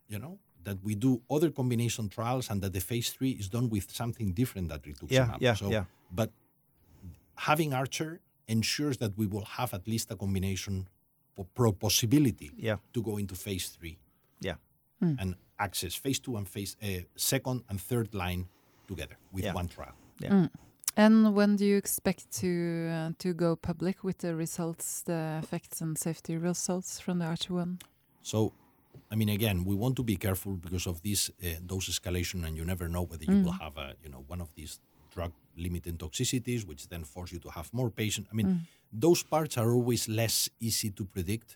you 0.07 0.17
know, 0.17 0.39
that 0.63 0.77
we 0.83 0.95
do 0.95 1.21
other 1.29 1.49
combination 1.49 2.09
trials 2.09 2.49
and 2.49 2.61
that 2.61 2.73
the 2.73 2.79
phase 2.81 3.09
three 3.09 3.31
is 3.31 3.47
done 3.49 3.69
with 3.69 3.91
something 3.91 4.31
different 4.33 4.69
than 4.69 4.79
rituximab. 4.79 5.37
yeah, 5.39 5.53
so, 5.55 5.69
yeah. 5.69 5.85
But 6.11 6.31
having 7.35 7.73
Archer 7.73 8.19
ensures 8.47 8.97
that 8.97 9.17
we 9.17 9.25
will 9.27 9.45
have 9.45 9.73
at 9.73 9.87
least 9.87 10.11
a 10.11 10.15
combination 10.15 10.87
for 11.35 11.45
pro 11.55 11.71
possibility 11.71 12.51
Yeah. 12.57 12.77
to 12.93 13.01
go 13.01 13.17
into 13.17 13.35
phase 13.35 13.69
three 13.69 13.97
Yeah. 14.39 14.55
and 14.99 15.35
access 15.57 15.95
phase 15.95 16.19
two 16.19 16.35
and 16.37 16.47
phase 16.47 16.75
uh, 16.83 16.87
second 17.15 17.63
and 17.69 17.79
third 17.81 18.13
line 18.13 18.47
together 18.87 19.17
with 19.31 19.45
Yeah. 19.45 19.53
one 19.53 19.67
trial. 19.67 19.95
Yeah. 20.19 20.47
and 20.97 21.33
when 21.33 21.55
do 21.55 21.65
you 21.65 21.77
expect 21.77 22.29
to 22.41 22.47
uh, 22.91 23.11
to 23.23 23.33
go 23.33 23.55
public 23.55 24.03
with 24.03 24.17
the 24.17 24.35
results, 24.35 25.01
the 25.03 25.39
effects 25.43 25.81
and 25.81 25.97
safety 25.97 26.35
results 26.37 26.99
from 26.99 27.19
the 27.19 27.25
Archer 27.25 27.53
one? 27.53 27.79
So, 28.21 28.53
I 29.11 29.15
mean, 29.15 29.29
again, 29.29 29.65
we 29.65 29.75
want 29.75 29.95
to 29.97 30.03
be 30.03 30.15
careful 30.15 30.53
because 30.53 30.87
of 30.87 31.01
this 31.01 31.29
uh, 31.43 31.59
dose 31.65 31.89
escalation, 31.89 32.45
and 32.45 32.55
you 32.55 32.63
never 32.65 32.87
know 32.87 33.03
whether 33.03 33.25
you 33.25 33.43
will 33.43 33.51
have 33.51 33.77
a, 33.77 33.93
you 34.03 34.09
know, 34.09 34.23
one 34.27 34.41
of 34.41 34.53
these 34.55 34.79
drug-limiting 35.55 35.97
toxicities, 35.97 36.65
which 36.65 36.87
then 36.89 37.03
force 37.03 37.31
you 37.31 37.39
to 37.39 37.49
have 37.49 37.73
more 37.73 37.89
patients. 37.89 38.29
I 38.31 38.35
mean, 38.35 38.67
those 38.93 39.23
parts 39.23 39.57
are 39.57 39.71
always 39.71 40.07
less 40.09 40.49
easy 40.59 40.91
to 40.91 41.05
predict. 41.05 41.55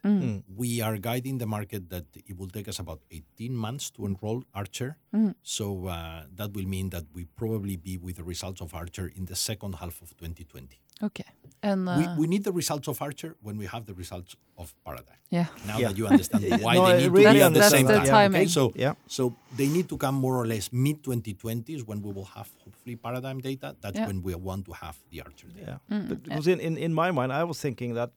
We 0.56 0.82
are 0.82 0.98
guiding 0.98 1.38
the 1.38 1.46
market 1.46 1.90
that 1.90 2.06
it 2.16 2.38
will 2.38 2.50
take 2.50 2.68
us 2.68 2.80
about 2.80 3.02
18 3.12 3.54
months 3.54 3.90
to 3.92 4.06
enroll 4.06 4.44
Archer. 4.54 4.98
So 5.44 5.88
uh, 5.88 6.24
that 6.36 6.54
will 6.54 6.66
mean 6.68 6.90
that 6.90 7.06
we 7.14 7.26
probably 7.26 7.78
be 7.78 7.98
with 7.98 8.18
the 8.18 8.24
results 8.24 8.62
of 8.62 8.74
Archer 8.74 9.12
in 9.16 9.26
the 9.26 9.36
second 9.36 9.76
half 9.76 10.02
of 10.02 10.16
2020. 10.18 10.80
Okay, 11.04 11.26
and 11.62 11.90
uh, 11.90 11.98
we, 11.98 12.08
we 12.22 12.28
need 12.28 12.46
the 12.46 12.54
results 12.54 12.88
of 12.88 13.02
Archer 13.02 13.36
when 13.42 13.58
we 13.58 13.66
have 13.66 13.86
the 13.86 13.94
results 13.94 14.38
of 14.58 14.74
Paradigm. 14.86 15.18
yeah, 15.30 15.48
Now 15.68 15.78
Yeah. 15.78 15.90
that 15.90 15.98
you 15.98 16.08
understand 16.08 16.46
why 16.62 16.76
No, 16.76 16.84
I 16.84 16.94
they 16.94 16.98
need 17.04 17.12
really 17.12 17.26
to 17.26 17.34
be 17.34 17.42
at 17.42 17.54
the 17.54 17.60
understand 17.60 17.72
same 17.72 17.88
that. 17.88 18.06
time. 18.06 18.32
That's 18.32 18.54
the 18.54 18.62
Okay, 18.62 18.72
so 18.72 18.80
Yeah. 18.80 18.94
so 19.08 19.36
they 19.58 19.68
need 19.68 19.90
to 19.90 19.98
come 19.98 20.16
more 20.16 20.38
or 20.42 20.48
less 20.48 20.72
mid 20.72 21.04
2020s 21.04 21.84
when 21.86 22.02
we 22.02 22.14
will 22.14 22.30
have 22.38 22.48
hopefully 22.64 22.96
Paradigm 22.96 23.42
data. 23.42 23.76
That's 23.86 24.00
Yeah. 24.00 24.08
when 24.10 24.20
we 24.28 24.34
want 24.50 24.64
to 24.70 24.74
have 24.84 24.96
the 25.12 25.20
Archer 25.26 25.48
data. 25.58 25.80
Yeah, 25.90 26.00
but 26.10 26.24
because 26.24 26.48
in, 26.54 26.60
in, 26.68 26.74
in 26.88 26.92
my 26.94 27.10
mind, 27.20 27.32
I 27.42 27.44
was 27.52 27.58
thinking 27.66 27.94
that 27.96 28.12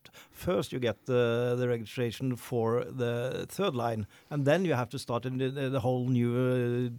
first 0.45 0.67
you 0.73 0.79
get 0.79 0.97
the, 1.05 1.23
the 1.59 1.67
registration 1.75 2.35
for 2.49 2.67
the 3.01 3.45
third 3.57 3.75
line, 3.83 4.01
and 4.31 4.39
then 4.49 4.65
you 4.67 4.73
have 4.81 4.89
to 4.89 4.97
start 4.99 5.25
in 5.25 5.37
the, 5.37 5.69
the 5.75 5.79
whole 5.85 6.05
new 6.17 6.31
uh, 6.35 6.89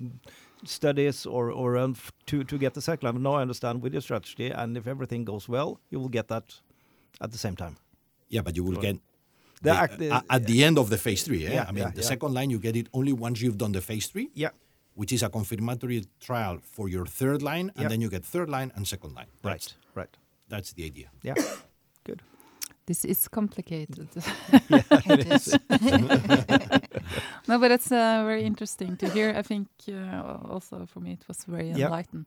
studies 0.67 1.27
or 1.27 1.51
or 1.51 1.77
um, 1.85 1.95
to 2.27 2.45
to 2.45 2.59
get 2.59 2.73
the 2.75 2.81
second 2.81 3.05
line. 3.07 3.15
But 3.15 3.23
now 3.23 3.35
I 3.39 3.43
understand 3.43 3.83
with 3.83 3.93
your 3.93 4.03
strategy, 4.03 4.49
and 4.61 4.77
if 4.77 4.87
everything 4.87 5.25
goes 5.27 5.49
well, 5.49 5.71
you 5.91 6.01
will 6.01 6.13
get 6.19 6.27
that 6.29 6.61
at 7.21 7.31
the 7.33 7.39
same 7.39 7.57
time. 7.57 7.77
Yeah, 8.29 8.43
but 8.45 8.55
you 8.57 8.65
will 8.65 8.75
Right. 8.81 8.83
get 8.93 8.97
The 9.63 9.73
the- 9.99 10.15
uh, 10.17 10.37
at 10.37 10.43
the 10.47 10.59
end 10.65 10.79
of 10.79 10.87
the 10.89 10.97
phase 10.97 11.23
three. 11.27 11.43
eh? 11.47 11.53
Yeah, 11.55 11.67
I 11.69 11.73
mean, 11.73 11.85
yeah, 11.85 11.91
the 11.95 12.03
yeah. 12.03 12.09
second 12.13 12.33
line 12.35 12.51
you 12.55 12.59
get 12.61 12.77
it 12.77 12.87
only 12.93 13.13
once 13.13 13.37
you've 13.43 13.59
done 13.59 13.73
the 13.73 13.81
phase 13.81 14.07
three, 14.13 14.29
Yeah, 14.35 14.51
which 15.01 15.13
is 15.13 15.23
a 15.23 15.29
confirmatory 15.31 16.05
trial 16.21 16.59
for 16.75 16.87
your 16.91 17.07
third 17.07 17.41
line, 17.43 17.73
and 17.77 17.89
then 17.91 18.01
you 18.03 18.11
get 18.11 18.23
third 18.25 18.49
line 18.51 18.71
and 18.77 18.87
second 18.87 19.15
line. 19.15 19.29
That's, 19.43 19.75
right, 19.95 20.03
right. 20.03 20.17
That's 20.51 20.73
the 20.75 20.85
idea. 20.85 21.07
Yeah, 21.23 21.35
good. 22.09 22.21
this 22.87 23.05
is 23.07 23.29
complicated. 23.29 24.09
It 25.13 25.27
is. 25.37 25.47
no, 27.49 27.59
but 27.59 27.71
it's 27.71 27.91
uh, 27.93 28.25
very 28.27 28.43
interesting 28.45 28.97
to 28.99 29.09
hear. 29.09 29.33
I 29.39 29.43
think 29.43 29.69
uh, 29.89 30.53
also 30.53 30.87
for 30.87 31.01
me 31.01 31.13
it 31.13 31.25
was 31.29 31.45
very 31.45 31.69
Yeah. 31.71 31.87
enlightened. 31.87 32.27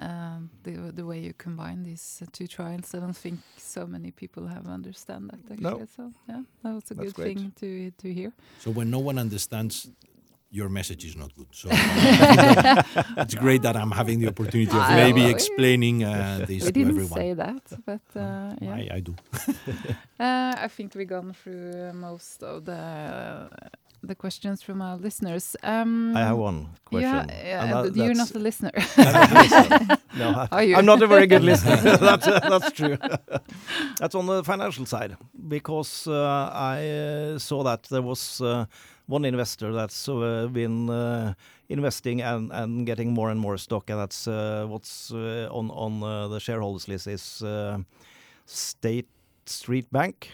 Um, 0.00 0.50
the 0.62 0.92
the 0.92 1.04
way 1.04 1.18
you 1.26 1.32
combine 1.44 1.82
these 1.82 2.22
uh, 2.22 2.26
two 2.32 2.46
trials, 2.46 2.94
I 2.94 2.98
don't 3.00 3.16
think 3.16 3.40
so 3.56 3.86
many 3.86 4.10
people 4.12 4.46
have 4.46 4.66
understand 4.74 5.30
that 5.30 5.40
actually. 5.52 5.86
So 5.96 6.12
yeah, 6.28 6.42
that 6.62 6.74
was 6.74 6.90
a 6.90 6.94
That's 6.94 7.06
good 7.06 7.14
great. 7.14 7.38
thing 7.38 7.52
to 7.60 7.90
to 8.02 8.08
hear. 8.14 8.32
So 8.60 8.70
when 8.70 8.90
no 8.90 9.00
one 9.00 9.18
understands, 9.20 9.90
your 10.50 10.68
message 10.68 11.04
is 11.04 11.16
not 11.16 11.34
good. 11.34 11.48
So 11.52 11.68
it's 11.72 13.34
great 13.34 13.62
that 13.62 13.76
I'm 13.76 13.90
having 13.90 14.20
the 14.20 14.28
opportunity 14.28 14.70
of 14.70 14.82
I 14.82 14.96
maybe 14.96 15.26
explaining 15.26 16.04
uh, 16.04 16.38
this 16.46 16.62
we 16.64 16.66
to 16.66 16.72
didn't 16.72 16.90
everyone. 16.90 17.18
say 17.18 17.34
that, 17.34 17.62
but 17.84 18.00
uh, 18.16 18.54
yeah. 18.60 18.74
I, 18.74 18.88
I 18.94 19.00
do. 19.00 19.14
Uh, 20.20 20.52
I 20.64 20.66
think 20.66 20.96
we've 20.96 21.06
gone 21.06 21.32
through 21.32 21.90
uh, 21.90 21.92
most 21.92 22.42
of 22.42 22.64
the 22.64 23.48
the 24.02 24.16
questions 24.16 24.62
from 24.62 24.82
our 24.82 24.96
listeners. 24.96 25.54
Um, 25.62 26.16
I 26.16 26.20
have 26.20 26.36
one 26.36 26.70
question. 26.84 27.28
Yeah, 27.28 27.44
yeah 27.44 27.82
that- 27.82 27.94
you're 27.96 28.14
not 28.14 28.34
a 28.34 28.38
listener. 28.40 28.72
I'm 28.96 29.12
not 29.12 29.30
a 29.30 29.34
listener. 29.34 29.98
no, 30.18 30.28
I, 30.30 30.48
Are 30.50 30.64
you? 30.64 30.74
I'm 30.76 30.86
not 30.86 31.02
a 31.02 31.06
very 31.06 31.28
good 31.28 31.44
listener. 31.44 31.76
that's, 31.98 32.26
that's 32.26 32.72
true. 32.72 32.98
that's 34.00 34.14
on 34.16 34.26
the 34.26 34.42
financial 34.42 34.86
side 34.86 35.16
because 35.48 36.08
uh, 36.08 36.50
I 36.52 36.88
uh, 36.88 37.38
saw 37.38 37.62
that 37.62 37.84
there 37.84 38.02
was 38.02 38.40
uh, 38.40 38.64
one 39.08 39.24
investor 39.24 39.72
that's 39.72 40.08
uh, 40.08 40.46
been 40.52 40.88
uh, 40.90 41.32
investing 41.68 42.20
and, 42.22 42.52
and 42.52 42.86
getting 42.86 43.12
more 43.14 43.30
and 43.30 43.40
more 43.40 43.56
stock, 43.58 43.90
and 43.90 43.98
that's 43.98 44.28
uh, 44.28 44.66
what's 44.68 45.10
uh, 45.12 45.48
on 45.50 45.70
on 45.70 46.02
uh, 46.02 46.28
the 46.28 46.38
shareholders 46.40 46.88
list 46.88 47.06
is 47.06 47.42
uh, 47.42 47.78
State 48.46 49.08
Street 49.46 49.90
Bank. 49.90 50.30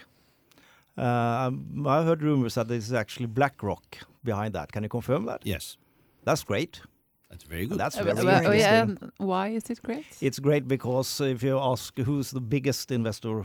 Uh, 0.97 1.51
I 1.87 2.03
heard 2.03 2.21
rumors 2.21 2.55
that 2.55 2.67
this 2.67 2.85
is 2.85 2.93
actually 2.93 3.27
BlackRock 3.27 3.97
behind 4.23 4.53
that. 4.53 4.71
Can 4.71 4.83
you 4.83 4.89
confirm 4.89 5.25
that? 5.25 5.41
Yes, 5.43 5.77
That's 6.23 6.43
great. 6.43 6.81
that's 7.29 7.43
very 7.43 7.65
good. 7.67 7.77
That's 7.79 7.97
Uh, 7.97 8.03
very 8.03 8.15
but- 8.15 8.23
but- 8.25 8.45
oh, 8.45 8.51
yeah, 8.53 8.81
interesting. 8.81 9.09
and 9.17 9.27
why 9.29 9.49
is 9.55 9.69
it 9.69 9.81
great? 9.83 10.05
It's 10.21 10.39
great 10.39 10.67
because 10.67 11.19
if 11.21 11.43
you 11.43 11.59
ask 11.59 11.97
who's 12.05 12.31
the 12.31 12.41
biggest 12.41 12.91
investor 12.91 13.43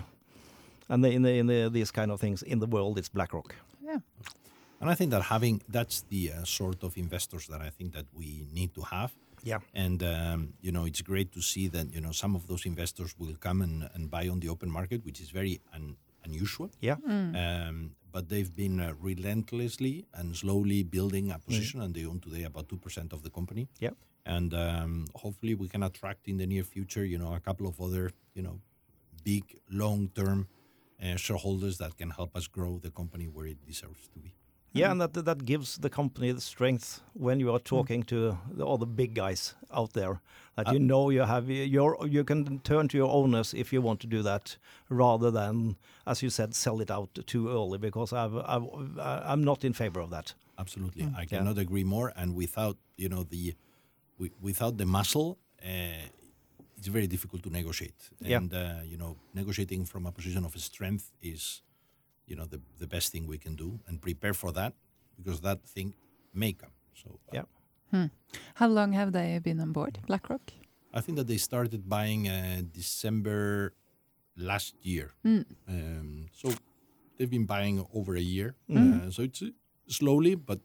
and 0.88 1.04
in 1.06 1.22
the, 1.22 1.30
in 1.38 1.46
the, 1.46 1.68
these 1.72 1.90
kind 1.92 2.10
of 2.10 2.20
things 2.20 2.42
in 2.42 2.58
the 2.60 2.66
world, 2.66 2.98
it's 2.98 3.08
BlackRock. 3.08 3.54
yeah. 3.84 3.98
And 4.80 4.88
I 4.88 4.94
think 4.94 5.10
that 5.10 5.22
having 5.22 5.62
that's 5.68 6.02
the 6.08 6.32
uh, 6.32 6.44
sort 6.44 6.82
of 6.82 6.96
investors 6.96 7.46
that 7.48 7.60
I 7.60 7.70
think 7.70 7.92
that 7.92 8.06
we 8.12 8.46
need 8.52 8.74
to 8.74 8.82
have. 8.82 9.12
Yeah. 9.42 9.58
And 9.74 10.02
um, 10.02 10.54
you 10.60 10.72
know, 10.72 10.84
it's 10.84 11.02
great 11.02 11.32
to 11.32 11.42
see 11.42 11.68
that 11.68 11.92
you 11.94 12.00
know 12.00 12.12
some 12.12 12.34
of 12.34 12.46
those 12.46 12.64
investors 12.66 13.14
will 13.18 13.34
come 13.38 13.62
and, 13.62 13.88
and 13.94 14.10
buy 14.10 14.28
on 14.28 14.40
the 14.40 14.48
open 14.48 14.70
market, 14.70 15.04
which 15.04 15.20
is 15.20 15.30
very 15.30 15.60
un- 15.74 15.96
unusual. 16.24 16.70
Yeah. 16.80 16.96
Um, 17.06 17.92
but 18.12 18.28
they've 18.28 18.54
been 18.54 18.80
uh, 18.80 18.92
relentlessly 19.00 20.04
and 20.14 20.36
slowly 20.36 20.82
building 20.82 21.30
a 21.30 21.38
position, 21.38 21.80
and 21.80 21.94
they 21.94 22.04
own 22.04 22.20
today 22.20 22.44
about 22.44 22.68
two 22.68 22.76
percent 22.76 23.12
of 23.12 23.22
the 23.22 23.30
company. 23.30 23.68
Yeah. 23.78 23.90
And 24.26 24.52
um, 24.54 25.06
hopefully, 25.14 25.54
we 25.54 25.68
can 25.68 25.82
attract 25.82 26.28
in 26.28 26.36
the 26.36 26.46
near 26.46 26.64
future, 26.64 27.04
you 27.04 27.18
know, 27.18 27.34
a 27.34 27.40
couple 27.40 27.66
of 27.66 27.80
other, 27.80 28.10
you 28.34 28.42
know, 28.42 28.60
big 29.24 29.58
long-term 29.70 30.46
uh, 31.02 31.16
shareholders 31.16 31.78
that 31.78 31.96
can 31.96 32.10
help 32.10 32.36
us 32.36 32.46
grow 32.46 32.78
the 32.78 32.90
company 32.90 33.24
where 33.24 33.46
it 33.46 33.64
deserves 33.66 34.08
to 34.08 34.18
be. 34.18 34.34
Yeah, 34.72 34.90
and 34.92 35.00
that 35.00 35.24
that 35.24 35.44
gives 35.44 35.78
the 35.78 35.90
company 35.90 36.32
the 36.32 36.40
strength 36.40 37.00
when 37.14 37.40
you 37.40 37.52
are 37.52 37.58
talking 37.62 38.04
to 38.04 38.38
all 38.60 38.78
the 38.78 38.86
big 38.86 39.14
guys 39.14 39.54
out 39.70 39.92
there. 39.92 40.20
That 40.56 40.68
Uh, 40.68 40.72
you 40.74 40.78
know 40.80 41.10
you 41.10 41.22
have 41.26 41.50
your 41.50 41.96
you 42.06 42.24
can 42.24 42.60
turn 42.60 42.88
to 42.88 42.96
your 42.96 43.10
owners 43.10 43.54
if 43.54 43.72
you 43.72 43.82
want 43.82 44.00
to 44.00 44.06
do 44.06 44.22
that, 44.22 44.58
rather 44.88 45.30
than, 45.32 45.76
as 46.04 46.22
you 46.22 46.30
said, 46.30 46.54
sell 46.54 46.80
it 46.82 46.90
out 46.90 47.18
too 47.26 47.48
early. 47.48 47.78
Because 47.78 48.12
I've, 48.12 48.36
I've 48.36 48.64
I'm 49.32 49.42
not 49.44 49.64
in 49.64 49.72
favor 49.72 50.00
of 50.02 50.10
that. 50.10 50.34
Absolutely, 50.58 51.02
I 51.04 51.06
Mm, 51.06 51.16
yeah. 51.18 51.38
cannot 51.38 51.58
agree 51.58 51.84
more. 51.84 52.12
And 52.16 52.34
without 52.36 52.76
you 52.96 53.08
know 53.08 53.24
the 53.24 53.54
without 54.42 54.76
the 54.76 54.86
muscle, 54.86 55.38
uh, 55.64 56.06
it's 56.76 56.88
very 56.88 57.06
difficult 57.06 57.42
to 57.42 57.50
negotiate. 57.50 58.10
Yeah. 58.20 58.36
And 58.38 58.52
uh, 58.54 58.82
you 58.84 58.96
know, 58.96 59.16
negotiating 59.34 59.86
from 59.86 60.06
a 60.06 60.12
position 60.12 60.44
of 60.44 60.54
strength 60.60 61.10
is, 61.22 61.62
you 62.30 62.36
know, 62.36 62.46
the 62.54 62.60
the 62.82 62.86
best 62.86 63.06
thing 63.12 63.26
we 63.26 63.38
can 63.38 63.54
do, 63.56 63.68
and 63.86 64.00
prepare 64.00 64.34
for 64.42 64.52
that 64.52 64.72
because 65.18 65.40
that 65.48 65.58
thing 65.74 65.88
may 66.32 66.52
come. 66.52 66.72
So 67.02 67.08
uh, 67.28 67.36
Yeah. 67.38 68.08
How 68.54 68.68
long 68.68 68.92
have 68.92 69.10
they 69.12 69.38
been 69.42 69.60
on 69.60 69.72
board, 69.72 69.98
BlackRock? 70.06 70.52
I 70.94 71.00
think 71.02 71.18
that 71.18 71.26
they 71.26 71.38
started 71.38 71.88
buying 71.88 72.28
uh, 72.28 72.62
December 72.72 73.72
last 74.36 74.74
year. 74.82 75.10
Mm. 75.24 75.44
Um, 75.68 76.26
so 76.32 76.46
they've 77.16 77.30
been 77.30 77.46
buying 77.46 77.84
over 77.92 78.14
a 78.16 78.20
year. 78.36 78.54
Mm. 78.68 78.78
Uh, 79.08 79.10
so 79.10 79.22
it's 79.22 79.42
uh, 79.42 79.48
slowly 79.88 80.36
but 80.36 80.60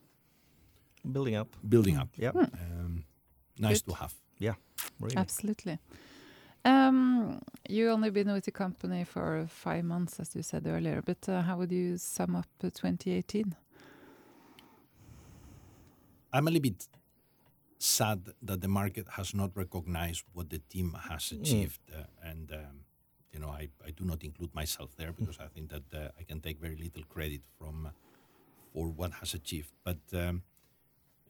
Building 1.11 1.35
up. 1.35 1.49
building 1.67 1.97
up. 1.97 2.09
Yeah. 2.17 2.31
Um, 2.35 3.05
nice 3.59 3.81
Good. 3.81 3.93
to 3.93 3.97
have. 4.01 4.13
Really. 4.99 5.17
Absolutely. 5.17 5.77
Um, 6.65 7.41
you 7.69 7.91
only 7.91 8.09
been 8.09 8.33
with 8.33 8.45
the 8.45 8.51
company 8.51 9.03
for 9.03 9.45
five 9.47 9.85
months, 9.85 10.19
as 10.19 10.35
you 10.35 10.41
said 10.41 10.65
earlier. 10.65 11.01
But 11.05 11.29
uh, 11.29 11.43
how 11.43 11.57
would 11.57 11.71
you 11.71 11.97
sum 11.97 12.35
up 12.35 12.47
uh, 12.63 12.69
2018? 12.69 13.55
I'm 16.33 16.47
a 16.47 16.51
little 16.51 16.63
bit 16.63 16.87
sad 17.77 18.33
that 18.41 18.61
the 18.61 18.67
market 18.67 19.07
has 19.11 19.35
not 19.35 19.51
recognized 19.55 20.23
what 20.33 20.49
the 20.49 20.57
team 20.57 20.97
has 21.09 21.31
achieved, 21.31 21.79
uh, 21.93 22.03
and 22.23 22.51
um, 22.51 22.79
you 23.31 23.39
know 23.39 23.49
I, 23.49 23.69
I 23.85 23.91
do 23.91 24.03
not 24.03 24.23
include 24.23 24.53
myself 24.55 24.89
there 24.97 25.11
because 25.13 25.37
I 25.39 25.47
think 25.47 25.69
that 25.69 25.93
uh, 25.93 26.09
I 26.19 26.23
can 26.23 26.41
take 26.41 26.59
very 26.59 26.75
little 26.75 27.03
credit 27.03 27.41
from 27.57 27.85
uh, 27.85 27.89
for 28.73 28.87
what 28.87 29.11
has 29.13 29.33
achieved. 29.33 29.71
But 29.83 29.99
um, 30.13 30.41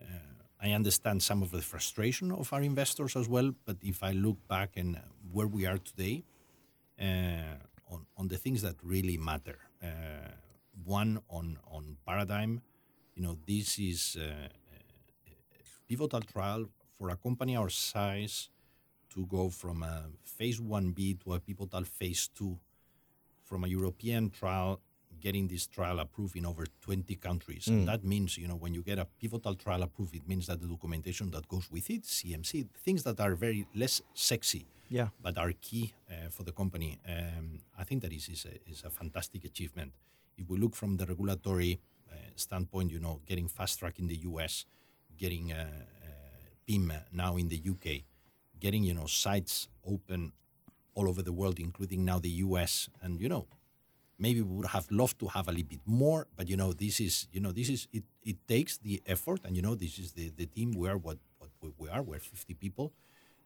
uh, 0.02 0.45
I 0.66 0.72
understand 0.72 1.22
some 1.22 1.43
of 1.43 1.51
the 1.51 1.61
frustration 1.61 2.32
of 2.32 2.51
our 2.51 2.61
investors 2.61 3.16
as 3.16 3.28
well. 3.30 3.51
But 3.66 3.78
if 3.82 4.01
I 4.01 4.11
look 4.11 4.38
back 4.47 4.72
and 4.76 4.99
where 5.32 5.47
we 5.47 5.66
are 5.66 5.78
today, 5.78 6.24
uh, 6.99 7.93
on 7.93 8.05
on 8.18 8.28
the 8.28 8.38
things 8.38 8.61
that 8.61 8.76
really 8.84 9.18
matter, 9.18 9.59
uh, 9.84 10.32
one 10.84 11.20
on 11.30 11.57
on 11.76 11.97
paradigm, 12.07 12.61
you 13.16 13.24
know, 13.24 13.38
this 13.45 13.80
is. 13.80 14.18
Uh, 14.18 14.49
pivotal 15.88 16.22
trial 16.22 16.66
for 16.97 17.09
a 17.09 17.16
company 17.16 17.55
our 17.55 17.70
size 17.70 18.49
to 19.09 19.26
go 19.28 19.49
from 19.49 19.84
a 19.84 20.05
phase 20.24 20.59
1b 20.59 21.24
to 21.24 21.34
a 21.34 21.39
pivotal 21.39 21.84
phase 21.84 22.28
2 22.36 22.57
from 23.43 23.63
a 23.63 23.68
european 23.68 24.30
trial 24.30 24.82
getting 25.26 25.45
this 25.53 25.65
trial 25.78 25.97
approved 26.05 26.36
in 26.39 26.45
over 26.51 26.65
20 26.82 27.15
countries 27.28 27.65
and 27.67 27.88
that 27.91 28.01
means 28.13 28.30
you 28.41 28.47
know 28.49 28.59
when 28.63 28.73
you 28.78 28.84
get 28.91 28.97
a 29.05 29.07
pivotal 29.21 29.55
trial 29.63 29.82
approved 29.88 30.13
it 30.19 30.26
means 30.32 30.45
that 30.49 30.57
the 30.63 30.67
documentation 30.76 31.28
that 31.36 31.45
goes 31.53 31.65
with 31.76 31.88
it 31.95 32.03
cmc 32.17 32.51
things 32.86 33.01
that 33.07 33.17
are 33.26 33.34
very 33.45 33.61
less 33.84 33.95
sexy 34.13 34.63
Yeah. 34.97 35.09
but 35.26 35.34
are 35.43 35.53
key 35.67 35.86
uh, 36.13 36.30
for 36.36 36.43
the 36.47 36.51
company. 36.61 36.91
Um, 37.13 37.47
I 37.82 37.84
think 37.88 37.99
that 38.03 38.13
is, 38.19 38.26
is, 38.36 38.41
a, 38.51 38.53
is 38.73 38.80
a 38.89 38.91
fantastic 38.99 39.41
achievement. 39.51 39.89
If 40.41 40.45
we 40.51 40.55
look 40.63 40.73
from 40.82 40.91
the 40.99 41.05
regulatory 41.13 41.73
uh, 42.11 42.15
standpoint, 42.45 42.88
you 42.95 42.99
know, 43.05 43.15
getting 43.30 43.47
fast 43.57 43.73
track 43.80 43.95
in 44.01 44.07
the 44.13 44.19
US, 44.30 44.53
getting 45.23 45.45
uh, 45.51 45.65
uh, 46.07 46.47
PIM 46.67 46.86
now 47.23 47.32
in 47.41 47.47
the 47.53 47.59
UK, 47.73 47.86
getting, 48.65 48.84
you 48.89 48.93
know, 48.99 49.07
sites 49.26 49.53
open 49.93 50.21
all 50.97 51.07
over 51.11 51.21
the 51.30 51.34
world, 51.39 51.57
including 51.67 51.99
now 52.11 52.17
the 52.19 52.36
US, 52.47 52.71
and, 53.03 53.11
you 53.23 53.30
know, 53.34 53.43
maybe 54.18 54.41
we 54.41 54.55
would 54.57 54.68
have 54.68 54.88
loved 54.91 55.20
to 55.20 55.28
have 55.28 55.47
a 55.47 55.51
little 55.51 55.68
bit 55.68 55.82
more, 55.86 56.28
but 56.36 56.47
you 56.49 56.57
know, 56.57 56.74
this 56.74 56.99
is 56.99 57.28
you 57.32 57.39
know, 57.41 57.51
this 57.51 57.70
is 57.70 57.88
it. 57.91 58.03
It 58.24 58.38
takes 58.47 58.78
the 58.78 59.01
effort, 59.05 59.41
and 59.45 59.55
you 59.55 59.61
know, 59.61 59.76
this 59.76 59.99
is 59.99 60.13
the 60.13 60.30
the 60.36 60.45
team. 60.45 60.72
We 60.72 60.89
are 60.89 60.97
what 60.97 61.18
what 61.39 61.51
we- 61.78 61.89
are. 61.89 62.01
We're 62.03 62.20
50 62.20 62.53
people, 62.55 62.93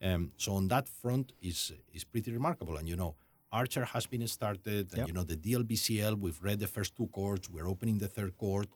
um, 0.01 0.32
so 0.38 0.53
on 0.53 0.67
that 0.70 0.88
front 0.88 1.34
is 1.41 1.72
is 1.93 2.03
pretty 2.03 2.32
remarkable. 2.32 2.78
And 2.78 2.88
you 2.88 2.95
know, 2.95 3.15
Archer 3.51 3.86
has 3.86 4.05
been 4.07 4.28
started, 4.28 4.89
and 4.91 4.99
Yep. 4.99 5.07
you 5.07 5.13
know, 5.13 5.24
the 5.24 5.36
DLBCL. 5.38 6.15
We've 6.15 6.41
read 6.41 6.59
the 6.59 6.67
first 6.67 6.95
two 6.95 7.07
cohorts 7.07 7.49
We're 7.49 7.67
opening 7.67 7.97
the 7.99 8.07
third 8.07 8.38
cohort 8.38 8.70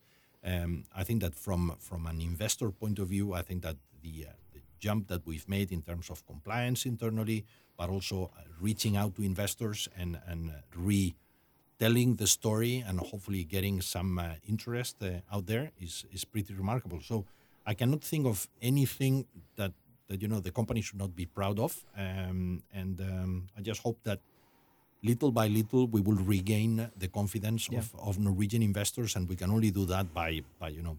Um, 0.45 0.83
I 0.93 1.03
think 1.05 1.21
that 1.21 1.35
from 1.35 1.61
from 1.79 2.05
an 2.05 2.19
investor 2.19 2.69
point 2.71 2.99
of 2.99 3.07
view, 3.07 3.27
I 3.33 3.43
think 3.47 3.61
that 3.63 3.77
the, 4.01 4.25
uh, 4.27 4.33
the 4.53 4.59
jump 4.85 5.07
that 5.07 5.21
we've 5.25 5.47
made 5.47 5.71
in 5.71 5.81
terms 5.81 6.09
of 6.09 6.25
compliance 6.25 6.85
internally, 6.85 7.45
but 7.77 7.89
also 7.89 8.17
uh, 8.25 8.41
reaching 8.59 8.97
out 8.97 9.15
to 9.15 9.21
investors 9.23 9.87
and 9.95 10.19
and 10.31 10.49
uh, 10.49 10.55
re 10.75 11.15
telling 11.79 12.15
the 12.15 12.27
story 12.27 12.83
and 12.87 12.99
hopefully 12.99 13.43
getting 13.43 13.81
some 13.81 14.19
uh, 14.19 14.35
interest 14.47 14.95
uh, 15.01 15.35
out 15.35 15.45
there 15.45 15.71
is 15.79 16.05
is 16.11 16.25
pretty 16.25 16.53
remarkable. 16.53 16.99
So 17.01 17.25
I 17.65 17.73
cannot 17.73 18.03
think 18.03 18.25
of 18.25 18.47
anything 18.61 19.25
that 19.55 19.71
that 20.07 20.21
you 20.21 20.27
know 20.27 20.39
the 20.39 20.51
company 20.51 20.81
should 20.81 20.99
not 20.99 21.15
be 21.15 21.25
proud 21.25 21.59
of, 21.59 21.83
um, 21.97 22.61
and 22.73 22.99
um, 23.01 23.47
I 23.57 23.61
just 23.61 23.81
hope 23.81 23.97
that 24.03 24.19
little 25.01 25.31
by 25.31 25.47
little 25.47 25.87
we 25.87 26.01
will 26.01 26.21
regain 26.23 26.89
the 26.97 27.07
confidence 27.07 27.69
of, 27.77 27.93
of 27.99 28.19
Norwegian 28.19 28.61
investors, 28.61 29.15
and 29.15 29.27
we 29.27 29.35
can 29.35 29.49
only 29.51 29.71
do 29.71 29.85
that 29.85 30.13
by 30.13 30.41
by 30.59 30.69
you 30.69 30.81
know. 30.83 30.97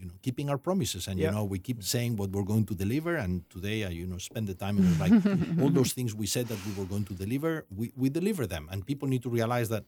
You 0.00 0.06
know, 0.08 0.14
keeping 0.22 0.50
our 0.50 0.58
promises, 0.58 1.08
and 1.08 1.18
Yeah. 1.18 1.26
you 1.26 1.32
know, 1.36 1.44
we 1.44 1.58
keep 1.58 1.82
saying 1.82 2.16
what 2.16 2.30
we're 2.30 2.44
going 2.52 2.66
to 2.66 2.74
deliver. 2.74 3.16
And 3.16 3.48
today, 3.50 3.84
I, 3.84 3.90
you 4.00 4.06
know, 4.06 4.18
spend 4.18 4.46
the 4.46 4.54
time 4.54 4.76
and 4.78 4.98
like 4.98 5.12
all 5.60 5.70
those 5.70 5.92
things 5.94 6.14
we 6.14 6.26
said 6.26 6.48
that 6.48 6.60
we 6.66 6.72
were 6.72 6.86
going 6.86 7.04
to 7.06 7.14
deliver, 7.14 7.64
we, 7.74 7.92
we 7.96 8.08
deliver 8.10 8.46
them. 8.46 8.68
And 8.70 8.84
people 8.86 9.08
need 9.08 9.22
to 9.22 9.30
realize 9.30 9.68
that 9.70 9.84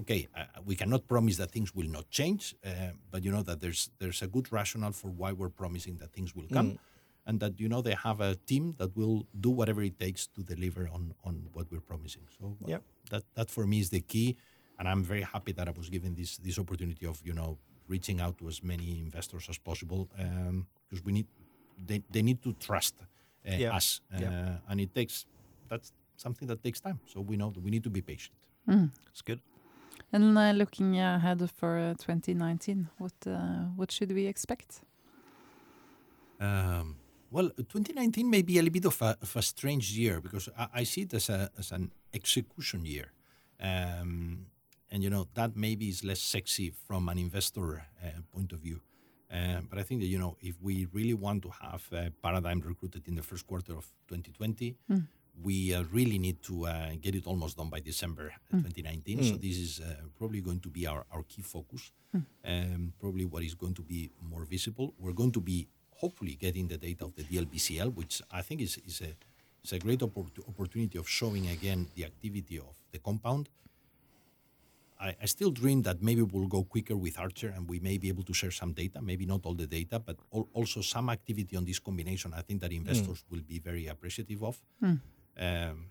okay, 0.00 0.26
uh, 0.36 0.44
we 0.64 0.74
cannot 0.74 1.06
promise 1.06 1.36
that 1.36 1.50
things 1.52 1.74
will 1.74 1.88
not 1.88 2.10
change, 2.10 2.54
uh, 2.66 2.70
but 3.10 3.22
you 3.24 3.30
know 3.30 3.42
that 3.42 3.60
there's 3.60 3.90
there's 4.00 4.22
a 4.22 4.26
good 4.26 4.50
rationale 4.52 4.92
for 4.92 5.08
why 5.08 5.30
we're 5.32 5.48
promising 5.62 5.96
that 5.98 6.12
things 6.12 6.34
will 6.34 6.48
come, 6.52 6.78
and 7.26 7.40
that 7.40 7.58
you 7.60 7.68
know 7.68 7.80
they 7.82 7.94
have 7.94 8.20
a 8.20 8.34
team 8.46 8.74
that 8.78 8.96
will 8.96 9.26
do 9.40 9.50
whatever 9.50 9.82
it 9.82 9.98
takes 9.98 10.26
to 10.34 10.42
deliver 10.42 10.88
on 10.92 11.14
on 11.24 11.34
what 11.52 11.70
we're 11.70 11.80
promising. 11.92 12.26
So 12.38 12.56
uh, 12.64 12.68
Yep. 12.72 12.82
that 13.10 13.24
that 13.34 13.50
for 13.50 13.66
me 13.66 13.78
is 13.80 13.90
the 13.90 14.00
key, 14.00 14.36
and 14.78 14.88
I'm 14.88 15.02
very 15.04 15.22
happy 15.22 15.52
that 15.52 15.68
I 15.68 15.72
was 15.72 15.88
given 15.90 16.14
this 16.14 16.38
this 16.38 16.58
opportunity 16.58 17.06
of 17.06 17.20
you 17.24 17.32
know 17.32 17.58
reaching 17.88 18.20
out 18.20 18.38
to 18.38 18.48
as 18.48 18.62
many 18.62 18.98
investors 18.98 19.46
as 19.48 19.58
possible 19.58 20.08
because 20.88 21.04
we 21.04 21.12
need 21.12 21.26
they, 21.86 22.02
they 22.10 22.22
need 22.22 22.40
to 22.42 22.52
trust 22.54 22.94
uh, 23.00 23.04
Yeah. 23.58 23.76
us, 23.76 24.00
uh, 24.14 24.20
Yeah. 24.20 24.58
and 24.68 24.80
it 24.80 24.94
takes 24.94 25.26
that's 25.68 25.92
something 26.16 26.48
that 26.48 26.62
takes 26.62 26.80
time. 26.80 26.98
So 27.06 27.20
we 27.20 27.36
know 27.36 27.50
that 27.50 27.62
we 27.62 27.70
need 27.70 27.82
to 27.84 27.90
be 27.90 28.00
patient. 28.02 28.36
It's 29.10 29.22
good. 29.22 29.40
And 30.12 30.38
uh, 30.38 30.52
looking 30.52 30.98
ahead 30.98 31.50
for 31.50 31.78
uh, 31.78 31.94
2019, 31.94 32.88
what 32.98 33.12
uh, 33.26 33.30
what 33.76 33.90
should 33.92 34.12
we 34.12 34.26
expect? 34.26 34.82
Um, 36.40 36.96
well, 37.30 37.50
2019 37.56 38.30
may 38.30 38.42
be 38.42 38.58
a 38.58 38.62
little 38.62 38.72
bit 38.72 38.84
of 38.86 39.00
a, 39.02 39.16
of 39.22 39.36
a 39.36 39.42
strange 39.42 39.92
year 39.98 40.20
because 40.20 40.48
I, 40.56 40.66
I 40.80 40.84
see 40.84 41.02
it 41.02 41.14
as, 41.14 41.28
a, 41.28 41.50
as 41.58 41.72
an 41.72 41.90
execution 42.12 42.84
year. 42.84 43.12
Um, 43.60 44.46
and, 44.94 45.02
you 45.02 45.10
know, 45.10 45.26
that 45.34 45.56
maybe 45.56 45.88
is 45.88 46.04
less 46.04 46.20
sexy 46.20 46.70
from 46.86 47.08
an 47.08 47.18
investor 47.18 47.82
uh, 48.02 48.10
point 48.32 48.52
of 48.52 48.60
view. 48.60 48.80
Uh, 49.28 49.60
but 49.68 49.76
I 49.80 49.82
think 49.82 50.00
that, 50.02 50.06
you 50.06 50.20
know, 50.20 50.36
if 50.40 50.54
we 50.62 50.86
really 50.92 51.14
want 51.14 51.42
to 51.42 51.50
have 51.60 51.82
uh, 51.92 52.10
Paradigm 52.22 52.60
recruited 52.60 53.02
in 53.08 53.16
the 53.16 53.22
first 53.22 53.44
quarter 53.44 53.72
of 53.72 53.84
2020, 54.06 54.76
we 55.42 55.74
uh, 55.74 55.82
really 55.90 56.16
need 56.26 56.40
to 56.44 56.66
uh, 56.66 56.90
get 57.00 57.16
it 57.16 57.26
almost 57.26 57.56
done 57.56 57.68
by 57.68 57.80
December 57.80 58.26
uh, 58.52 58.58
2019. 58.58 59.18
So 59.24 59.36
this 59.36 59.56
is 59.58 59.80
uh, 59.80 59.86
probably 60.16 60.40
going 60.40 60.60
to 60.60 60.68
be 60.68 60.86
our, 60.86 61.04
our 61.10 61.24
key 61.24 61.42
focus, 61.42 61.90
um, 62.44 62.92
probably 63.00 63.24
what 63.24 63.42
is 63.42 63.54
going 63.56 63.74
to 63.74 63.82
be 63.82 64.12
more 64.22 64.44
visible. 64.44 64.94
We're 65.00 65.12
going 65.22 65.32
to 65.32 65.40
be 65.40 65.66
hopefully 65.90 66.36
getting 66.40 66.68
the 66.68 66.76
data 66.76 67.04
of 67.04 67.16
the 67.16 67.24
DLBCL, 67.24 67.96
which 67.96 68.22
I 68.30 68.42
think 68.42 68.60
is, 68.60 68.78
is, 68.86 69.00
a, 69.00 69.10
is 69.64 69.72
a 69.72 69.80
great 69.80 69.98
oppor- 70.00 70.30
opportunity 70.48 70.98
of 70.98 71.08
showing 71.08 71.48
again 71.48 71.88
the 71.96 72.04
activity 72.04 72.58
of 72.58 72.76
the 72.92 73.00
compound. 73.00 73.48
I, 75.00 75.16
I 75.22 75.26
still 75.26 75.50
dream 75.50 75.82
that 75.82 76.02
maybe 76.02 76.22
we'll 76.22 76.46
go 76.48 76.62
quicker 76.64 76.96
with 76.96 77.18
Archer 77.18 77.52
and 77.54 77.68
we 77.68 77.80
may 77.80 77.98
be 77.98 78.08
able 78.08 78.22
to 78.24 78.32
share 78.34 78.50
some 78.50 78.72
data, 78.72 79.00
maybe 79.02 79.26
not 79.26 79.44
all 79.44 79.54
the 79.54 79.66
data, 79.66 79.98
but 79.98 80.16
al- 80.32 80.48
also 80.52 80.80
some 80.82 81.10
activity 81.10 81.56
on 81.56 81.64
this 81.64 81.78
combination. 81.80 82.32
I 82.34 82.42
think 82.42 82.60
that 82.60 82.72
investors 82.72 83.24
will 83.30 83.42
be 83.42 83.58
very 83.58 83.86
appreciative 83.88 84.42
of. 84.42 84.60
Um, 85.36 85.86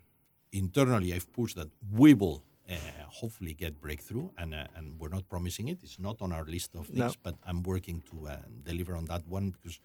internally, 0.52 1.14
I've 1.14 1.32
pushed 1.34 1.56
that 1.58 1.70
we 1.92 2.14
will 2.14 2.44
uh, 2.70 2.76
hopefully 3.10 3.54
get 3.54 3.82
breakthrough, 3.82 4.30
and 4.38 4.54
uh, 4.56 4.68
and 4.78 4.98
we're 5.00 5.10
not 5.10 5.28
promising 5.28 5.68
it. 5.68 5.80
It's 5.84 6.00
not 6.00 6.22
on 6.22 6.32
our 6.32 6.46
list 6.46 6.76
of 6.76 6.86
things, 6.88 6.98
No. 6.98 7.12
but 7.24 7.36
I'm 7.46 7.62
working 7.64 8.02
to 8.12 8.28
uh, 8.30 8.38
deliver 8.64 8.96
on 8.96 9.06
that 9.06 9.28
one 9.28 9.50
because 9.50 9.80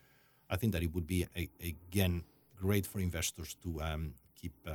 I 0.49 0.57
think 0.57 0.73
that 0.75 0.83
it 0.83 0.95
would 0.95 1.07
be 1.07 1.27
a, 1.37 1.49
again 1.61 2.23
great 2.57 2.87
for 2.87 3.01
investors 3.01 3.57
to 3.65 3.81
um, 3.83 4.15
keep 4.41 4.53
uh, 4.67 4.73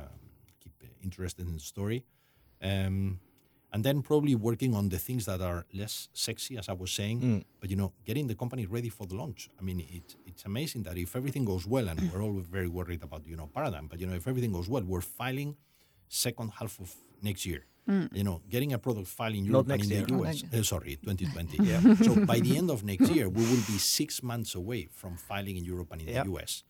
keep 0.62 0.72
uh, 0.82 0.86
interested 1.02 1.46
in 1.46 1.54
the 1.54 1.60
story. 1.60 2.04
Um, 2.62 3.20
and 3.74 3.82
then 3.82 4.02
probably 4.02 4.36
working 4.36 4.72
on 4.74 4.88
the 4.88 4.98
things 4.98 5.26
that 5.26 5.40
are 5.40 5.66
less 5.74 6.08
sexy, 6.12 6.56
as 6.56 6.68
I 6.68 6.74
was 6.74 6.92
saying, 6.92 7.20
mm. 7.20 7.44
but 7.60 7.68
you 7.70 7.76
know, 7.76 7.92
getting 8.06 8.28
the 8.28 8.36
company 8.36 8.66
ready 8.66 8.88
for 8.88 9.04
the 9.04 9.16
launch. 9.16 9.50
I 9.58 9.62
mean, 9.62 9.80
it, 9.80 10.14
it's 10.26 10.44
amazing 10.44 10.84
that 10.84 10.96
if 10.96 11.16
everything 11.16 11.44
goes 11.44 11.66
well, 11.66 11.88
and 11.88 11.98
we're 12.12 12.22
all 12.22 12.38
very 12.56 12.68
worried 12.68 13.02
about 13.02 13.26
you 13.26 13.36
know 13.36 13.48
paradigm, 13.52 13.88
but 13.88 13.98
you 14.00 14.06
know, 14.06 14.14
if 14.14 14.28
everything 14.28 14.52
goes 14.52 14.68
well, 14.68 14.84
we're 14.84 15.00
filing 15.00 15.56
second 16.08 16.52
half 16.58 16.78
of 16.78 16.94
next 17.20 17.44
year. 17.44 17.66
Mm. 17.88 18.16
You 18.16 18.24
know, 18.24 18.40
getting 18.48 18.72
a 18.72 18.78
product 18.78 19.08
filed 19.08 19.34
in 19.34 19.44
Europe 19.44 19.68
and 19.68 19.82
in 19.82 19.90
year. 19.90 20.02
the 20.06 20.12
Not 20.12 20.24
US. 20.24 20.42
next 20.42 20.54
Uh, 20.54 20.62
sorry, 20.62 20.96
2020. 21.04 21.58
yeah. 21.70 21.94
So 22.06 22.24
by 22.24 22.38
the 22.38 22.56
end 22.56 22.70
of 22.70 22.84
next 22.84 23.10
year, 23.10 23.28
we 23.28 23.42
will 23.42 23.64
be 23.72 23.78
six 23.78 24.22
months 24.22 24.54
away 24.54 24.88
from 24.90 25.16
filing 25.16 25.56
in 25.56 25.64
Europe 25.64 25.88
and 25.92 26.00
in 26.00 26.08
Yep. 26.08 26.24
the 26.26 26.30
US, 26.36 26.62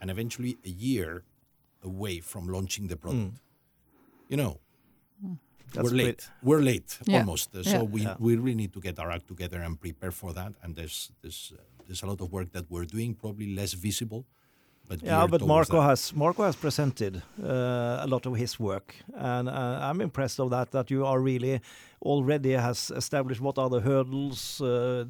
and 0.00 0.10
eventually 0.10 0.56
a 0.64 0.70
year 0.70 1.24
away 1.84 2.20
from 2.20 2.48
launching 2.48 2.88
the 2.88 2.96
product. 2.96 3.34
Mm. 3.34 3.40
You 4.30 4.36
know, 4.38 4.60
That's 5.72 5.90
we're 5.90 5.96
late. 6.04 6.22
We're 6.42 6.62
late 6.62 6.90
Yeah. 7.06 7.18
almost. 7.20 7.54
Uh, 7.54 7.62
So 7.62 7.84
we, 7.84 8.02
Yeah. 8.02 8.16
we 8.18 8.36
really 8.36 8.54
need 8.54 8.72
to 8.72 8.80
get 8.80 8.98
our 8.98 9.10
act 9.10 9.26
together 9.28 9.60
and 9.66 9.78
prepare 9.80 10.10
for 10.12 10.32
that. 10.32 10.52
And 10.62 10.74
there's 10.76 11.10
there's 11.22 11.52
uh, 11.54 11.62
there's 11.86 12.02
a 12.02 12.06
lot 12.06 12.20
of 12.20 12.28
work 12.32 12.48
that 12.52 12.66
we're 12.70 12.84
doing, 12.96 13.14
probably 13.14 13.48
less 13.60 13.72
visible. 13.74 14.26
But 14.88 15.02
Yeah, 15.02 15.26
but 15.26 15.42
Marco 15.46 15.80
that. 15.80 15.88
has 15.88 16.14
Marco 16.14 16.42
has 16.42 16.56
presented 16.56 17.22
uh, 17.42 18.04
a 18.04 18.06
lot 18.06 18.26
of 18.26 18.36
his 18.36 18.58
work, 18.58 18.94
and 19.14 19.48
uh, 19.48 19.78
I'm 19.82 20.00
impressed 20.00 20.40
of 20.40 20.50
that. 20.50 20.70
That 20.70 20.90
you 20.90 21.04
are 21.04 21.20
really 21.20 21.60
already 22.02 22.52
has 22.52 22.90
established 22.90 23.40
what 23.40 23.58
are 23.58 23.68
the 23.68 23.80
hurdles, 23.80 24.60
uh, 24.60 25.04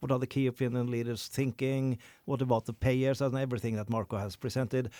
what 0.00 0.10
are 0.10 0.18
the 0.18 0.26
key 0.26 0.46
opinion 0.46 0.90
leaders 0.90 1.28
thinking, 1.28 1.98
what 2.24 2.42
about 2.42 2.66
the 2.66 2.72
payers, 2.72 3.20
and 3.20 3.36
everything 3.36 3.76
that 3.76 3.88
Marco 3.88 4.16
has 4.16 4.36
presented. 4.36 4.90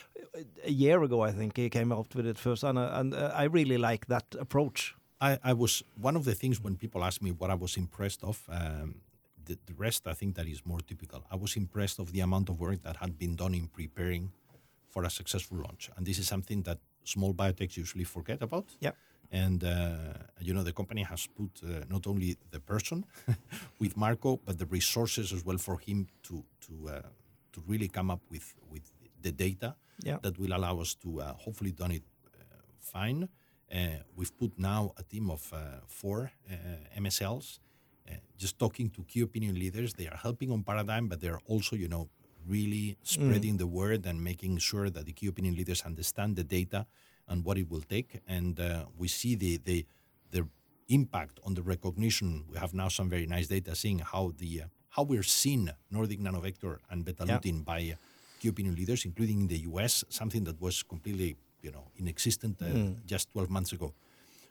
A 0.64 0.70
year 0.70 1.02
ago, 1.02 1.20
I 1.20 1.32
think 1.32 1.56
he 1.56 1.68
came 1.68 1.92
out 1.92 2.14
with 2.14 2.26
it 2.26 2.38
first, 2.38 2.64
and, 2.64 2.78
uh, 2.78 2.90
and 2.92 3.14
uh, 3.14 3.32
I 3.34 3.44
really 3.44 3.78
like 3.78 4.06
that 4.06 4.24
approach. 4.38 4.94
I, 5.20 5.38
I 5.44 5.52
was 5.52 5.84
one 6.00 6.16
of 6.16 6.24
the 6.24 6.34
things 6.34 6.60
when 6.60 6.76
people 6.76 7.04
ask 7.04 7.20
me 7.22 7.30
what 7.30 7.50
I 7.50 7.54
was 7.54 7.76
impressed 7.76 8.24
of. 8.24 8.42
Um, 8.48 8.96
the, 9.46 9.58
the 9.66 9.74
rest, 9.74 10.06
I 10.06 10.14
think 10.14 10.34
that 10.36 10.46
is 10.46 10.60
more 10.64 10.80
typical. 10.80 11.24
I 11.30 11.36
was 11.36 11.56
impressed 11.56 11.98
of 11.98 12.12
the 12.12 12.20
amount 12.20 12.48
of 12.48 12.60
work 12.60 12.82
that 12.82 12.96
had 12.96 13.18
been 13.18 13.36
done 13.36 13.54
in 13.54 13.68
preparing 13.68 14.32
for 14.88 15.04
a 15.04 15.10
successful 15.10 15.58
launch, 15.58 15.90
and 15.96 16.06
this 16.06 16.18
is 16.18 16.26
something 16.28 16.62
that 16.62 16.78
small 17.04 17.32
biotechs 17.34 17.76
usually 17.76 18.04
forget 18.04 18.42
about. 18.42 18.66
Yep. 18.80 18.96
And 19.30 19.64
uh, 19.64 19.96
you 20.40 20.52
know 20.52 20.62
the 20.62 20.72
company 20.74 21.02
has 21.04 21.26
put 21.26 21.50
uh, 21.64 21.84
not 21.88 22.06
only 22.06 22.36
the 22.50 22.60
person 22.60 23.04
with 23.78 23.96
Marco, 23.96 24.38
but 24.44 24.58
the 24.58 24.66
resources 24.66 25.32
as 25.32 25.42
well 25.44 25.56
for 25.58 25.78
him 25.78 26.06
to 26.24 26.44
to 26.66 26.72
uh, 26.88 27.00
to 27.52 27.62
really 27.66 27.88
come 27.88 28.10
up 28.12 28.20
with 28.30 28.54
with 28.70 28.82
the 29.22 29.32
data 29.32 29.74
Yeah. 30.04 30.18
that 30.22 30.36
will 30.38 30.52
allow 30.52 30.80
us 30.80 30.94
to 30.96 31.08
uh, 31.20 31.24
hopefully 31.44 31.72
done 31.72 31.92
it 31.94 32.02
uh, 32.26 32.42
fine. 32.80 33.28
Uh, 33.72 33.78
we've 34.16 34.36
put 34.36 34.58
now 34.58 34.92
a 34.98 35.02
team 35.02 35.30
of 35.30 35.50
uh, 35.52 35.58
four 35.86 36.30
uh, 36.50 37.00
MSLs, 37.00 37.58
just 38.38 38.58
talking 38.58 38.90
to 38.90 39.04
key 39.04 39.20
opinion 39.20 39.54
leaders. 39.54 39.94
They 39.94 40.08
are 40.08 40.16
helping 40.16 40.50
on 40.50 40.62
Paradigm, 40.64 41.08
but 41.08 41.20
they're 41.20 41.40
also, 41.46 41.76
you 41.76 41.88
know, 41.88 42.08
really 42.46 42.96
spreading 43.02 43.56
the 43.56 43.66
word 43.66 44.04
and 44.04 44.22
making 44.22 44.58
sure 44.58 44.90
that 44.90 45.06
the 45.06 45.12
key 45.12 45.28
opinion 45.28 45.54
leaders 45.54 45.82
understand 45.82 46.34
the 46.34 46.42
data 46.42 46.86
and 47.28 47.44
what 47.44 47.56
it 47.56 47.70
will 47.70 47.82
take. 47.82 48.20
And 48.26 48.58
uh, 48.58 48.86
we 48.98 49.08
see 49.08 49.34
the 49.36 49.58
the 49.58 49.86
the 50.30 50.48
impact 50.88 51.38
on 51.46 51.54
the 51.54 51.62
recognition. 51.62 52.44
We 52.50 52.58
have 52.58 52.74
now 52.74 52.88
some 52.88 53.08
very 53.08 53.26
nice 53.26 53.46
data 53.46 53.74
seeing 53.74 54.00
how 54.00 54.32
the 54.36 54.62
uh, 54.62 54.66
how 54.90 55.04
we're 55.04 55.22
seen 55.22 55.70
Nordic 55.90 56.20
Nanovector 56.20 56.78
and 56.90 57.04
Betalutin 57.04 57.64
by 57.64 57.80
uh, 57.92 57.96
key 58.40 58.48
opinion 58.48 58.74
leaders, 58.74 59.04
including 59.04 59.40
in 59.42 59.48
the 59.48 59.60
US, 59.70 60.04
something 60.08 60.44
that 60.44 60.60
was 60.60 60.82
completely 60.82 61.36
you 61.62 61.70
know 61.70 61.84
inexistent 61.96 62.60
uh, 62.60 62.66
just 63.06 63.30
12 63.32 63.50
months 63.50 63.72
ago. 63.72 63.94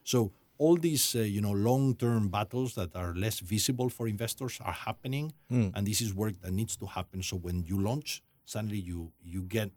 So 0.04 0.32
all 0.62 0.76
these 0.88 1.06
uh, 1.16 1.20
you 1.36 1.42
know 1.46 1.56
long-term 1.70 2.30
battles 2.38 2.70
that 2.80 2.92
are 3.02 3.14
less 3.26 3.38
visible 3.56 3.90
for 3.90 4.04
investors 4.16 4.54
are 4.70 4.78
happening, 4.88 5.26
and 5.76 5.82
this 5.90 6.00
is 6.06 6.10
work 6.24 6.36
that 6.44 6.52
needs 6.60 6.74
to 6.82 6.86
happen. 6.98 7.24
So 7.30 7.36
when 7.48 7.58
you 7.70 7.78
launch, 7.90 8.10
suddenly 8.54 8.78
you 8.92 9.00
you 9.34 9.42
get 9.58 9.70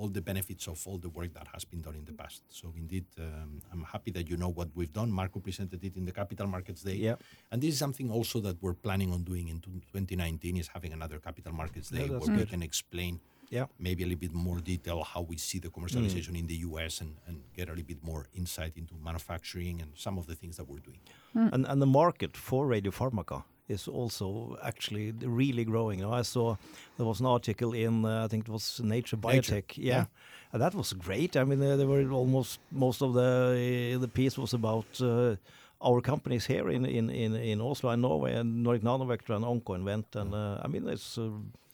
all 0.00 0.08
the 0.18 0.22
benefits 0.30 0.64
of 0.72 0.78
all 0.88 0.98
the 1.06 1.10
work 1.18 1.30
that 1.38 1.46
has 1.54 1.62
been 1.72 1.82
done 1.86 1.96
in 2.00 2.04
the 2.10 2.16
past. 2.22 2.40
So 2.48 2.72
indeed, 2.82 3.04
um, 3.26 3.50
I'm 3.72 3.84
happy 3.94 4.10
that 4.16 4.24
you 4.30 4.36
know 4.42 4.48
what 4.58 4.68
we've 4.78 4.94
done. 5.00 5.10
Marco 5.20 5.38
presented 5.48 5.80
it 5.88 5.94
in 6.00 6.04
the 6.08 6.14
Capital 6.20 6.46
Markets 6.54 6.82
Day, 6.88 6.94
Yeah. 7.08 7.16
and 7.50 7.60
this 7.62 7.70
is 7.74 7.78
something 7.84 8.08
also 8.16 8.36
that 8.46 8.56
we're 8.62 8.78
planning 8.86 9.10
on 9.16 9.20
doing 9.30 9.48
in 9.52 9.58
2019 9.60 10.56
is 10.56 10.68
having 10.76 10.92
another 10.98 11.18
Capital 11.28 11.52
Markets 11.52 11.90
Day 11.90 12.06
Yeah, 12.06 12.18
where 12.18 12.36
we 12.40 12.46
can 12.46 12.62
explain 12.62 13.20
Yeah. 13.50 13.66
maybe 13.78 14.04
a 14.04 14.06
little 14.06 14.20
bit 14.20 14.32
more 14.32 14.60
detail 14.60 15.02
how 15.02 15.22
we 15.22 15.36
see 15.36 15.58
the 15.58 15.70
commercialization 15.76 16.38
in 16.38 16.46
the 16.46 16.58
US 16.68 17.00
and, 17.00 17.16
and 17.26 17.42
get 17.56 17.68
a 17.68 17.72
little 17.72 17.90
bit 17.94 18.02
more 18.10 18.22
insight 18.32 18.74
into 18.76 18.94
manufacturing 19.02 19.82
and 19.82 19.90
some 19.96 20.18
of 20.18 20.26
the 20.26 20.36
things 20.36 20.56
that 20.58 20.66
we're 20.70 20.84
doing. 20.90 21.00
and 21.54 21.66
and 21.70 21.78
the 21.82 21.92
market 22.02 22.36
for 22.36 22.66
radiopharmaca 22.74 23.42
is 23.70 23.86
also 23.88 24.56
actually 24.62 25.12
really 25.42 25.64
growing. 25.64 26.00
You 26.00 26.06
know, 26.06 26.12
I 26.12 26.22
saw 26.22 26.56
there 26.96 27.06
was 27.06 27.20
an 27.20 27.26
article 27.26 27.72
in 27.72 28.04
uh, 28.04 28.24
I 28.24 28.28
think 28.28 28.48
it 28.48 28.52
was 28.52 28.80
Nature 28.80 29.16
Biotech. 29.16 29.76
Yeah, 29.76 29.94
yeah. 29.94 30.04
and 30.52 30.60
that 30.62 30.74
was 30.74 30.92
great. 30.92 31.36
I 31.36 31.44
mean, 31.44 31.62
uh, 31.62 31.76
there 31.76 31.86
were 31.86 32.10
almost 32.10 32.60
most 32.70 33.02
of 33.02 33.14
the 33.14 33.96
the 34.00 34.08
piece 34.08 34.36
was 34.38 34.54
about. 34.54 35.00
Uh, 35.00 35.36
our 35.82 36.02
companies 36.02 36.44
here 36.44 36.68
in, 36.68 36.84
in, 36.84 37.08
in, 37.08 37.34
in 37.34 37.58
Oslo 37.58 37.88
and 37.88 38.02
Norway 38.02 38.34
and 38.34 38.62
Nordic 38.62 38.82
Nanovector 38.82 39.34
and 39.34 39.42
OncoInvent 39.46 40.14
and 40.14 40.34
uh, 40.34 40.60
I 40.62 40.68
mean 40.68 40.86
it's 40.86 41.16
uh, 41.16 41.30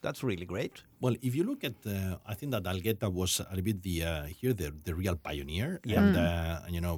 that's 0.06 0.22
really 0.22 0.46
great. 0.54 0.74
Well, 1.04 1.14
if 1.28 1.32
you 1.38 1.44
look 1.50 1.62
at, 1.70 1.74
uh, 1.84 2.16
I 2.32 2.34
think 2.38 2.50
that 2.54 2.62
Algeta 2.72 3.08
was 3.20 3.32
a 3.40 3.46
little 3.50 3.64
bit 3.70 3.78
the 3.88 3.96
uh, 4.04 4.24
here 4.40 4.52
the 4.62 4.68
the 4.88 4.94
real 5.02 5.16
pioneer, 5.28 5.70
Yeah. 5.84 5.98
and 6.00 6.12
uh, 6.16 6.74
you 6.74 6.80
know, 6.86 6.96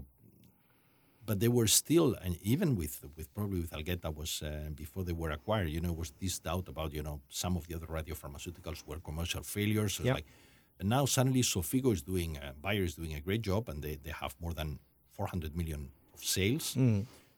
but 1.28 1.36
they 1.42 1.52
were 1.58 1.68
still, 1.82 2.08
and 2.24 2.32
even 2.52 2.68
with 2.80 2.94
with 3.16 3.28
probably 3.36 3.60
with 3.64 3.72
Algeta 3.78 4.08
was 4.20 4.30
uh, 4.42 4.48
before 4.82 5.02
they 5.08 5.16
were 5.22 5.32
acquired, 5.38 5.68
you 5.76 5.80
know, 5.84 5.92
was 6.02 6.10
this 6.22 6.34
doubt 6.48 6.66
about 6.74 6.90
you 6.96 7.02
know 7.08 7.16
some 7.42 7.54
of 7.58 7.62
the 7.68 7.74
other 7.78 7.88
radiopharmaceuticals 7.98 8.80
were 8.88 9.00
commercial 9.08 9.42
failures. 9.56 9.92
So 9.96 10.02
Yeah. 10.04 10.16
like, 10.18 10.28
and 10.80 10.88
now 10.96 11.04
suddenly 11.06 11.42
Xofigo 11.52 11.90
is 11.96 12.02
doing, 12.12 12.30
uh, 12.38 12.52
Bayer 12.64 12.84
is 12.90 12.94
doing 13.00 13.14
a 13.20 13.22
great 13.26 13.42
job, 13.50 13.62
and 13.70 13.78
they 13.84 13.94
they 14.04 14.14
have 14.22 14.32
more 14.44 14.54
than 14.60 14.68
400 15.16 15.52
million 15.60 15.82
of 16.14 16.20
sales. 16.36 16.66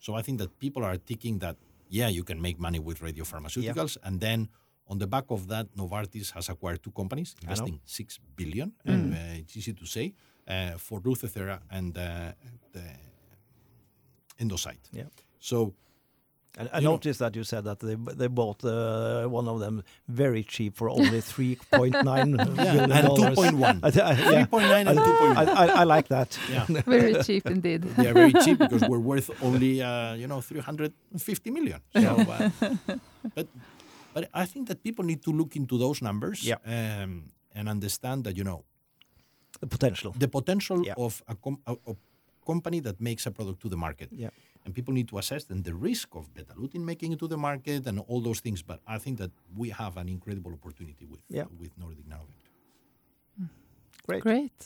So 0.04 0.18
I 0.18 0.22
think 0.26 0.36
that 0.42 0.50
people 0.64 0.82
are 0.88 0.98
thinking 1.10 1.40
that 1.44 1.56
yeah, 1.90 2.08
you 2.18 2.24
can 2.24 2.38
make 2.40 2.56
money 2.66 2.78
with 2.78 2.96
radio 3.02 3.24
radiopharmaceuticals, 3.24 3.96
and 4.06 4.20
then 4.20 4.48
on 4.91 4.99
the 4.99 5.07
back 5.07 5.24
of 5.30 5.41
that, 5.49 5.66
Novartis 5.76 6.32
has 6.36 6.49
acquired 6.49 6.80
two 6.82 6.91
companies, 6.93 7.34
know. 7.34 7.51
investing 7.51 7.80
six 7.84 8.18
billion. 8.36 8.72
And, 8.84 9.14
uh, 9.14 9.41
it's 9.41 9.57
easy 9.57 9.72
to 9.72 9.86
say 9.86 10.07
uh, 10.49 10.72
for 10.78 11.01
Lutathera 11.01 11.61
and 11.70 11.97
uh, 11.97 12.03
the 12.74 12.82
Endocyte. 14.38 14.88
Yeah. 14.93 15.05
So 15.38 15.72
And 16.59 16.68
I 16.72 16.78
You 16.78 16.84
know- 16.84 16.91
noticed 16.97 17.20
that 17.20 17.36
you 17.36 17.45
said 17.45 17.62
that 17.64 17.78
they 17.78 17.97
they 18.20 18.28
bought 18.28 18.64
uh, 18.64 18.72
one 19.38 19.47
of 19.53 19.61
them 19.61 19.82
very 20.09 20.43
cheap 20.43 20.72
for 20.76 20.88
only 20.91 21.20
three 21.32 21.55
point 21.70 21.95
nine 22.12 22.30
billion 22.36 22.91
and 22.93 23.07
dollars. 23.07 23.38
2.1. 23.38 23.80
I 23.86 23.91
th- 23.91 24.05
I- 24.05 24.32
yeah. 24.32 24.47
3.9 24.47 24.86
and 24.91 24.99
I, 24.99 25.03
2.1. 25.03 25.49
I, 25.62 25.66
I 25.82 25.84
like 25.95 26.09
that. 26.09 26.30
yeah. 26.55 26.66
Very 26.97 27.14
cheap 27.26 27.47
indeed. 27.47 27.80
they 27.97 28.09
are 28.11 28.14
very 28.22 28.32
cheap 28.45 28.59
because 28.59 28.82
we're 28.91 29.05
worth 29.12 29.30
only 29.49 29.72
uh, 29.80 30.14
you 30.20 30.26
know 30.26 30.41
350 30.41 31.51
million. 31.51 31.80
So, 31.95 32.09
uh, 32.18 32.51
but 33.36 33.47
but 34.14 34.28
I 34.34 34.44
think 34.46 34.68
that 34.68 34.82
people 34.82 35.04
need 35.04 35.22
to 35.24 35.30
look 35.32 35.56
into 35.56 35.78
those 35.78 35.98
numbers 36.02 36.38
Yeah. 36.44 36.58
um, 36.66 37.12
and 37.54 37.68
understand 37.68 38.24
that 38.24 38.36
you 38.36 38.44
know 38.44 38.64
The 39.61 39.66
potential. 39.66 40.12
the 40.18 40.28
potential 40.28 40.78
Yeah. 40.86 40.94
of 41.06 41.22
a, 41.28 41.34
com- 41.44 41.61
a, 41.66 41.72
a 41.86 41.94
company 42.46 42.80
that 42.80 43.00
makes 43.00 43.26
a 43.26 43.30
product 43.30 43.61
to 43.62 43.68
the 43.68 43.76
market. 43.76 44.08
Yeah. 44.12 44.30
And 44.64 44.74
people 44.74 44.92
need 44.94 45.08
to 45.08 45.18
assess 45.18 45.44
then 45.44 45.62
the 45.62 45.74
risk 45.74 46.08
of 46.14 46.24
Betalutin 46.34 46.82
making 46.92 47.12
it 47.12 47.18
to 47.18 47.28
the 47.28 47.36
market 47.36 47.86
and 47.86 47.98
all 48.08 48.20
those 48.28 48.40
things. 48.40 48.62
But 48.62 48.78
I 48.86 48.98
think 48.98 49.18
that 49.18 49.30
we 49.56 49.70
have 49.70 49.96
an 49.96 50.08
incredible 50.08 50.52
opportunity 50.52 51.04
with 51.12 51.22
Yeah. 51.28 51.46
with 51.61 51.72
Nordic 51.78 52.06
Nanovector. 52.12 52.50
Great. 54.06 54.22
Great. 54.22 54.58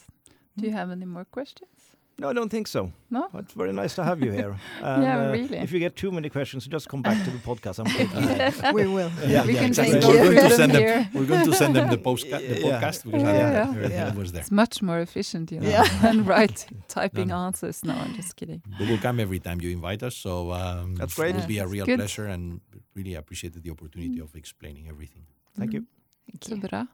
Do 0.57 0.67
you 0.67 0.73
have 0.73 0.91
any 0.91 1.07
more 1.07 1.25
questions? 1.37 1.74
No, 2.21 2.29
I 2.31 2.33
don't 2.33 2.49
think 2.51 2.69
so. 2.69 2.93
No? 3.11 3.29
It's 3.35 3.55
very 3.55 3.73
nice 3.73 3.95
to 3.97 4.03
have 4.05 4.21
you 4.25 4.31
here. 4.33 4.55
And, 4.83 5.03
Yeah, 5.03 5.29
uh, 5.29 5.33
really. 5.33 5.59
If 5.59 5.73
you 5.73 5.81
get 5.81 5.97
too 5.97 6.11
many 6.13 6.29
questions, 6.31 6.67
just 6.73 6.89
come 6.89 7.03
back 7.03 7.25
to 7.25 7.31
the 7.31 7.39
podcast. 7.39 7.79
I'm 7.81 8.75
we 8.75 8.87
will. 8.87 9.11
Yeah, 9.27 9.45
we 9.47 9.53
yeah, 9.55 9.61
can 9.61 9.65
exactly. 9.71 10.01
take 10.01 10.09
We're 10.15 10.35
going 10.35 10.51
to 10.51 10.57
send 10.57 10.73
them 10.73 10.83
them. 10.83 10.83
here. 10.83 11.09
We're 11.15 11.27
going 11.27 11.45
to 11.51 11.53
send 11.57 11.75
them 11.75 11.89
the, 11.91 11.99
postca- 11.99 12.39
the 12.49 12.61
Yeah. 12.61 12.81
podcast 12.81 13.05
because 13.05 13.23
Yeah, 13.23 13.31
I 13.31 13.53
yeah. 13.53 13.69
everything 13.71 13.91
Yeah. 14.07 14.15
was 14.21 14.31
there. 14.33 14.43
It's 14.43 14.51
much 14.53 14.81
more 14.83 15.01
efficient, 15.01 15.51
you 15.51 15.61
know, 15.61 15.69
Yeah. 15.69 15.89
than 16.03 16.25
right 16.25 16.67
typing 16.89 17.29
No, 17.29 17.35
no. 17.37 17.47
answers. 17.47 17.83
No, 17.85 17.93
I'm 17.95 18.15
just 18.15 18.37
kidding. 18.37 18.63
We 18.79 18.87
will 18.87 18.99
come 19.03 19.19
every 19.23 19.41
time 19.41 19.59
you 19.61 19.71
invite 19.71 20.03
us. 20.07 20.15
So 20.17 20.53
um, 20.53 20.95
That's 20.95 21.15
great. 21.15 21.35
It 21.35 21.41
will 21.41 21.49
be 21.49 21.59
a 21.59 21.67
real 21.67 21.87
Good. 21.87 21.99
pleasure 21.99 22.27
and 22.27 22.61
really 22.95 23.15
appreciated 23.17 23.63
the 23.63 23.71
opportunity 23.71 24.21
of 24.23 24.35
explaining 24.35 24.89
everything. 24.89 25.25
Thank 25.59 25.73
you. 25.75 25.83
Så 26.41 26.57
bra. 26.57 26.87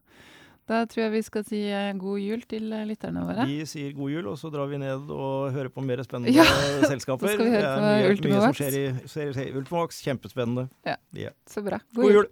Da 0.68 0.84
tror 0.86 1.02
jeg 1.06 1.12
vi 1.16 1.22
skal 1.26 1.44
si 1.48 1.61
eh, 1.66 1.92
god 1.98 2.18
jul 2.22 2.42
til 2.50 2.72
eh, 2.72 2.84
lytterne 2.86 3.24
våre. 3.26 3.46
Vi 3.48 3.64
sier 3.66 3.94
god 3.96 4.11
jul, 4.12 4.26
og 4.30 4.36
så 4.38 4.50
drar 4.54 4.68
vi 4.70 4.78
ned 4.82 5.08
og 5.11 5.50
hører 5.54 5.70
på 5.72 5.82
mer 5.84 6.02
spennende 6.06 6.34
Ja, 6.38 6.44
selskaper. 6.92 7.26
da 7.26 7.32
skal 7.34 7.46
vi 7.48 7.54
høre 7.56 7.62
Det 7.62 7.70
er 7.70 8.12
mye, 8.12 8.34
mye 8.34 8.42
som 8.44 8.58
skjer 8.61 8.76
i, 8.80 8.84
skjer 9.11 9.40
i 9.46 9.48
Ultimax. 9.61 10.02
Kjempespennende. 10.06 10.68
Så 11.50 11.64
bra. 11.66 11.80
God 11.96 12.14
jul! 12.14 12.28